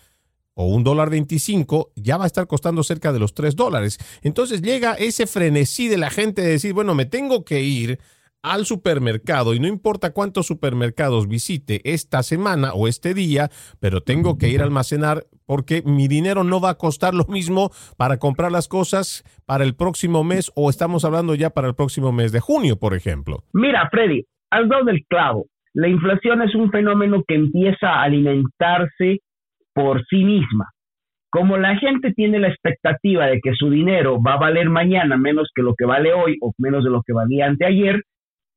o 0.55 0.65
un 0.67 0.83
dólar 0.83 1.09
25, 1.09 1.91
ya 1.95 2.17
va 2.17 2.23
a 2.23 2.27
estar 2.27 2.47
costando 2.47 2.81
cerca 2.81 3.13
de 3.13 3.19
los 3.19 3.33
3 3.33 3.55
dólares. 3.55 3.99
Entonces 4.23 4.61
llega 4.61 4.93
ese 4.93 5.27
frenesí 5.27 5.87
de 5.87 5.97
la 5.97 6.09
gente 6.09 6.41
de 6.41 6.49
decir, 6.49 6.73
bueno, 6.73 6.95
me 6.95 7.05
tengo 7.05 7.45
que 7.45 7.61
ir 7.61 7.99
al 8.45 8.65
supermercado 8.65 9.55
y 9.55 9.59
no 9.59 9.67
importa 9.67 10.13
cuántos 10.13 10.45
supermercados 10.45 11.27
visite 11.27 11.81
esta 11.83 12.21
semana 12.21 12.73
o 12.73 12.87
este 12.87 13.15
día, 13.15 13.49
pero 13.79 14.01
tengo 14.01 14.37
que 14.37 14.49
ir 14.49 14.61
a 14.61 14.65
almacenar 14.65 15.23
porque 15.47 15.81
mi 15.83 16.07
dinero 16.07 16.43
no 16.43 16.61
va 16.61 16.71
a 16.71 16.77
costar 16.77 17.15
lo 17.15 17.25
mismo 17.25 17.71
para 17.97 18.17
comprar 18.17 18.51
las 18.51 18.67
cosas 18.67 19.23
para 19.47 19.63
el 19.63 19.75
próximo 19.75 20.23
mes 20.23 20.51
o 20.55 20.69
estamos 20.69 21.05
hablando 21.05 21.33
ya 21.33 21.49
para 21.49 21.67
el 21.67 21.75
próximo 21.75 22.11
mes 22.11 22.31
de 22.31 22.39
junio, 22.39 22.77
por 22.77 22.93
ejemplo. 22.93 23.43
Mira, 23.51 23.89
Freddy, 23.89 24.23
al 24.51 24.69
dado 24.69 24.85
del 24.85 25.03
clavo. 25.09 25.47
La 25.73 25.89
inflación 25.89 26.41
es 26.43 26.53
un 26.55 26.71
fenómeno 26.71 27.23
que 27.27 27.35
empieza 27.35 27.87
a 27.87 28.03
alimentarse 28.03 29.21
por 29.75 30.03
sí 30.07 30.23
misma. 30.23 30.71
Como 31.29 31.57
la 31.57 31.75
gente 31.75 32.13
tiene 32.13 32.39
la 32.39 32.47
expectativa 32.47 33.27
de 33.27 33.41
que 33.43 33.53
su 33.53 33.69
dinero 33.69 34.21
va 34.25 34.35
a 34.35 34.39
valer 34.39 34.69
mañana 34.69 35.17
menos 35.17 35.49
que 35.53 35.61
lo 35.61 35.75
que 35.75 35.85
vale 35.85 36.13
hoy 36.13 36.37
o 36.41 36.53
menos 36.57 36.85
de 36.85 36.89
lo 36.89 37.01
que 37.05 37.11
valía 37.11 37.45
anteayer, 37.45 38.01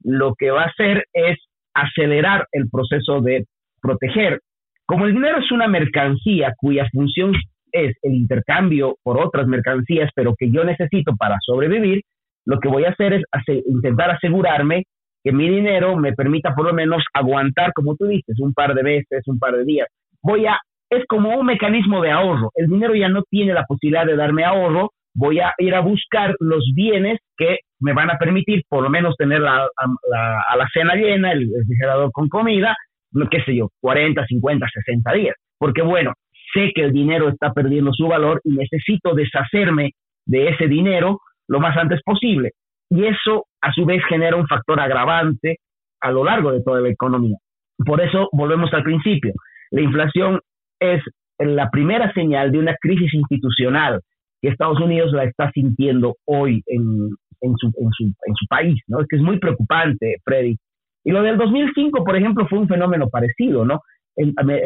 lo 0.04 0.34
que 0.38 0.52
va 0.52 0.62
a 0.62 0.66
hacer 0.66 1.04
es 1.12 1.36
acelerar 1.74 2.46
el 2.52 2.70
proceso 2.70 3.20
de 3.20 3.46
proteger. 3.82 4.40
Como 4.86 5.06
el 5.06 5.12
dinero 5.12 5.38
es 5.40 5.50
una 5.50 5.66
mercancía 5.66 6.54
cuya 6.56 6.88
función 6.92 7.32
es 7.72 7.96
el 8.02 8.14
intercambio 8.14 8.96
por 9.02 9.20
otras 9.20 9.48
mercancías, 9.48 10.10
pero 10.14 10.34
que 10.38 10.50
yo 10.50 10.62
necesito 10.62 11.16
para 11.16 11.36
sobrevivir, 11.44 12.02
lo 12.46 12.60
que 12.60 12.68
voy 12.68 12.84
a 12.84 12.90
hacer 12.90 13.12
es 13.12 13.24
intentar 13.66 14.12
asegurarme 14.12 14.84
que 15.24 15.32
mi 15.32 15.48
dinero 15.48 15.96
me 15.96 16.12
permita 16.12 16.54
por 16.54 16.64
lo 16.64 16.72
menos 16.72 17.02
aguantar, 17.12 17.72
como 17.74 17.96
tú 17.96 18.06
dices, 18.06 18.38
un 18.38 18.54
par 18.54 18.74
de 18.74 18.82
veces, 18.84 19.22
un 19.26 19.38
par 19.38 19.56
de 19.56 19.64
días. 19.64 19.88
Voy 20.22 20.46
a 20.46 20.56
es 20.90 21.04
como 21.06 21.36
un 21.36 21.46
mecanismo 21.46 22.00
de 22.00 22.10
ahorro. 22.10 22.50
El 22.54 22.68
dinero 22.68 22.94
ya 22.94 23.08
no 23.08 23.22
tiene 23.28 23.52
la 23.52 23.64
posibilidad 23.64 24.06
de 24.06 24.16
darme 24.16 24.44
ahorro, 24.44 24.90
voy 25.14 25.40
a 25.40 25.52
ir 25.58 25.74
a 25.74 25.80
buscar 25.80 26.34
los 26.40 26.64
bienes 26.74 27.18
que 27.36 27.58
me 27.80 27.92
van 27.92 28.10
a 28.10 28.18
permitir 28.18 28.62
por 28.68 28.82
lo 28.82 28.90
menos 28.90 29.16
tener 29.16 29.40
la, 29.40 29.66
a 29.66 30.56
la 30.56 30.68
cena 30.72 30.94
llena, 30.94 31.32
el 31.32 31.50
refrigerador 31.56 32.10
con 32.12 32.28
comida, 32.28 32.74
no 33.12 33.28
qué 33.28 33.42
sé 33.42 33.56
yo, 33.56 33.68
40, 33.80 34.26
50, 34.26 34.66
60 34.68 35.12
días. 35.12 35.36
Porque 35.58 35.82
bueno, 35.82 36.14
sé 36.52 36.72
que 36.74 36.82
el 36.82 36.92
dinero 36.92 37.28
está 37.28 37.52
perdiendo 37.52 37.92
su 37.92 38.06
valor 38.06 38.40
y 38.44 38.50
necesito 38.52 39.14
deshacerme 39.14 39.92
de 40.26 40.48
ese 40.48 40.68
dinero 40.68 41.20
lo 41.48 41.60
más 41.60 41.76
antes 41.76 42.00
posible. 42.02 42.52
Y 42.90 43.04
eso 43.04 43.44
a 43.60 43.72
su 43.72 43.84
vez 43.84 44.02
genera 44.08 44.36
un 44.36 44.46
factor 44.46 44.80
agravante 44.80 45.58
a 46.00 46.10
lo 46.10 46.24
largo 46.24 46.52
de 46.52 46.62
toda 46.62 46.80
la 46.80 46.88
economía. 46.88 47.36
Por 47.84 48.00
eso 48.00 48.28
volvemos 48.32 48.72
al 48.72 48.82
principio. 48.82 49.32
La 49.70 49.82
inflación 49.82 50.40
es 50.80 51.02
la 51.38 51.70
primera 51.70 52.12
señal 52.12 52.50
de 52.52 52.58
una 52.58 52.76
crisis 52.80 53.12
institucional 53.14 54.00
que 54.40 54.48
Estados 54.48 54.80
Unidos 54.80 55.12
la 55.12 55.24
está 55.24 55.50
sintiendo 55.52 56.16
hoy 56.24 56.62
en, 56.66 56.82
en, 57.40 57.56
su, 57.56 57.66
en, 57.66 57.90
su, 57.92 58.04
en 58.04 58.34
su 58.34 58.46
país, 58.48 58.80
¿no? 58.86 59.00
Es 59.00 59.06
que 59.08 59.16
es 59.16 59.22
muy 59.22 59.38
preocupante, 59.38 60.16
Freddy. 60.24 60.56
Y 61.04 61.10
lo 61.10 61.22
del 61.22 61.38
2005, 61.38 62.04
por 62.04 62.16
ejemplo, 62.16 62.46
fue 62.48 62.58
un 62.58 62.68
fenómeno 62.68 63.08
parecido, 63.08 63.64
¿no? 63.64 63.80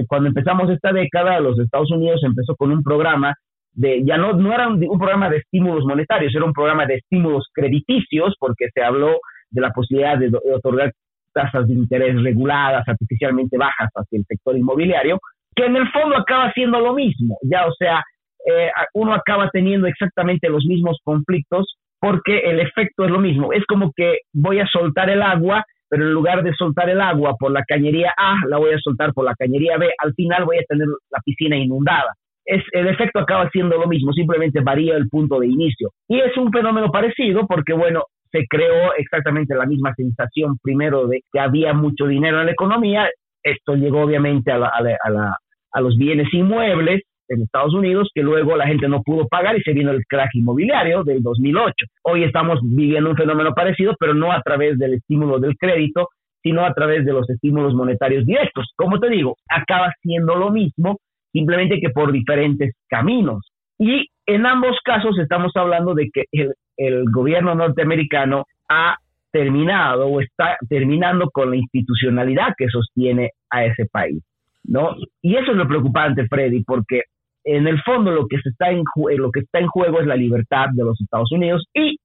cuando 0.09 0.29
empezamos 0.29 0.71
esta 0.71 0.93
década, 0.93 1.41
los 1.41 1.59
Estados 1.59 1.91
Unidos 1.91 2.23
empezó 2.25 2.57
con 2.57 2.73
un 2.73 2.83
programa 2.83 3.35
de, 3.75 4.03
ya 4.05 4.17
no, 4.17 4.33
no 4.33 4.53
era 4.53 4.69
un, 4.69 4.79
programa 4.99 5.29
de 5.29 5.39
estímulos 5.39 5.85
monetarios, 5.85 6.35
era 6.35 6.45
un 6.45 6.53
programa 6.53 6.87
de 6.87 6.97
estímulos 6.97 7.49
crediticios, 7.53 8.35
porque 8.39 8.69
se 8.73 8.83
habló 8.83 9.19
de 9.51 9.61
la 9.61 9.71
posibilidad 9.71 10.19
de 10.19 10.31
otorgar 10.55 10.93
tasas 11.35 11.67
de 11.67 11.75
interés 11.75 12.23
reguladas, 12.23 12.87
artificialmente 12.87 13.57
bajas 13.57 13.91
hacia 13.95 14.19
el 14.19 14.25
sector 14.27 14.57
inmobiliario, 14.57 15.19
que 15.55 15.67
en 15.67 15.77
el 15.77 15.89
fondo 15.91 16.17
acaba 16.17 16.53
siendo 16.53 16.81
lo 16.81 16.95
mismo, 16.95 17.37
ya, 17.43 17.67
o 17.67 17.73
sea, 17.73 18.03
eh, 18.47 18.71
uno 18.95 19.15
acaba 19.15 19.51
teniendo 19.51 19.87
exactamente 19.87 20.49
los 20.49 20.65
mismos 20.65 20.99
conflictos 21.05 21.77
porque 22.01 22.39
el 22.39 22.59
efecto 22.59 23.05
es 23.05 23.11
lo 23.11 23.21
mismo. 23.21 23.53
Es 23.53 23.65
como 23.67 23.93
que 23.95 24.19
voy 24.33 24.59
a 24.59 24.67
soltar 24.67 25.09
el 25.09 25.23
agua, 25.23 25.65
pero 25.89 26.05
en 26.05 26.13
lugar 26.13 26.43
de 26.43 26.53
soltar 26.55 26.91
el 26.91 27.01
agua 27.01 27.37
por 27.39 27.53
la 27.53 27.63
cañería 27.63 28.13
A, 28.17 28.39
la 28.49 28.59
voy 28.59 28.73
a 28.73 28.79
soltar 28.79 29.13
por 29.13 29.25
la 29.25 29.37
cañería 29.37 29.79
B. 29.79 29.89
Al 29.99 30.13
final 30.15 30.45
voy 30.45 30.59
a 30.59 30.65
tener 30.69 30.89
la 31.11 31.21
piscina 31.25 31.57
inundada. 31.57 32.13
Es, 32.45 32.65
el 32.73 32.89
efecto 32.89 33.21
acaba 33.21 33.49
siendo 33.51 33.79
lo 33.79 33.87
mismo, 33.87 34.13
simplemente 34.13 34.61
varía 34.61 34.97
el 34.97 35.09
punto 35.09 35.39
de 35.39 35.47
inicio. 35.47 35.91
Y 36.09 36.19
es 36.19 36.37
un 36.37 36.51
fenómeno 36.51 36.91
parecido 36.91 37.47
porque, 37.47 37.73
bueno, 37.73 38.03
se 38.33 38.47
creó 38.49 38.95
exactamente 38.97 39.55
la 39.55 39.67
misma 39.67 39.95
sensación 39.95 40.57
primero 40.61 41.07
de 41.07 41.21
que 41.33 41.39
había 41.39 41.73
mucho 41.73 42.07
dinero 42.07 42.41
en 42.41 42.47
la 42.47 42.53
economía. 42.53 43.09
Esto 43.45 43.77
llegó 43.77 44.03
obviamente 44.03 44.51
a 44.51 44.59
la, 44.59 44.69
a 44.69 44.83
la, 44.83 44.97
a 45.05 45.37
los 45.81 45.97
bienes 45.97 46.33
inmuebles 46.33 47.03
en 47.29 47.43
Estados 47.43 47.75
Unidos 47.75 48.11
que 48.15 48.23
luego 48.23 48.57
la 48.57 48.67
gente 48.67 48.89
no 48.89 49.03
pudo 49.03 49.27
pagar 49.29 49.57
y 49.57 49.63
se 49.63 49.73
vino 49.73 49.91
el 49.91 50.05
crack 50.07 50.31
inmobiliario 50.35 51.03
del 51.03 51.23
2008. 51.23 51.75
Hoy 52.03 52.25
estamos 52.25 52.61
viviendo 52.63 53.11
un 53.11 53.17
fenómeno 53.17 53.55
parecido, 53.55 53.95
pero 53.99 54.15
no 54.15 54.33
a 54.33 54.43
través 54.43 54.79
del 54.79 54.95
estímulo 54.95 55.39
del 55.39 55.57
crédito, 55.57 56.09
sino 56.43 56.65
a 56.65 56.75
través 56.75 57.05
de 57.05 57.13
los 57.13 57.29
estímulos 57.31 57.75
monetarios 57.75 58.27
directos. 58.27 58.73
Como 58.77 58.99
te 58.99 59.09
digo, 59.09 59.37
acaba 59.49 59.93
siendo 60.03 60.35
lo 60.35 60.51
mismo, 60.51 60.99
simplemente 61.33 61.81
que 61.81 61.91
por 61.91 62.13
diferentes 62.13 62.75
caminos. 62.89 63.49
Y 63.79 64.09
en 64.27 64.47
ambos 64.47 64.77
casos 64.85 65.19
estamos 65.19 65.53
hablando 65.55 65.95
de 65.95 66.11
que 66.13 66.25
el, 66.33 66.55
el 66.77 67.05
gobierno 67.11 67.55
norteamericano 67.55 68.45
ha 68.69 68.97
terminado 69.33 70.07
o 70.07 70.21
está 70.21 70.57
terminando 70.69 71.31
con 71.33 71.51
la 71.51 71.57
institucionalidad 71.57 72.55
que 72.57 72.69
sostiene 72.69 73.31
a 73.51 73.65
ese 73.65 73.87
país, 73.91 74.23
¿no? 74.65 74.95
Y 75.21 75.37
eso 75.37 75.53
es 75.53 75.57
lo 75.57 75.69
preocupante, 75.69 76.27
Freddy, 76.29 76.63
porque 76.65 77.03
en 77.45 77.67
el 77.67 77.81
fondo 77.83 78.13
lo 78.13 78.27
que 78.27 78.39
se 78.41 78.51
está 78.51 78.71
en 78.71 78.83
lo 79.17 79.31
que 79.31 79.41
está 79.41 79.59
en 79.59 79.67
juego 79.67 80.01
es 80.01 80.07
la 80.07 80.17
libertad 80.17 80.67
de 80.73 80.85
los 80.85 81.01
Estados 81.01 81.33
Unidos 81.33 81.67
y 81.75 81.99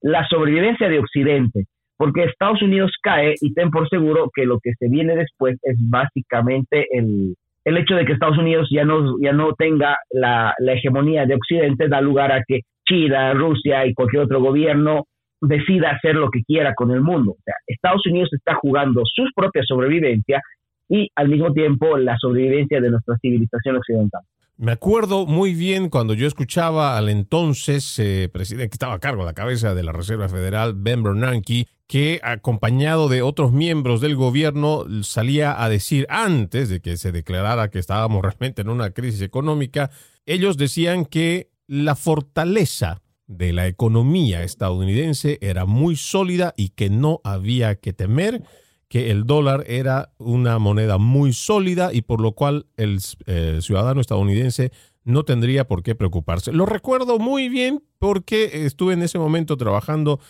la 0.00 0.26
sobrevivencia 0.28 0.88
de 0.88 1.00
Occidente, 1.00 1.64
porque 1.96 2.24
Estados 2.24 2.62
Unidos 2.62 2.92
cae 3.02 3.34
y 3.40 3.52
ten 3.54 3.70
por 3.70 3.88
seguro 3.88 4.30
que 4.32 4.46
lo 4.46 4.58
que 4.60 4.72
se 4.78 4.88
viene 4.88 5.16
después 5.16 5.58
es 5.62 5.76
básicamente 5.80 6.86
el, 6.92 7.34
el 7.64 7.76
hecho 7.78 7.96
de 7.96 8.04
que 8.04 8.12
Estados 8.12 8.38
Unidos 8.38 8.68
ya 8.70 8.84
no, 8.84 9.16
ya 9.20 9.32
no 9.32 9.52
tenga 9.54 9.98
la, 10.12 10.54
la 10.58 10.72
hegemonía 10.72 11.26
de 11.26 11.34
Occidente 11.34 11.88
da 11.88 12.00
lugar 12.00 12.30
a 12.30 12.44
que 12.46 12.60
China, 12.86 13.34
Rusia 13.34 13.84
y 13.86 13.94
cualquier 13.94 14.22
otro 14.22 14.40
gobierno 14.40 15.06
decida 15.40 15.90
hacer 15.90 16.14
lo 16.14 16.30
que 16.30 16.42
quiera 16.44 16.74
con 16.74 16.92
el 16.92 17.00
mundo. 17.00 17.32
O 17.32 17.42
sea, 17.44 17.54
Estados 17.66 18.06
Unidos 18.06 18.32
está 18.32 18.54
jugando 18.54 19.02
su 19.04 19.24
propia 19.34 19.62
sobrevivencia 19.64 20.40
y 20.88 21.10
al 21.14 21.28
mismo 21.28 21.52
tiempo 21.52 21.96
la 21.96 22.16
sobrevivencia 22.18 22.80
de 22.80 22.90
nuestra 22.90 23.16
civilización 23.18 23.76
occidental. 23.76 24.22
Me 24.58 24.72
acuerdo 24.72 25.26
muy 25.26 25.54
bien 25.54 25.90
cuando 25.90 26.14
yo 26.14 26.26
escuchaba 26.26 26.96
al 26.96 27.10
entonces 27.10 27.98
eh, 27.98 28.30
presidente 28.32 28.70
que 28.70 28.74
estaba 28.74 28.94
a 28.94 29.00
cargo 29.00 29.22
de 29.22 29.26
la 29.26 29.34
cabeza 29.34 29.74
de 29.74 29.82
la 29.82 29.92
Reserva 29.92 30.30
Federal, 30.30 30.72
Ben 30.74 31.02
Bernanke, 31.02 31.66
que 31.86 32.20
acompañado 32.22 33.10
de 33.10 33.20
otros 33.20 33.52
miembros 33.52 34.00
del 34.00 34.16
gobierno 34.16 34.84
salía 35.02 35.62
a 35.62 35.68
decir 35.68 36.06
antes 36.08 36.70
de 36.70 36.80
que 36.80 36.96
se 36.96 37.12
declarara 37.12 37.68
que 37.68 37.78
estábamos 37.78 38.22
realmente 38.22 38.62
en 38.62 38.70
una 38.70 38.90
crisis 38.92 39.20
económica, 39.20 39.90
ellos 40.24 40.56
decían 40.56 41.04
que 41.04 41.50
la 41.66 41.94
fortaleza 41.94 43.02
de 43.26 43.52
la 43.52 43.66
economía 43.66 44.42
estadounidense 44.42 45.38
era 45.42 45.66
muy 45.66 45.96
sólida 45.96 46.54
y 46.56 46.70
que 46.70 46.88
no 46.88 47.20
había 47.24 47.74
que 47.74 47.92
temer 47.92 48.42
que 48.88 49.10
el 49.10 49.24
dólar 49.24 49.64
era 49.66 50.12
una 50.18 50.58
moneda 50.58 50.98
muy 50.98 51.32
sólida 51.32 51.92
y 51.92 52.02
por 52.02 52.20
lo 52.20 52.32
cual 52.32 52.66
el 52.76 53.00
eh, 53.26 53.58
ciudadano 53.60 54.00
estadounidense 54.00 54.70
no 55.04 55.24
tendría 55.24 55.66
por 55.66 55.82
qué 55.82 55.94
preocuparse. 55.94 56.52
Lo 56.52 56.66
recuerdo 56.66 57.18
muy 57.18 57.48
bien 57.48 57.82
porque 57.98 58.66
estuve 58.66 58.94
en 58.94 59.02
ese 59.02 59.18
momento 59.18 59.56
trabajando 59.56 60.20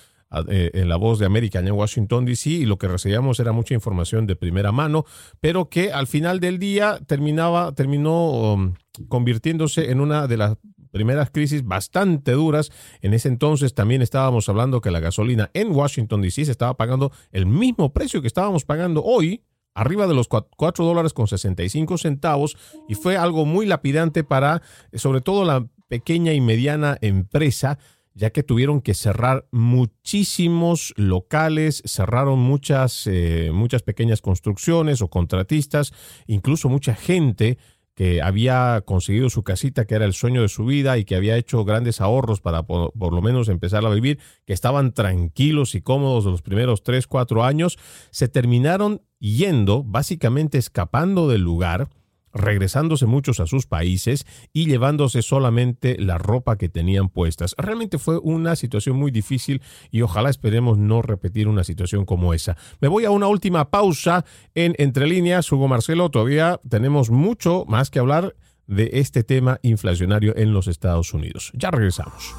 eh, 0.48 0.70
en 0.74 0.88
la 0.88 0.96
voz 0.96 1.18
de 1.18 1.26
América 1.26 1.60
en 1.60 1.70
Washington, 1.70 2.24
D.C. 2.24 2.50
y 2.50 2.66
lo 2.66 2.78
que 2.78 2.88
recibíamos 2.88 3.38
era 3.40 3.52
mucha 3.52 3.74
información 3.74 4.26
de 4.26 4.36
primera 4.36 4.72
mano, 4.72 5.04
pero 5.40 5.70
que 5.70 5.92
al 5.92 6.06
final 6.06 6.40
del 6.40 6.58
día 6.58 6.98
terminaba, 7.06 7.72
terminó 7.72 8.52
um, 8.54 8.74
convirtiéndose 9.08 9.90
en 9.90 10.00
una 10.00 10.26
de 10.26 10.36
las 10.36 10.56
primeras 10.96 11.30
crisis 11.30 11.64
bastante 11.64 12.32
duras. 12.32 12.72
En 13.02 13.14
ese 13.14 13.28
entonces 13.28 13.74
también 13.74 14.02
estábamos 14.02 14.48
hablando 14.48 14.80
que 14.80 14.90
la 14.90 15.00
gasolina 15.00 15.50
en 15.54 15.72
Washington, 15.72 16.22
D.C. 16.22 16.46
se 16.46 16.50
estaba 16.50 16.76
pagando 16.76 17.12
el 17.32 17.46
mismo 17.46 17.92
precio 17.92 18.20
que 18.20 18.26
estábamos 18.26 18.64
pagando 18.64 19.02
hoy, 19.04 19.42
arriba 19.74 20.06
de 20.06 20.14
los 20.14 20.28
4 20.28 20.84
dólares 20.84 21.12
con 21.12 21.26
65 21.26 21.98
centavos, 21.98 22.56
y 22.88 22.94
fue 22.94 23.16
algo 23.16 23.44
muy 23.44 23.66
lapidante 23.66 24.24
para, 24.24 24.62
sobre 24.94 25.20
todo, 25.20 25.44
la 25.44 25.66
pequeña 25.88 26.32
y 26.32 26.40
mediana 26.40 26.96
empresa 27.00 27.78
ya 28.16 28.30
que 28.30 28.42
tuvieron 28.42 28.80
que 28.80 28.94
cerrar 28.94 29.46
muchísimos 29.52 30.94
locales, 30.96 31.82
cerraron 31.84 32.38
muchas, 32.38 33.06
eh, 33.06 33.50
muchas 33.52 33.82
pequeñas 33.82 34.22
construcciones 34.22 35.02
o 35.02 35.08
contratistas, 35.08 35.92
incluso 36.26 36.70
mucha 36.70 36.94
gente 36.94 37.58
que 37.96 38.20
había 38.20 38.82
conseguido 38.84 39.30
su 39.30 39.42
casita, 39.42 39.86
que 39.86 39.94
era 39.94 40.04
el 40.04 40.12
sueño 40.12 40.42
de 40.42 40.48
su 40.48 40.66
vida 40.66 40.98
y 40.98 41.06
que 41.06 41.16
había 41.16 41.38
hecho 41.38 41.64
grandes 41.64 42.02
ahorros 42.02 42.42
para 42.42 42.62
por, 42.64 42.92
lo 42.94 43.22
menos 43.22 43.48
empezar 43.48 43.84
a 43.86 43.88
vivir, 43.88 44.18
que 44.44 44.52
estaban 44.52 44.92
tranquilos 44.92 45.74
y 45.74 45.80
cómodos 45.80 46.26
los 46.26 46.42
primeros 46.42 46.82
tres, 46.82 47.06
cuatro 47.06 47.42
años, 47.42 47.78
se 48.10 48.28
terminaron 48.28 49.00
yendo, 49.18 49.82
básicamente 49.82 50.58
escapando 50.58 51.26
del 51.26 51.40
lugar 51.40 51.88
regresándose 52.36 53.06
muchos 53.06 53.40
a 53.40 53.46
sus 53.46 53.66
países 53.66 54.26
y 54.52 54.66
llevándose 54.66 55.22
solamente 55.22 55.96
la 55.98 56.18
ropa 56.18 56.56
que 56.56 56.68
tenían 56.68 57.08
puestas. 57.08 57.54
Realmente 57.58 57.98
fue 57.98 58.18
una 58.18 58.56
situación 58.56 58.96
muy 58.96 59.10
difícil 59.10 59.62
y 59.90 60.02
ojalá 60.02 60.30
esperemos 60.30 60.78
no 60.78 61.02
repetir 61.02 61.48
una 61.48 61.64
situación 61.64 62.04
como 62.04 62.34
esa. 62.34 62.56
Me 62.80 62.88
voy 62.88 63.04
a 63.04 63.10
una 63.10 63.26
última 63.26 63.70
pausa 63.70 64.24
en 64.54 64.74
Entre 64.78 65.06
líneas, 65.06 65.50
Hugo 65.50 65.68
Marcelo, 65.68 66.10
todavía 66.10 66.60
tenemos 66.68 67.10
mucho 67.10 67.64
más 67.66 67.90
que 67.90 67.98
hablar 67.98 68.34
de 68.66 68.90
este 68.94 69.22
tema 69.22 69.58
inflacionario 69.62 70.36
en 70.36 70.52
los 70.52 70.66
Estados 70.66 71.14
Unidos. 71.14 71.52
Ya 71.54 71.70
regresamos. 71.70 72.34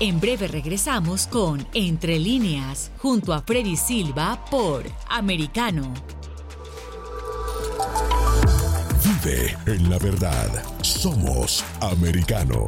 En 0.00 0.18
breve 0.18 0.48
regresamos 0.48 1.28
con 1.28 1.64
Entre 1.74 2.18
líneas, 2.18 2.90
junto 2.98 3.32
a 3.32 3.42
Freddy 3.42 3.76
Silva 3.76 4.44
por 4.50 4.84
Americano. 5.08 5.94
En 9.24 9.88
la 9.88 9.98
verdad. 9.98 10.48
Somos 10.82 11.64
americano. 11.80 12.66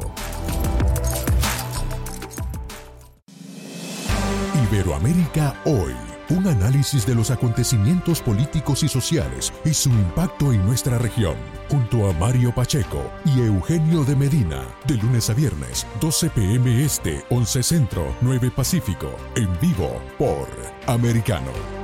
Iberoamérica 4.71 5.61
hoy. 5.65 5.95
Un 6.31 6.47
análisis 6.47 7.05
de 7.07 7.15
los 7.17 7.33
acontecimientos 7.33 8.21
políticos 8.21 8.85
y 8.85 8.89
sociales 8.89 9.53
y 9.65 9.75
su 9.75 9.91
impacto 9.91 10.53
en 10.53 10.65
nuestra 10.65 10.97
región, 10.97 11.35
junto 11.69 12.09
a 12.09 12.13
Mario 12.15 12.55
Pacheco 12.55 13.11
y 13.25 13.41
Eugenio 13.41 14.05
de 14.05 14.17
Medina, 14.17 14.65
de 14.87 14.95
lunes 14.95 15.29
a 15.31 15.35
viernes, 15.35 15.87
12 16.01 16.31
pm 16.31 16.85
este, 16.85 17.25
11 17.31 17.63
centro, 17.63 18.15
9 18.21 18.53
pacífico, 18.53 19.11
en 19.35 19.49
vivo 19.61 20.01
por 20.19 20.49
Americano. 20.87 21.84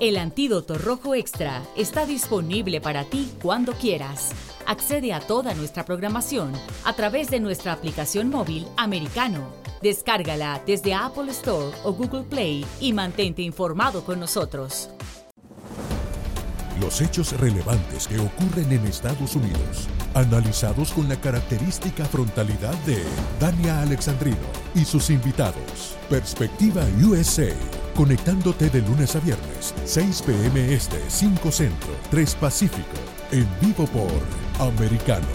El 0.00 0.16
antídoto 0.16 0.78
rojo 0.78 1.16
extra 1.16 1.60
está 1.76 2.06
disponible 2.06 2.80
para 2.80 3.02
ti 3.02 3.32
cuando 3.42 3.72
quieras. 3.72 4.30
Accede 4.64 5.12
a 5.12 5.18
toda 5.18 5.54
nuestra 5.54 5.84
programación 5.84 6.52
a 6.84 6.92
través 6.92 7.30
de 7.30 7.40
nuestra 7.40 7.72
aplicación 7.72 8.30
móvil 8.30 8.68
americano. 8.76 9.50
Descárgala 9.82 10.62
desde 10.64 10.94
Apple 10.94 11.32
Store 11.32 11.76
o 11.82 11.92
Google 11.92 12.22
Play 12.22 12.64
y 12.78 12.92
mantente 12.92 13.42
informado 13.42 14.04
con 14.04 14.20
nosotros. 14.20 14.88
Los 16.80 17.00
hechos 17.00 17.32
relevantes 17.40 18.06
que 18.06 18.20
ocurren 18.20 18.70
en 18.70 18.86
Estados 18.86 19.34
Unidos, 19.34 19.88
analizados 20.14 20.92
con 20.92 21.08
la 21.08 21.20
característica 21.20 22.04
frontalidad 22.04 22.74
de 22.84 23.02
Dania 23.40 23.82
Alexandrino 23.82 24.36
y 24.76 24.84
sus 24.84 25.10
invitados. 25.10 25.96
Perspectiva 26.08 26.84
USA 27.02 27.52
conectándote 27.98 28.70
de 28.70 28.80
lunes 28.82 29.16
a 29.16 29.18
viernes, 29.18 29.74
6 29.84 30.22
pm 30.22 30.72
este, 30.72 31.02
5 31.08 31.50
centro, 31.50 31.88
3 32.12 32.36
pacífico, 32.36 32.96
en 33.32 33.48
vivo 33.60 33.86
por 33.88 34.22
Americano. 34.64 35.26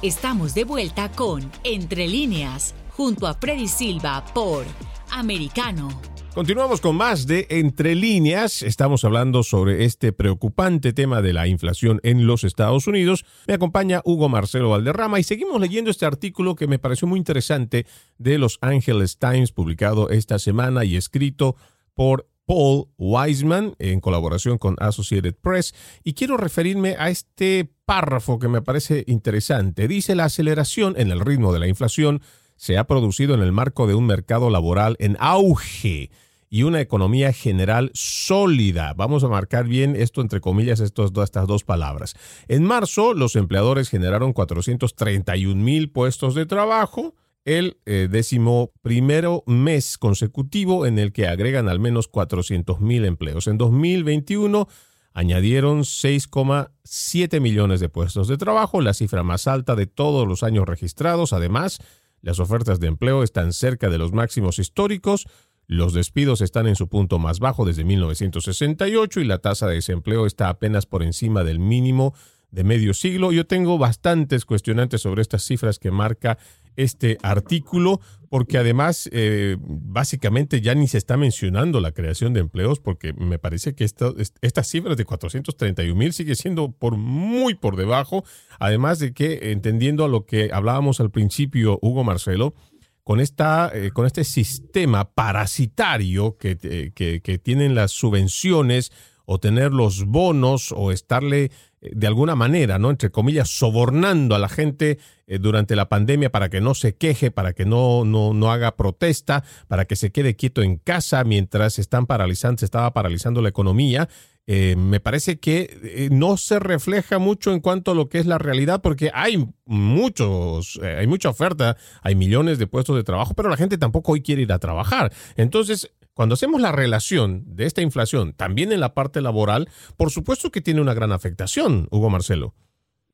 Estamos 0.00 0.54
de 0.54 0.64
vuelta 0.64 1.12
con 1.12 1.52
Entre 1.64 2.08
líneas, 2.08 2.74
junto 2.96 3.26
a 3.26 3.34
Freddy 3.34 3.68
Silva 3.68 4.24
por 4.32 4.64
Americano. 5.10 6.11
Continuamos 6.34 6.80
con 6.80 6.96
más 6.96 7.26
de 7.26 7.46
Entre 7.50 7.94
líneas. 7.94 8.62
Estamos 8.62 9.04
hablando 9.04 9.42
sobre 9.42 9.84
este 9.84 10.14
preocupante 10.14 10.94
tema 10.94 11.20
de 11.20 11.34
la 11.34 11.46
inflación 11.46 12.00
en 12.04 12.26
los 12.26 12.42
Estados 12.42 12.86
Unidos. 12.86 13.26
Me 13.46 13.52
acompaña 13.52 14.00
Hugo 14.06 14.30
Marcelo 14.30 14.70
Valderrama 14.70 15.20
y 15.20 15.24
seguimos 15.24 15.60
leyendo 15.60 15.90
este 15.90 16.06
artículo 16.06 16.56
que 16.56 16.66
me 16.66 16.78
pareció 16.78 17.06
muy 17.06 17.18
interesante 17.18 17.84
de 18.16 18.38
Los 18.38 18.56
Angeles 18.62 19.18
Times, 19.18 19.52
publicado 19.52 20.08
esta 20.08 20.38
semana 20.38 20.86
y 20.86 20.96
escrito 20.96 21.54
por 21.92 22.26
Paul 22.46 22.86
Wiseman 22.96 23.74
en 23.78 24.00
colaboración 24.00 24.56
con 24.56 24.76
Associated 24.78 25.34
Press. 25.34 25.74
Y 26.02 26.14
quiero 26.14 26.38
referirme 26.38 26.96
a 26.98 27.10
este 27.10 27.70
párrafo 27.84 28.38
que 28.38 28.48
me 28.48 28.62
parece 28.62 29.04
interesante. 29.06 29.86
Dice 29.86 30.14
la 30.14 30.24
aceleración 30.24 30.94
en 30.96 31.10
el 31.10 31.20
ritmo 31.20 31.52
de 31.52 31.58
la 31.58 31.68
inflación 31.68 32.22
se 32.62 32.78
ha 32.78 32.84
producido 32.84 33.34
en 33.34 33.40
el 33.40 33.50
marco 33.50 33.88
de 33.88 33.96
un 33.96 34.06
mercado 34.06 34.48
laboral 34.48 34.94
en 35.00 35.16
auge 35.18 36.12
y 36.48 36.62
una 36.62 36.80
economía 36.80 37.32
general 37.32 37.90
sólida. 37.92 38.94
Vamos 38.94 39.24
a 39.24 39.28
marcar 39.28 39.66
bien 39.66 39.96
esto 39.96 40.20
entre 40.20 40.40
comillas, 40.40 40.78
estas 40.78 41.12
dos 41.12 41.64
palabras. 41.64 42.14
En 42.46 42.62
marzo, 42.62 43.14
los 43.14 43.34
empleadores 43.34 43.88
generaron 43.88 44.32
431 44.32 45.60
mil 45.60 45.90
puestos 45.90 46.36
de 46.36 46.46
trabajo, 46.46 47.16
el 47.44 47.78
eh, 47.84 48.06
décimo 48.08 48.70
primero 48.80 49.42
mes 49.48 49.98
consecutivo 49.98 50.86
en 50.86 51.00
el 51.00 51.12
que 51.12 51.26
agregan 51.26 51.68
al 51.68 51.80
menos 51.80 52.06
400 52.06 52.80
mil 52.80 53.04
empleos. 53.06 53.48
En 53.48 53.58
2021 53.58 54.68
añadieron 55.14 55.80
6,7 55.80 57.40
millones 57.40 57.80
de 57.80 57.88
puestos 57.88 58.28
de 58.28 58.36
trabajo, 58.36 58.80
la 58.80 58.94
cifra 58.94 59.24
más 59.24 59.48
alta 59.48 59.74
de 59.74 59.86
todos 59.86 60.28
los 60.28 60.44
años 60.44 60.68
registrados. 60.68 61.32
Además, 61.32 61.80
las 62.22 62.40
ofertas 62.40 62.80
de 62.80 62.86
empleo 62.86 63.22
están 63.22 63.52
cerca 63.52 63.90
de 63.90 63.98
los 63.98 64.12
máximos 64.12 64.58
históricos, 64.58 65.26
los 65.66 65.92
despidos 65.92 66.40
están 66.40 66.66
en 66.66 66.76
su 66.76 66.88
punto 66.88 67.18
más 67.18 67.38
bajo 67.38 67.64
desde 67.64 67.84
1968 67.84 69.20
y 69.20 69.24
la 69.24 69.38
tasa 69.38 69.66
de 69.66 69.74
desempleo 69.74 70.26
está 70.26 70.48
apenas 70.48 70.86
por 70.86 71.02
encima 71.02 71.44
del 71.44 71.58
mínimo 71.58 72.14
de 72.52 72.64
medio 72.64 72.94
siglo. 72.94 73.32
Yo 73.32 73.46
tengo 73.46 73.78
bastantes 73.78 74.44
cuestionantes 74.44 75.00
sobre 75.00 75.22
estas 75.22 75.42
cifras 75.42 75.78
que 75.78 75.90
marca 75.90 76.38
este 76.76 77.18
artículo, 77.22 78.00
porque 78.28 78.58
además 78.58 79.08
eh, 79.12 79.56
básicamente 79.60 80.60
ya 80.60 80.74
ni 80.74 80.86
se 80.86 80.98
está 80.98 81.16
mencionando 81.16 81.80
la 81.80 81.92
creación 81.92 82.32
de 82.32 82.40
empleos, 82.40 82.78
porque 82.78 83.12
me 83.14 83.38
parece 83.38 83.74
que 83.74 83.84
esta, 83.84 84.12
estas 84.40 84.68
cifras 84.68 84.96
de 84.96 85.04
431 85.04 85.94
mil 85.94 86.12
sigue 86.12 86.34
siendo 86.34 86.70
por 86.70 86.96
muy 86.96 87.54
por 87.54 87.76
debajo, 87.76 88.24
además 88.58 88.98
de 88.98 89.12
que 89.12 89.50
entendiendo 89.52 90.04
a 90.04 90.08
lo 90.08 90.24
que 90.24 90.50
hablábamos 90.52 91.00
al 91.00 91.10
principio, 91.10 91.78
Hugo 91.82 92.04
Marcelo, 92.04 92.54
con, 93.02 93.20
esta, 93.20 93.70
eh, 93.74 93.90
con 93.90 94.06
este 94.06 94.24
sistema 94.24 95.10
parasitario 95.12 96.36
que, 96.36 96.56
eh, 96.62 96.92
que, 96.94 97.20
que 97.20 97.38
tienen 97.38 97.74
las 97.74 97.90
subvenciones 97.90 98.92
o 99.24 99.38
tener 99.38 99.72
los 99.72 100.04
bonos 100.06 100.72
o 100.72 100.92
estarle 100.92 101.50
de 101.82 102.06
alguna 102.06 102.36
manera, 102.36 102.78
¿no? 102.78 102.90
Entre 102.90 103.10
comillas, 103.10 103.48
sobornando 103.48 104.36
a 104.36 104.38
la 104.38 104.48
gente 104.48 104.98
eh, 105.26 105.38
durante 105.38 105.74
la 105.74 105.88
pandemia 105.88 106.30
para 106.30 106.48
que 106.48 106.60
no 106.60 106.74
se 106.74 106.94
queje, 106.94 107.32
para 107.32 107.54
que 107.54 107.64
no, 107.64 108.04
no, 108.04 108.32
no 108.34 108.52
haga 108.52 108.76
protesta, 108.76 109.42
para 109.66 109.84
que 109.84 109.96
se 109.96 110.12
quede 110.12 110.36
quieto 110.36 110.62
en 110.62 110.76
casa 110.76 111.24
mientras 111.24 111.80
están 111.80 112.06
paralizando, 112.06 112.60
se 112.60 112.66
estaba 112.66 112.92
paralizando 112.92 113.42
la 113.42 113.48
economía. 113.48 114.08
Eh, 114.46 114.76
me 114.76 115.00
parece 115.00 115.38
que 115.40 115.78
eh, 115.82 116.08
no 116.10 116.36
se 116.36 116.60
refleja 116.60 117.18
mucho 117.18 117.52
en 117.52 117.60
cuanto 117.60 117.92
a 117.92 117.94
lo 117.94 118.08
que 118.08 118.18
es 118.18 118.26
la 118.26 118.38
realidad, 118.38 118.80
porque 118.80 119.10
hay 119.12 119.44
muchos, 119.64 120.80
hay 120.82 121.06
mucha 121.08 121.30
oferta, 121.30 121.76
hay 122.02 122.14
millones 122.14 122.58
de 122.58 122.68
puestos 122.68 122.94
de 122.96 123.02
trabajo, 123.04 123.34
pero 123.34 123.48
la 123.48 123.56
gente 123.56 123.76
tampoco 123.76 124.12
hoy 124.12 124.22
quiere 124.22 124.42
ir 124.42 124.52
a 124.52 124.58
trabajar. 124.60 125.12
Entonces, 125.36 125.90
cuando 126.14 126.34
hacemos 126.34 126.60
la 126.60 126.72
relación 126.72 127.42
de 127.56 127.64
esta 127.64 127.82
inflación 127.82 128.34
también 128.36 128.72
en 128.72 128.80
la 128.80 128.94
parte 128.94 129.20
laboral, 129.20 129.68
por 129.96 130.10
supuesto 130.10 130.50
que 130.50 130.60
tiene 130.60 130.80
una 130.80 130.94
gran 130.94 131.12
afectación, 131.12 131.86
Hugo 131.90 132.10
Marcelo. 132.10 132.54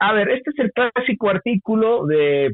A 0.01 0.13
ver, 0.13 0.29
este 0.31 0.51
es 0.51 0.59
el 0.61 0.73
clásico 0.73 1.29
artículo 1.29 2.07
de, 2.07 2.51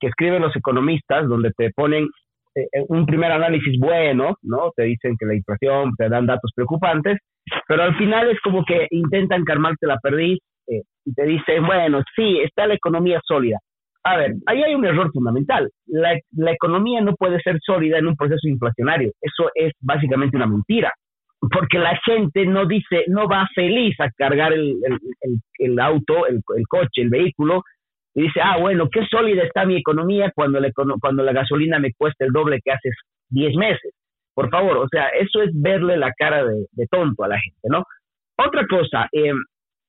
que 0.00 0.06
escriben 0.06 0.42
los 0.42 0.54
economistas, 0.56 1.28
donde 1.28 1.52
te 1.56 1.70
ponen 1.70 2.08
eh, 2.54 2.66
un 2.88 3.06
primer 3.06 3.30
análisis 3.30 3.78
bueno, 3.78 4.36
¿no? 4.42 4.72
Te 4.74 4.84
dicen 4.84 5.16
que 5.18 5.26
la 5.26 5.34
inflación, 5.34 5.92
te 5.96 6.08
dan 6.08 6.26
datos 6.26 6.50
preocupantes, 6.54 7.18
pero 7.68 7.84
al 7.84 7.96
final 7.96 8.30
es 8.30 8.40
como 8.40 8.64
que 8.64 8.88
intentan 8.90 9.44
calmarte 9.44 9.86
la 9.86 9.98
perdiz 9.98 10.40
eh, 10.66 10.82
y 11.04 11.14
te 11.14 11.24
dicen, 11.24 11.64
bueno, 11.64 12.02
sí, 12.16 12.40
está 12.40 12.66
la 12.66 12.74
economía 12.74 13.20
sólida, 13.24 13.58
a 14.04 14.16
ver, 14.16 14.32
ahí 14.46 14.62
hay 14.62 14.74
un 14.74 14.84
error 14.84 15.10
fundamental. 15.12 15.70
La, 15.86 16.20
economía 16.52 17.00
no 17.00 17.14
puede 17.14 17.40
ser 17.40 17.58
sólida 17.60 17.98
en 17.98 18.06
un 18.08 18.16
proceso 18.16 18.48
inflacionario. 18.48 19.12
Eso 19.20 19.50
es 19.54 19.72
básicamente 19.80 20.36
una 20.36 20.46
mentira. 20.46 20.92
Porque 21.40 21.78
la 21.78 21.98
gente 22.04 22.46
no 22.46 22.66
dice, 22.66 23.04
no 23.08 23.28
va 23.28 23.48
feliz 23.54 23.98
a 24.00 24.10
cargar 24.10 24.52
el, 24.52 25.80
auto, 25.80 26.26
el, 26.26 26.40
coche, 26.68 27.02
el 27.02 27.10
vehículo, 27.10 27.62
y 28.14 28.22
dice, 28.22 28.40
ah, 28.42 28.58
bueno, 28.58 28.88
qué 28.90 29.04
sólida 29.06 29.42
está 29.42 29.64
mi 29.64 29.76
economía 29.76 30.30
cuando 30.34 30.60
la, 30.60 30.70
cuando 31.00 31.22
la 31.22 31.32
gasolina 31.32 31.78
me 31.78 31.92
cuesta 31.94 32.24
el 32.24 32.32
doble 32.32 32.60
que 32.62 32.72
hace 32.72 32.90
10 33.30 33.56
meses. 33.56 33.92
Por 34.34 34.50
favor, 34.50 34.78
o 34.78 34.88
sea, 34.88 35.08
eso 35.08 35.42
es 35.42 35.50
verle 35.54 35.96
la 35.96 36.12
cara 36.16 36.44
de, 36.44 36.86
tonto 36.90 37.24
a 37.24 37.28
la 37.28 37.38
gente, 37.38 37.68
¿no? 37.68 37.84
Otra 38.36 38.66
cosa, 38.66 39.08
eh, 39.12 39.32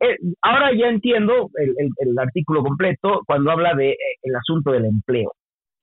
eh, 0.04 0.18
ahora 0.41 0.72
ya 0.76 0.89
entiendo 0.89 1.49
el, 1.56 2.20
artículo 2.20 2.62
completo 2.62 3.22
cuando 3.26 3.51
habla 3.51 3.74
de 3.74 3.91
eh, 3.91 3.97
el 4.22 4.36
asunto 4.36 4.72
del 4.72 4.86
empleo. 4.86 5.32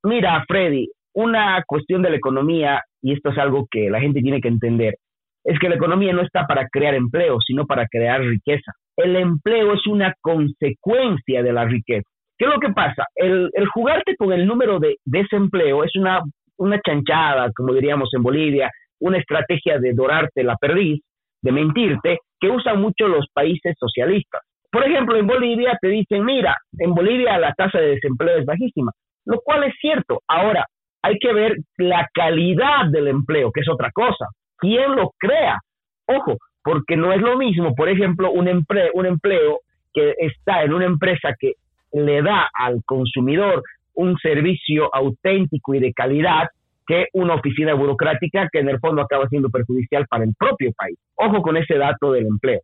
Mira, 0.05 0.45
Freddy, 0.47 0.89
una 1.15 1.63
cuestión 1.67 2.03
de 2.03 2.11
la 2.11 2.17
economía, 2.17 2.83
y 3.03 3.15
esto 3.15 3.31
es 3.31 3.39
algo 3.39 3.67
que 3.71 3.89
la 3.89 4.01
gente 4.01 4.21
tiene 4.21 4.41
que 4.41 4.49
entender, 4.49 4.97
es 5.45 5.59
que 5.59 5.69
la 5.69 5.77
economía 5.77 6.13
no 6.13 6.23
está 6.23 6.47
para 6.47 6.69
crear 6.69 6.95
empleo, 6.95 7.39
sino 7.41 7.67
para 7.67 7.87
crear 7.87 8.21
riqueza. 8.21 8.73
El 8.97 9.17
empleo 9.17 9.73
es 9.73 9.87
una 9.87 10.15
consecuencia 10.21 11.43
de 11.43 11.53
la 11.53 11.65
riqueza. 11.65 12.09
¿Qué 12.37 12.45
es 12.45 12.51
lo 12.51 12.61
que 12.61 12.73
pasa? 12.73 13.07
El, 13.15 13.51
jugarte 13.73 14.17
con 14.17 14.33
el 14.33 14.47
número 14.47 14.79
de 14.79 14.97
desempleo 15.05 15.85
es 15.85 15.97
una, 15.97 16.21
una 16.59 16.79
chanchada, 16.81 17.51
como 17.57 17.73
diríamos 17.73 18.11
en 18.15 18.23
Bolivia, 18.23 18.71
una 19.01 19.19
estrategia 19.19 19.79
de 19.79 19.95
dorarte 19.95 20.43
la 20.43 20.57
perdiz, 20.57 21.01
de 21.43 21.53
mentirte, 21.53 22.19
que 22.41 22.49
usan 22.49 22.81
mucho 22.81 23.07
los 23.07 23.27
países 23.33 23.77
socialistas. 23.79 24.43
Por 24.71 24.85
ejemplo, 24.85 25.17
en 25.17 25.27
Bolivia 25.27 25.77
te 25.81 25.89
dicen, 25.89 26.25
mira, 26.25 26.57
en 26.79 26.95
Bolivia 26.95 27.39
la 27.39 27.53
tasa 27.55 27.79
de 27.79 27.95
desempleo 27.97 28.39
es 28.39 28.47
bajísima, 28.47 28.93
lo 29.27 29.41
cual 29.41 29.65
es 29.65 29.75
cierto. 29.81 30.21
Ahora, 30.29 30.67
hay 31.03 31.19
que 31.19 31.33
ver 31.33 31.57
la 31.79 32.09
calidad 32.13 32.87
del 32.91 33.09
empleo, 33.09 33.51
que 33.53 33.61
es 33.61 33.69
otra 33.69 33.91
cosa. 33.93 34.27
¿Quién 34.59 34.95
lo 34.95 35.13
crea? 35.19 35.59
Ojo, 36.07 36.37
porque 36.63 36.97
no 36.97 37.13
es 37.13 37.21
lo 37.21 37.37
mismo, 37.37 37.75
por 37.75 37.89
ejemplo, 37.89 38.31
un 38.31 38.49
empleo, 38.49 38.91
un 38.95 39.07
empleo 39.07 39.61
que 39.93 40.15
está 40.19 40.63
en 40.63 40.73
una 40.73 40.85
empresa 40.85 41.35
que 41.39 41.55
le 41.93 42.23
da 42.23 42.49
al 42.53 42.83
consumidor 42.85 43.63
un 43.95 44.17
servicio 44.19 44.95
auténtico 44.95 45.75
y 45.75 45.81
de 45.81 45.93
calidad 45.93 46.49
que 46.91 47.07
una 47.13 47.35
oficina 47.35 47.73
burocrática 47.75 48.49
que 48.51 48.59
en 48.59 48.69
el 48.69 48.81
fondo 48.81 49.03
acaba 49.03 49.29
siendo 49.29 49.49
perjudicial 49.49 50.07
para 50.09 50.25
el 50.25 50.35
propio 50.37 50.73
país. 50.73 50.99
Ojo 51.15 51.41
con 51.41 51.57
ese 51.57 51.79
dato 51.79 52.11
del 52.11 52.27
empleo. 52.27 52.63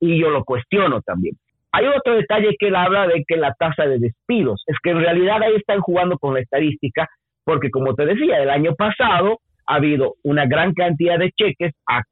Y 0.00 0.20
yo 0.20 0.30
lo 0.30 0.42
cuestiono 0.44 1.00
también. 1.02 1.36
Hay 1.70 1.86
otro 1.86 2.14
detalle 2.14 2.56
que 2.58 2.68
él 2.68 2.74
habla 2.74 3.06
de 3.06 3.22
que 3.24 3.36
la 3.36 3.54
tasa 3.56 3.86
de 3.86 4.00
despidos, 4.00 4.64
es 4.66 4.76
que 4.82 4.90
en 4.90 4.98
realidad 4.98 5.40
ahí 5.42 5.54
están 5.54 5.80
jugando 5.80 6.18
con 6.18 6.34
la 6.34 6.40
estadística, 6.40 7.06
porque 7.44 7.70
como 7.70 7.94
te 7.94 8.04
decía, 8.04 8.42
el 8.42 8.50
año 8.50 8.74
pasado 8.74 9.38
ha 9.66 9.76
habido 9.76 10.14
una 10.24 10.46
gran 10.46 10.72
cantidad 10.72 11.16
de 11.16 11.30
cheques, 11.30 11.72
a, 11.86 12.02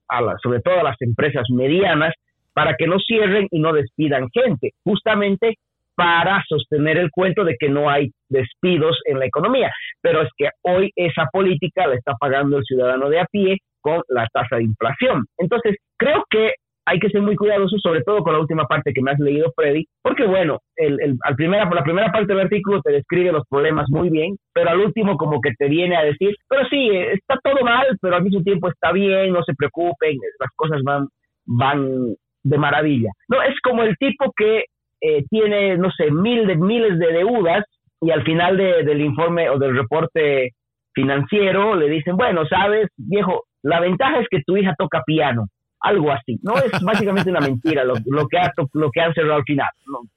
sobre 0.43 0.61
todo 0.61 0.79
a 0.79 0.85
las 0.85 0.97
empresas 1.01 1.47
medianas, 1.51 2.15
para 2.53 2.77
que 2.77 2.87
no 2.87 3.01
cierren 3.01 3.49
y 3.51 3.59
no 3.59 3.73
despidan 3.73 4.29
gente, 4.33 4.71
justamente 4.85 5.57
para 5.97 6.43
sostener 6.47 6.99
el 6.99 7.11
cuento 7.11 7.43
de 7.45 7.57
que 7.59 7.69
no 7.69 7.91
hay 7.91 8.11
despidos 8.29 8.99
en 9.07 9.19
la 9.19 9.27
economía. 9.27 9.73
Pero 10.03 10.23
es 10.23 10.29
que 10.37 10.51
hoy 10.63 10.93
esa 10.95 11.27
política 11.33 11.87
la 11.87 11.95
está 11.95 12.15
pagando 12.21 12.59
el 12.59 12.65
ciudadano 12.65 13.09
de 13.09 13.21
a 13.21 13.27
pie 13.27 13.59
con 13.81 14.03
la 14.09 14.27
tasa 14.33 14.57
de 14.57 14.65
inflación. 14.65 15.25
Entonces, 15.39 15.77
creo 15.97 16.25
que 16.31 16.53
hay 16.89 17.01
que 17.01 17.09
ser 17.09 17.21
muy 17.21 17.35
cuidadosos, 17.35 17.81
sobre 17.83 18.03
todo 18.03 18.23
con 18.23 18.33
la 18.33 18.39
última 18.39 18.65
parte 18.67 18.93
que 18.95 19.03
me 19.03 19.11
has 19.11 19.19
leído, 19.19 19.53
Freddy, 19.57 19.85
porque 20.03 20.25
bueno, 20.25 20.61
el, 20.77 21.19
al 21.25 21.35
primera, 21.35 21.69
la 21.69 21.83
primera 21.83 22.13
parte 22.13 22.33
del 22.33 22.45
artículo 22.45 22.81
te 22.81 22.93
describe 22.93 23.33
los 23.33 23.43
problemas 23.49 23.87
muy 23.89 24.09
bien, 24.09 24.37
pero 24.53 24.71
al 24.71 24.81
último 24.81 25.17
como 25.17 25.41
que 25.41 25.51
te 25.59 25.69
viene 25.69 25.97
a 25.97 26.05
decir, 26.05 26.37
pero 26.49 26.65
sí, 26.69 26.91
está 26.93 27.39
todo 27.43 27.65
mal, 27.65 27.87
pero 28.01 28.17
al 28.17 28.23
mismo 28.23 28.41
tiempo 28.43 28.69
está 28.69 28.93
bien, 28.93 29.33
no 29.33 29.43
se 29.43 29.55
preocupen, 29.55 30.17
las 30.39 30.51
cosas 30.55 30.81
van, 30.85 31.09
van 31.45 32.15
de 32.45 32.59
maravilla. 32.59 33.11
No, 33.29 33.43
es 33.43 33.59
como 33.63 33.83
el 33.83 33.97
tipo 33.97 34.33
que 34.37 34.67
eh, 35.09 35.25
tiene, 35.31 35.77
no 35.77 35.91
sé, 35.93 36.11
mil 36.11 36.49
de, 36.49 36.57
miles 36.57 36.99
de 36.99 37.13
deudas 37.13 37.65
y 38.01 38.11
al 38.11 38.25
final 38.25 38.57
del 38.57 39.01
informe 39.01 39.49
o 39.49 39.59
del 39.59 39.77
reporte 39.77 40.51
financiero 40.93 41.77
le 41.77 41.89
dicen, 41.89 42.17
bueno, 42.17 42.45
sabes, 42.49 42.89
viejo, 42.97 43.45
la 43.63 43.79
ventaja 43.79 44.19
es 44.19 44.27
que 44.29 44.43
tu 44.45 44.57
hija 44.57 44.75
toca 44.77 45.03
piano, 45.07 45.47
algo 45.81 46.11
así. 46.11 46.41
No 46.43 46.57
es 46.57 46.73
básicamente 46.83 47.31
una 47.31 47.41
mentira 47.41 47.85
lo, 47.85 47.95
que, 48.29 48.39
ha, 48.39 48.53
lo 48.73 48.91
que 48.91 49.01
han 49.01 49.15
cerrado 49.15 49.37
al 49.37 49.45
final, 49.45 49.69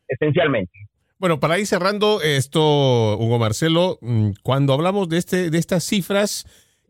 esencialmente. 0.08 0.72
Bueno, 1.20 1.40
para 1.40 1.60
ir 1.60 1.68
cerrando 1.68 2.22
esto, 2.22 2.62
Hugo 3.18 3.38
Marcelo, 3.38 4.00
mm, 4.02 4.32
cuando 4.42 4.74
hablamos 4.74 5.08
de, 5.08 5.18
este, 5.18 5.52
de 5.52 5.58
estas 5.60 5.84
cifras, 5.84 6.46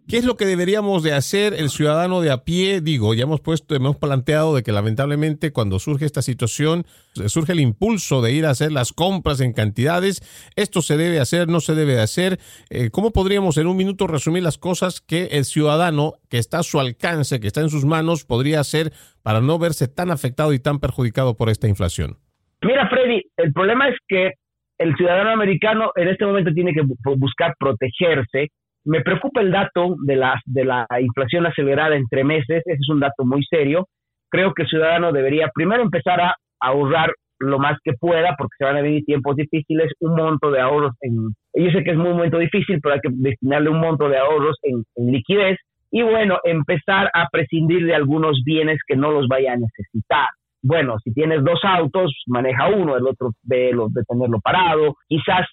¿Qué 0.10 0.18
es 0.18 0.26
lo 0.26 0.38
que 0.38 0.48
deberíamos 0.48 1.04
de 1.04 1.14
hacer 1.14 1.54
el 1.54 1.70
ciudadano 1.70 2.22
de 2.22 2.32
a 2.32 2.44
pie? 2.44 2.82
Digo, 2.82 3.14
ya 3.14 3.26
hemos 3.26 3.42
puesto, 3.42 3.76
hemos 3.76 3.96
planteado 3.96 4.56
de 4.56 4.64
que 4.64 4.72
lamentablemente 4.72 5.52
cuando 5.52 5.78
surge 5.78 6.06
esta 6.06 6.24
situación, 6.24 6.86
surge 7.28 7.52
el 7.52 7.60
impulso 7.60 8.24
de 8.24 8.32
ir 8.32 8.48
a 8.48 8.50
hacer 8.50 8.72
las 8.72 8.92
compras 8.92 9.40
en 9.40 9.54
cantidades. 9.54 10.24
Esto 10.56 10.82
se 10.82 10.98
debe 10.98 11.20
hacer, 11.20 11.48
no 11.48 11.60
se 11.60 11.76
debe 11.76 12.00
hacer. 12.00 12.40
Eh, 12.72 12.90
¿Cómo 12.92 13.12
podríamos 13.12 13.60
en 13.60 13.68
un 13.68 13.78
minuto 13.78 14.08
resumir 14.08 14.42
las 14.42 14.58
cosas 14.58 15.00
que 15.00 15.26
el 15.26 15.46
ciudadano 15.46 16.14
que 16.28 16.40
está 16.40 16.58
a 16.58 16.64
su 16.64 16.80
alcance, 16.80 17.40
que 17.40 17.46
está 17.46 17.62
en 17.62 17.70
sus 17.70 17.86
manos, 17.86 18.26
podría 18.26 18.62
hacer 18.62 18.92
para 19.22 19.42
no 19.42 19.60
verse 19.60 19.88
tan 19.88 20.10
afectado 20.10 20.54
y 20.54 20.60
tan 20.60 20.80
perjudicado 20.80 21.38
por 21.38 21.50
esta 21.50 21.68
inflación? 21.68 22.18
Mira, 22.64 22.90
Freddy, 22.90 23.22
el 23.38 23.54
problema 23.54 23.88
es 23.90 23.96
que 24.08 24.32
el 24.80 24.96
ciudadano 24.96 25.30
americano 25.30 25.92
en 25.96 26.08
este 26.08 26.26
momento 26.26 26.52
tiene 26.52 26.74
que 26.74 26.82
buscar 27.16 27.54
protegerse 27.60 28.50
me 28.86 29.02
preocupa 29.02 29.42
el 29.42 29.52
dato 29.52 29.96
de 30.06 30.16
la, 30.16 30.40
de 30.46 30.66
la 30.66 30.88
inflación 31.00 31.46
acelerada 31.46 31.96
entre 31.96 32.24
meses, 32.24 32.64
ese 32.66 32.74
es 32.74 32.90
un 32.90 33.00
dato 33.00 33.26
muy 33.26 33.44
serio. 33.44 33.88
Creo 34.30 34.54
que 34.54 34.64
el 34.64 34.70
ciudadano 34.70 35.12
debería 35.12 35.50
primero 35.54 35.82
empezar 35.82 36.22
a 36.22 36.36
ahorrar 36.60 37.12
lo 37.40 37.58
más 37.58 37.78
que 37.84 37.94
pueda, 37.94 38.36
porque 38.38 38.56
se 38.58 38.66
van 38.66 38.78
a 38.78 38.82
venir 38.82 39.06
tiempos 39.06 39.36
difíciles, 39.36 39.92
un 40.02 40.16
monto 40.16 40.52
de 40.52 40.60
ahorros 40.60 40.94
en... 41.02 41.34
Yo 41.54 41.72
sé 41.72 41.84
que 41.84 41.92
es 41.92 41.98
un 41.98 42.04
momento 42.04 42.38
difícil, 42.38 42.80
pero 42.82 42.96
hay 42.96 43.02
que 43.02 43.10
destinarle 43.12 43.70
un 43.70 43.80
monto 43.80 44.10
de 44.10 44.18
ahorros 44.18 44.58
en, 44.64 44.84
en 44.96 45.12
liquidez 45.12 45.58
y 45.92 46.04
bueno, 46.04 46.38
empezar 46.44 47.10
a 47.14 47.28
prescindir 47.32 47.86
de 47.86 47.96
algunos 47.96 48.44
bienes 48.44 48.80
que 48.86 48.96
no 48.96 49.12
los 49.12 49.28
vaya 49.28 49.54
a 49.54 49.58
necesitar 49.58 50.28
bueno, 50.62 50.98
si 51.04 51.14
tienes 51.14 51.44
dos 51.44 51.60
autos, 51.64 52.12
maneja 52.28 52.68
uno, 52.68 52.98
el 52.98 53.08
otro 53.08 53.32
de, 53.44 53.72
de 53.90 54.04
tenerlo 54.08 54.40
parado, 54.42 54.96
quizás 55.08 55.48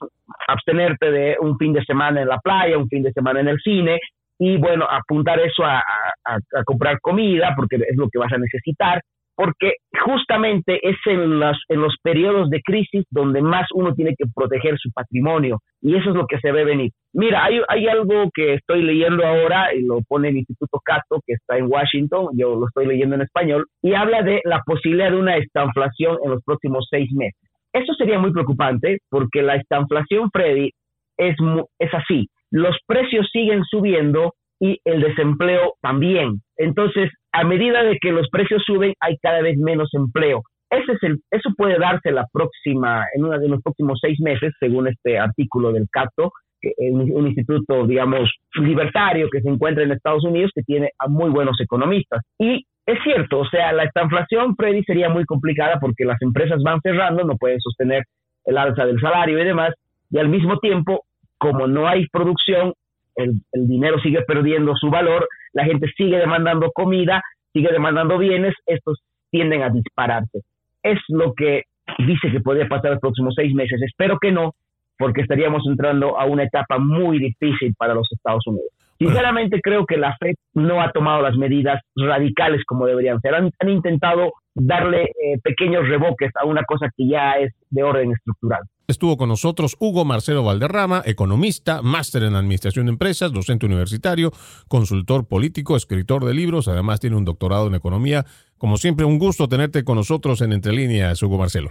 abstenerte 0.49 1.11
de 1.11 1.37
un 1.41 1.57
fin 1.59 1.73
de 1.73 1.85
semana 1.85 2.23
en 2.23 2.29
la 2.29 2.39
playa, 2.39 2.79
un 2.79 2.89
fin 2.89 3.03
de 3.03 3.13
semana 3.13 3.41
en 3.41 3.49
el 3.49 3.61
cine, 3.61 3.99
y 4.39 4.57
bueno, 4.59 4.87
apuntar 4.89 5.39
eso 5.41 5.65
a, 5.65 5.83
a 6.25 6.65
comprar 6.65 7.01
comida, 7.01 7.55
porque 7.57 7.77
es 7.77 7.97
lo 7.97 8.09
que 8.11 8.19
vas 8.19 8.33
a 8.33 8.39
necesitar, 8.39 9.01
porque 9.37 9.75
justamente 10.05 10.81
es 10.83 10.97
en 11.05 11.39
los, 11.39 11.57
en 11.69 11.81
los 11.83 11.95
periodos 12.03 12.49
de 12.49 12.63
crisis 12.63 13.05
donde 13.11 13.43
más 13.43 13.67
uno 13.75 13.95
tiene 13.95 14.15
que 14.19 14.25
proteger 14.35 14.79
su 14.79 14.91
patrimonio 14.91 15.59
y 15.83 15.95
eso 15.95 16.11
es 16.11 16.17
lo 16.17 16.27
que 16.27 16.41
se 16.41 16.51
ve 16.53 16.65
venir. 16.65 16.91
Mira, 17.13 17.45
hay, 17.45 17.61
hay 17.69 17.87
algo 17.87 18.31
que 18.35 18.55
estoy 18.55 18.83
leyendo 18.83 19.27
ahora 19.27 19.75
y 19.75 19.83
lo 19.83 20.01
pone 20.09 20.31
el 20.31 20.39
Instituto 20.39 20.81
Cato 20.83 21.21
que 21.27 21.35
está 21.35 21.59
en 21.59 21.71
Washington, 21.71 22.29
yo 22.35 22.57
lo 22.57 22.67
estoy 22.67 22.87
leyendo 22.87 23.15
en 23.15 23.23
español, 23.23 23.67
y 23.83 23.95
habla 23.95 24.23
de 24.23 24.41
la 24.45 24.63
posibilidad 24.65 25.11
de 25.11 25.19
una 25.19 25.37
estanflación 25.37 26.17
en 26.25 26.31
los 26.31 26.43
próximos 26.43 26.87
seis 26.91 27.13
meses. 27.13 27.41
Eso 27.73 27.93
sería 27.95 28.19
muy 28.19 28.33
preocupante 28.33 28.99
porque 29.11 29.43
la 29.43 29.57
estanflación, 29.57 30.31
Freddy, 30.33 30.71
es, 31.19 31.37
es 31.79 31.95
así. 31.95 32.27
Los 32.51 32.77
precios 32.87 33.29
siguen 33.31 33.65
subiendo 33.65 34.33
y 34.59 34.79
el 34.85 35.03
desempleo 35.03 35.75
también. 35.83 36.41
Entonces, 36.57 37.11
a 37.37 37.45
medida 37.45 37.83
de 37.83 37.99
que 38.01 38.13
los 38.13 38.29
precios 38.31 38.63
suben, 38.65 38.95
hay 38.99 39.19
cada 39.19 39.43
vez 39.43 39.59
menos 39.59 39.91
empleo. 39.93 40.43
Ese 40.71 40.93
es 40.93 41.03
el, 41.03 41.21
eso 41.31 41.51
puede 41.55 41.79
darse 41.79 42.11
la 42.11 42.27
próxima, 42.33 43.05
en 43.15 43.25
uno 43.25 43.39
de 43.39 43.49
los 43.49 43.63
próximos 43.63 43.99
seis 44.01 44.19
meses, 44.21 44.55
según 44.59 44.89
este 44.89 45.19
artículo 45.19 45.71
del 45.71 45.87
CATO, 45.91 46.33
que 46.61 46.73
un 46.91 47.27
instituto, 47.27 47.87
digamos, 47.87 48.33
libertario 48.55 49.29
que 49.31 49.43
se 49.43 49.51
encuentra 49.51 49.85
en 49.85 49.93
Estados 49.93 50.25
Unidos, 50.25 50.51
que 50.55 50.63
tiene 50.63 50.91
a 50.99 51.09
muy 51.09 51.29
buenos 51.29 51.61
economistas. 51.61 52.23
Y 52.39 52.65
es 52.87 52.99
cierto, 53.05 53.41
o 53.41 53.49
sea, 53.49 53.73
la 53.75 53.85
inflación, 53.85 54.57
Freddy, 54.57 54.83
sería 54.85 55.11
muy 55.11 55.27
complicada 55.27 55.79
porque 55.79 56.07
las 56.07 56.21
empresas 56.23 56.63
van 56.65 56.81
cerrando, 56.81 57.23
no 57.25 57.37
pueden 57.37 57.61
sostener 57.61 58.05
el 58.47 58.57
alza 58.57 58.87
del 58.87 58.99
salario 58.99 59.39
y 59.39 59.45
demás, 59.45 59.75
y 60.11 60.19
al 60.19 60.31
mismo 60.31 60.59
tiempo, 60.59 61.03
como 61.37 61.67
no 61.67 61.87
hay 61.87 62.07
producción, 62.09 62.73
el, 63.17 63.41
dinero 63.53 63.99
sigue 64.01 64.23
perdiendo 64.23 64.75
su 64.77 64.91
valor, 64.91 65.29
la 65.53 65.65
gente 65.65 65.89
sigue 65.97 66.19
demandando 66.19 66.71
comida, 66.73 67.23
sigue 67.53 67.71
demandando 67.73 68.19
bienes, 68.19 68.55
estos 68.67 69.01
tienden 69.31 69.63
a 69.63 69.71
dispararse. 69.71 70.41
Es 70.83 70.99
lo 71.09 71.35
que 71.35 71.65
dice 71.99 72.31
que 72.31 72.41
puede 72.41 72.67
pasar 72.67 72.93
los 72.93 73.01
próximos 73.01 73.35
seis 73.35 73.55
meses. 73.55 73.81
Espero 73.83 74.19
que 74.21 74.33
no, 74.33 74.53
porque 74.99 75.23
estaríamos 75.23 75.63
entrando 75.67 76.19
a 76.19 76.27
una 76.27 76.45
etapa 76.45 76.79
muy 76.79 77.19
difícil 77.19 77.75
para 77.77 77.95
los 77.95 78.09
Estados 78.13 78.47
Unidos. 78.47 78.71
Sinceramente 78.99 79.61
creo 79.63 79.85
que 79.87 79.97
la 79.97 80.17
Fed 80.19 80.35
no 80.55 80.81
ha 80.81 80.91
tomado 80.93 81.23
las 81.23 81.37
medidas 81.37 81.81
radicales 81.95 82.63
como 82.67 82.87
deberían 82.87 83.21
ser. 83.21 83.35
Han, 83.35 83.51
intentado 83.69 84.33
darle 84.55 85.03
eh, 85.05 85.39
pequeños 85.43 85.87
revoques 85.89 86.31
a 86.37 86.47
una 86.47 86.63
cosa 86.65 86.89
que 86.97 87.07
ya 87.09 87.33
es 87.33 87.53
de 87.71 87.83
orden 87.83 88.13
estructural. 88.13 88.63
Estuvo 88.89 89.17
con 89.17 89.29
nosotros 89.29 89.77
Hugo 89.81 90.05
Marcelo 90.05 90.45
Valderrama, 90.45 91.03
economista, 91.05 91.83
máster 91.83 92.23
en 92.23 92.37
administración 92.37 92.87
de 92.87 92.93
empresas, 92.93 93.33
docente 93.33 93.67
universitario, 93.67 94.31
consultor 94.69 95.27
político, 95.27 95.77
escritor 95.77 96.25
de 96.25 96.35
libros, 96.35 96.69
además 96.69 97.01
tiene 97.01 97.17
un 97.17 97.25
doctorado 97.25 97.67
en 97.67 97.75
economía. 97.75 98.25
Como 98.59 98.77
siempre, 98.77 99.05
un 99.05 99.19
gusto 99.19 99.49
tenerte 99.49 99.83
con 99.85 99.97
nosotros 99.97 100.41
en 100.41 100.53
Entre 100.53 100.73
Líneas, 100.73 101.21
Hugo 101.23 101.37
Marcelo. 101.37 101.69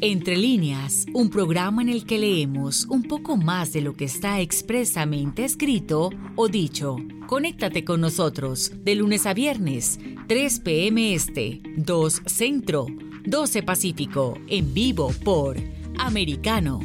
Entre 0.00 0.36
líneas, 0.36 1.06
un 1.14 1.30
programa 1.30 1.82
en 1.82 1.88
el 1.88 2.04
que 2.04 2.18
leemos 2.18 2.86
un 2.86 3.02
poco 3.02 3.36
más 3.36 3.72
de 3.72 3.80
lo 3.80 3.94
que 3.94 4.04
está 4.04 4.40
expresamente 4.40 5.44
escrito 5.44 6.10
o 6.36 6.48
dicho. 6.48 6.96
Conéctate 7.26 7.84
con 7.84 8.00
nosotros 8.00 8.72
de 8.84 8.96
lunes 8.96 9.24
a 9.26 9.32
viernes, 9.32 9.98
3 10.28 10.60
p.m. 10.60 11.14
Este, 11.14 11.60
2 11.76 12.22
Centro, 12.26 12.86
12 13.24 13.62
Pacífico, 13.62 14.38
en 14.48 14.74
vivo 14.74 15.12
por 15.24 15.56
Americano. 15.98 16.80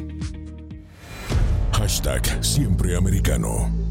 Hashtag 1.72 2.44
Siempre 2.44 2.96
Americano. 2.96 3.89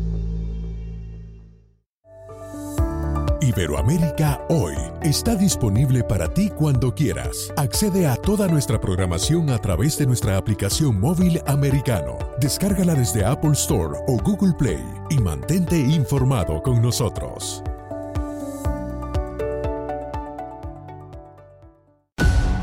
Iberoamérica 3.50 4.40
Hoy 4.50 4.76
está 5.02 5.36
disponible 5.36 6.04
para 6.04 6.32
ti 6.32 6.52
cuando 6.52 6.94
quieras. 6.94 7.52
Accede 7.58 8.06
a 8.06 8.16
toda 8.16 8.48
nuestra 8.48 8.80
programación 8.80 9.50
a 9.50 9.58
través 9.58 9.98
de 9.98 10.06
nuestra 10.06 10.38
aplicación 10.38 11.00
móvil 11.00 11.42
americano. 11.48 12.20
Descárgala 12.40 12.94
desde 12.94 13.26
Apple 13.26 13.54
Store 13.54 13.98
o 14.08 14.18
Google 14.22 14.54
Play 14.54 14.84
y 15.10 15.18
mantente 15.18 15.80
informado 15.80 16.62
con 16.62 16.80
nosotros. 16.80 17.64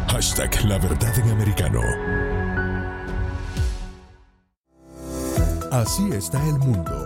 Hashtag 0.06 0.64
La 0.66 0.78
Verdad 0.78 1.18
en 1.18 1.30
Americano. 1.30 1.80
Así 5.72 6.08
está 6.12 6.40
el 6.46 6.58
mundo. 6.60 7.05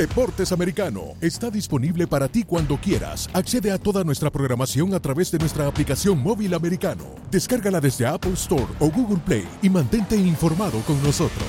Deportes 0.00 0.50
Americano 0.50 1.12
está 1.20 1.50
disponible 1.50 2.06
para 2.06 2.26
ti 2.26 2.42
cuando 2.42 2.78
quieras. 2.78 3.28
Accede 3.34 3.70
a 3.70 3.76
toda 3.76 4.02
nuestra 4.02 4.30
programación 4.30 4.94
a 4.94 5.00
través 5.00 5.30
de 5.30 5.36
nuestra 5.36 5.66
aplicación 5.66 6.22
móvil 6.22 6.54
americano. 6.54 7.04
Descárgala 7.30 7.82
desde 7.82 8.06
Apple 8.06 8.32
Store 8.32 8.64
o 8.78 8.90
Google 8.90 9.18
Play 9.18 9.46
y 9.60 9.68
mantente 9.68 10.16
informado 10.16 10.80
con 10.86 11.02
nosotros. 11.02 11.46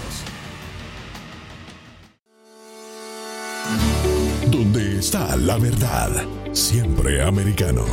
Donde 4.51 4.99
está 4.99 5.37
la 5.37 5.57
verdad, 5.57 6.11
siempre 6.51 7.23
americano. 7.23 7.85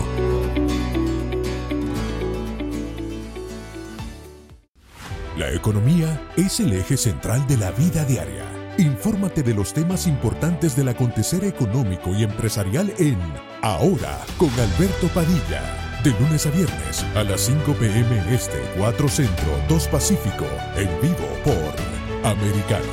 La 5.36 5.52
economía 5.52 6.20
es 6.36 6.58
el 6.58 6.72
eje 6.72 6.96
central 6.96 7.46
de 7.46 7.58
la 7.58 7.70
vida 7.70 8.04
diaria. 8.04 8.57
Infórmate 8.78 9.42
de 9.42 9.54
los 9.54 9.72
temas 9.72 10.06
importantes 10.06 10.76
del 10.76 10.88
acontecer 10.88 11.42
económico 11.42 12.14
y 12.14 12.22
empresarial 12.22 12.94
en 12.98 13.18
Ahora 13.60 14.20
con 14.36 14.50
Alberto 14.50 15.08
Padilla. 15.12 16.00
De 16.04 16.10
lunes 16.10 16.46
a 16.46 16.50
viernes 16.50 17.04
a 17.16 17.24
las 17.24 17.40
5 17.40 17.72
pm 17.72 18.32
este, 18.32 18.56
4 18.76 19.08
centro, 19.08 19.48
2 19.68 19.88
pacífico, 19.88 20.46
en 20.76 20.88
vivo 21.02 21.26
por 21.42 22.30
Americano. 22.30 22.86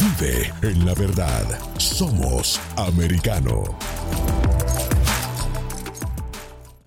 Vive 0.00 0.50
en 0.62 0.86
la 0.86 0.94
verdad. 0.94 1.44
Somos 1.76 2.58
americano. 2.76 3.64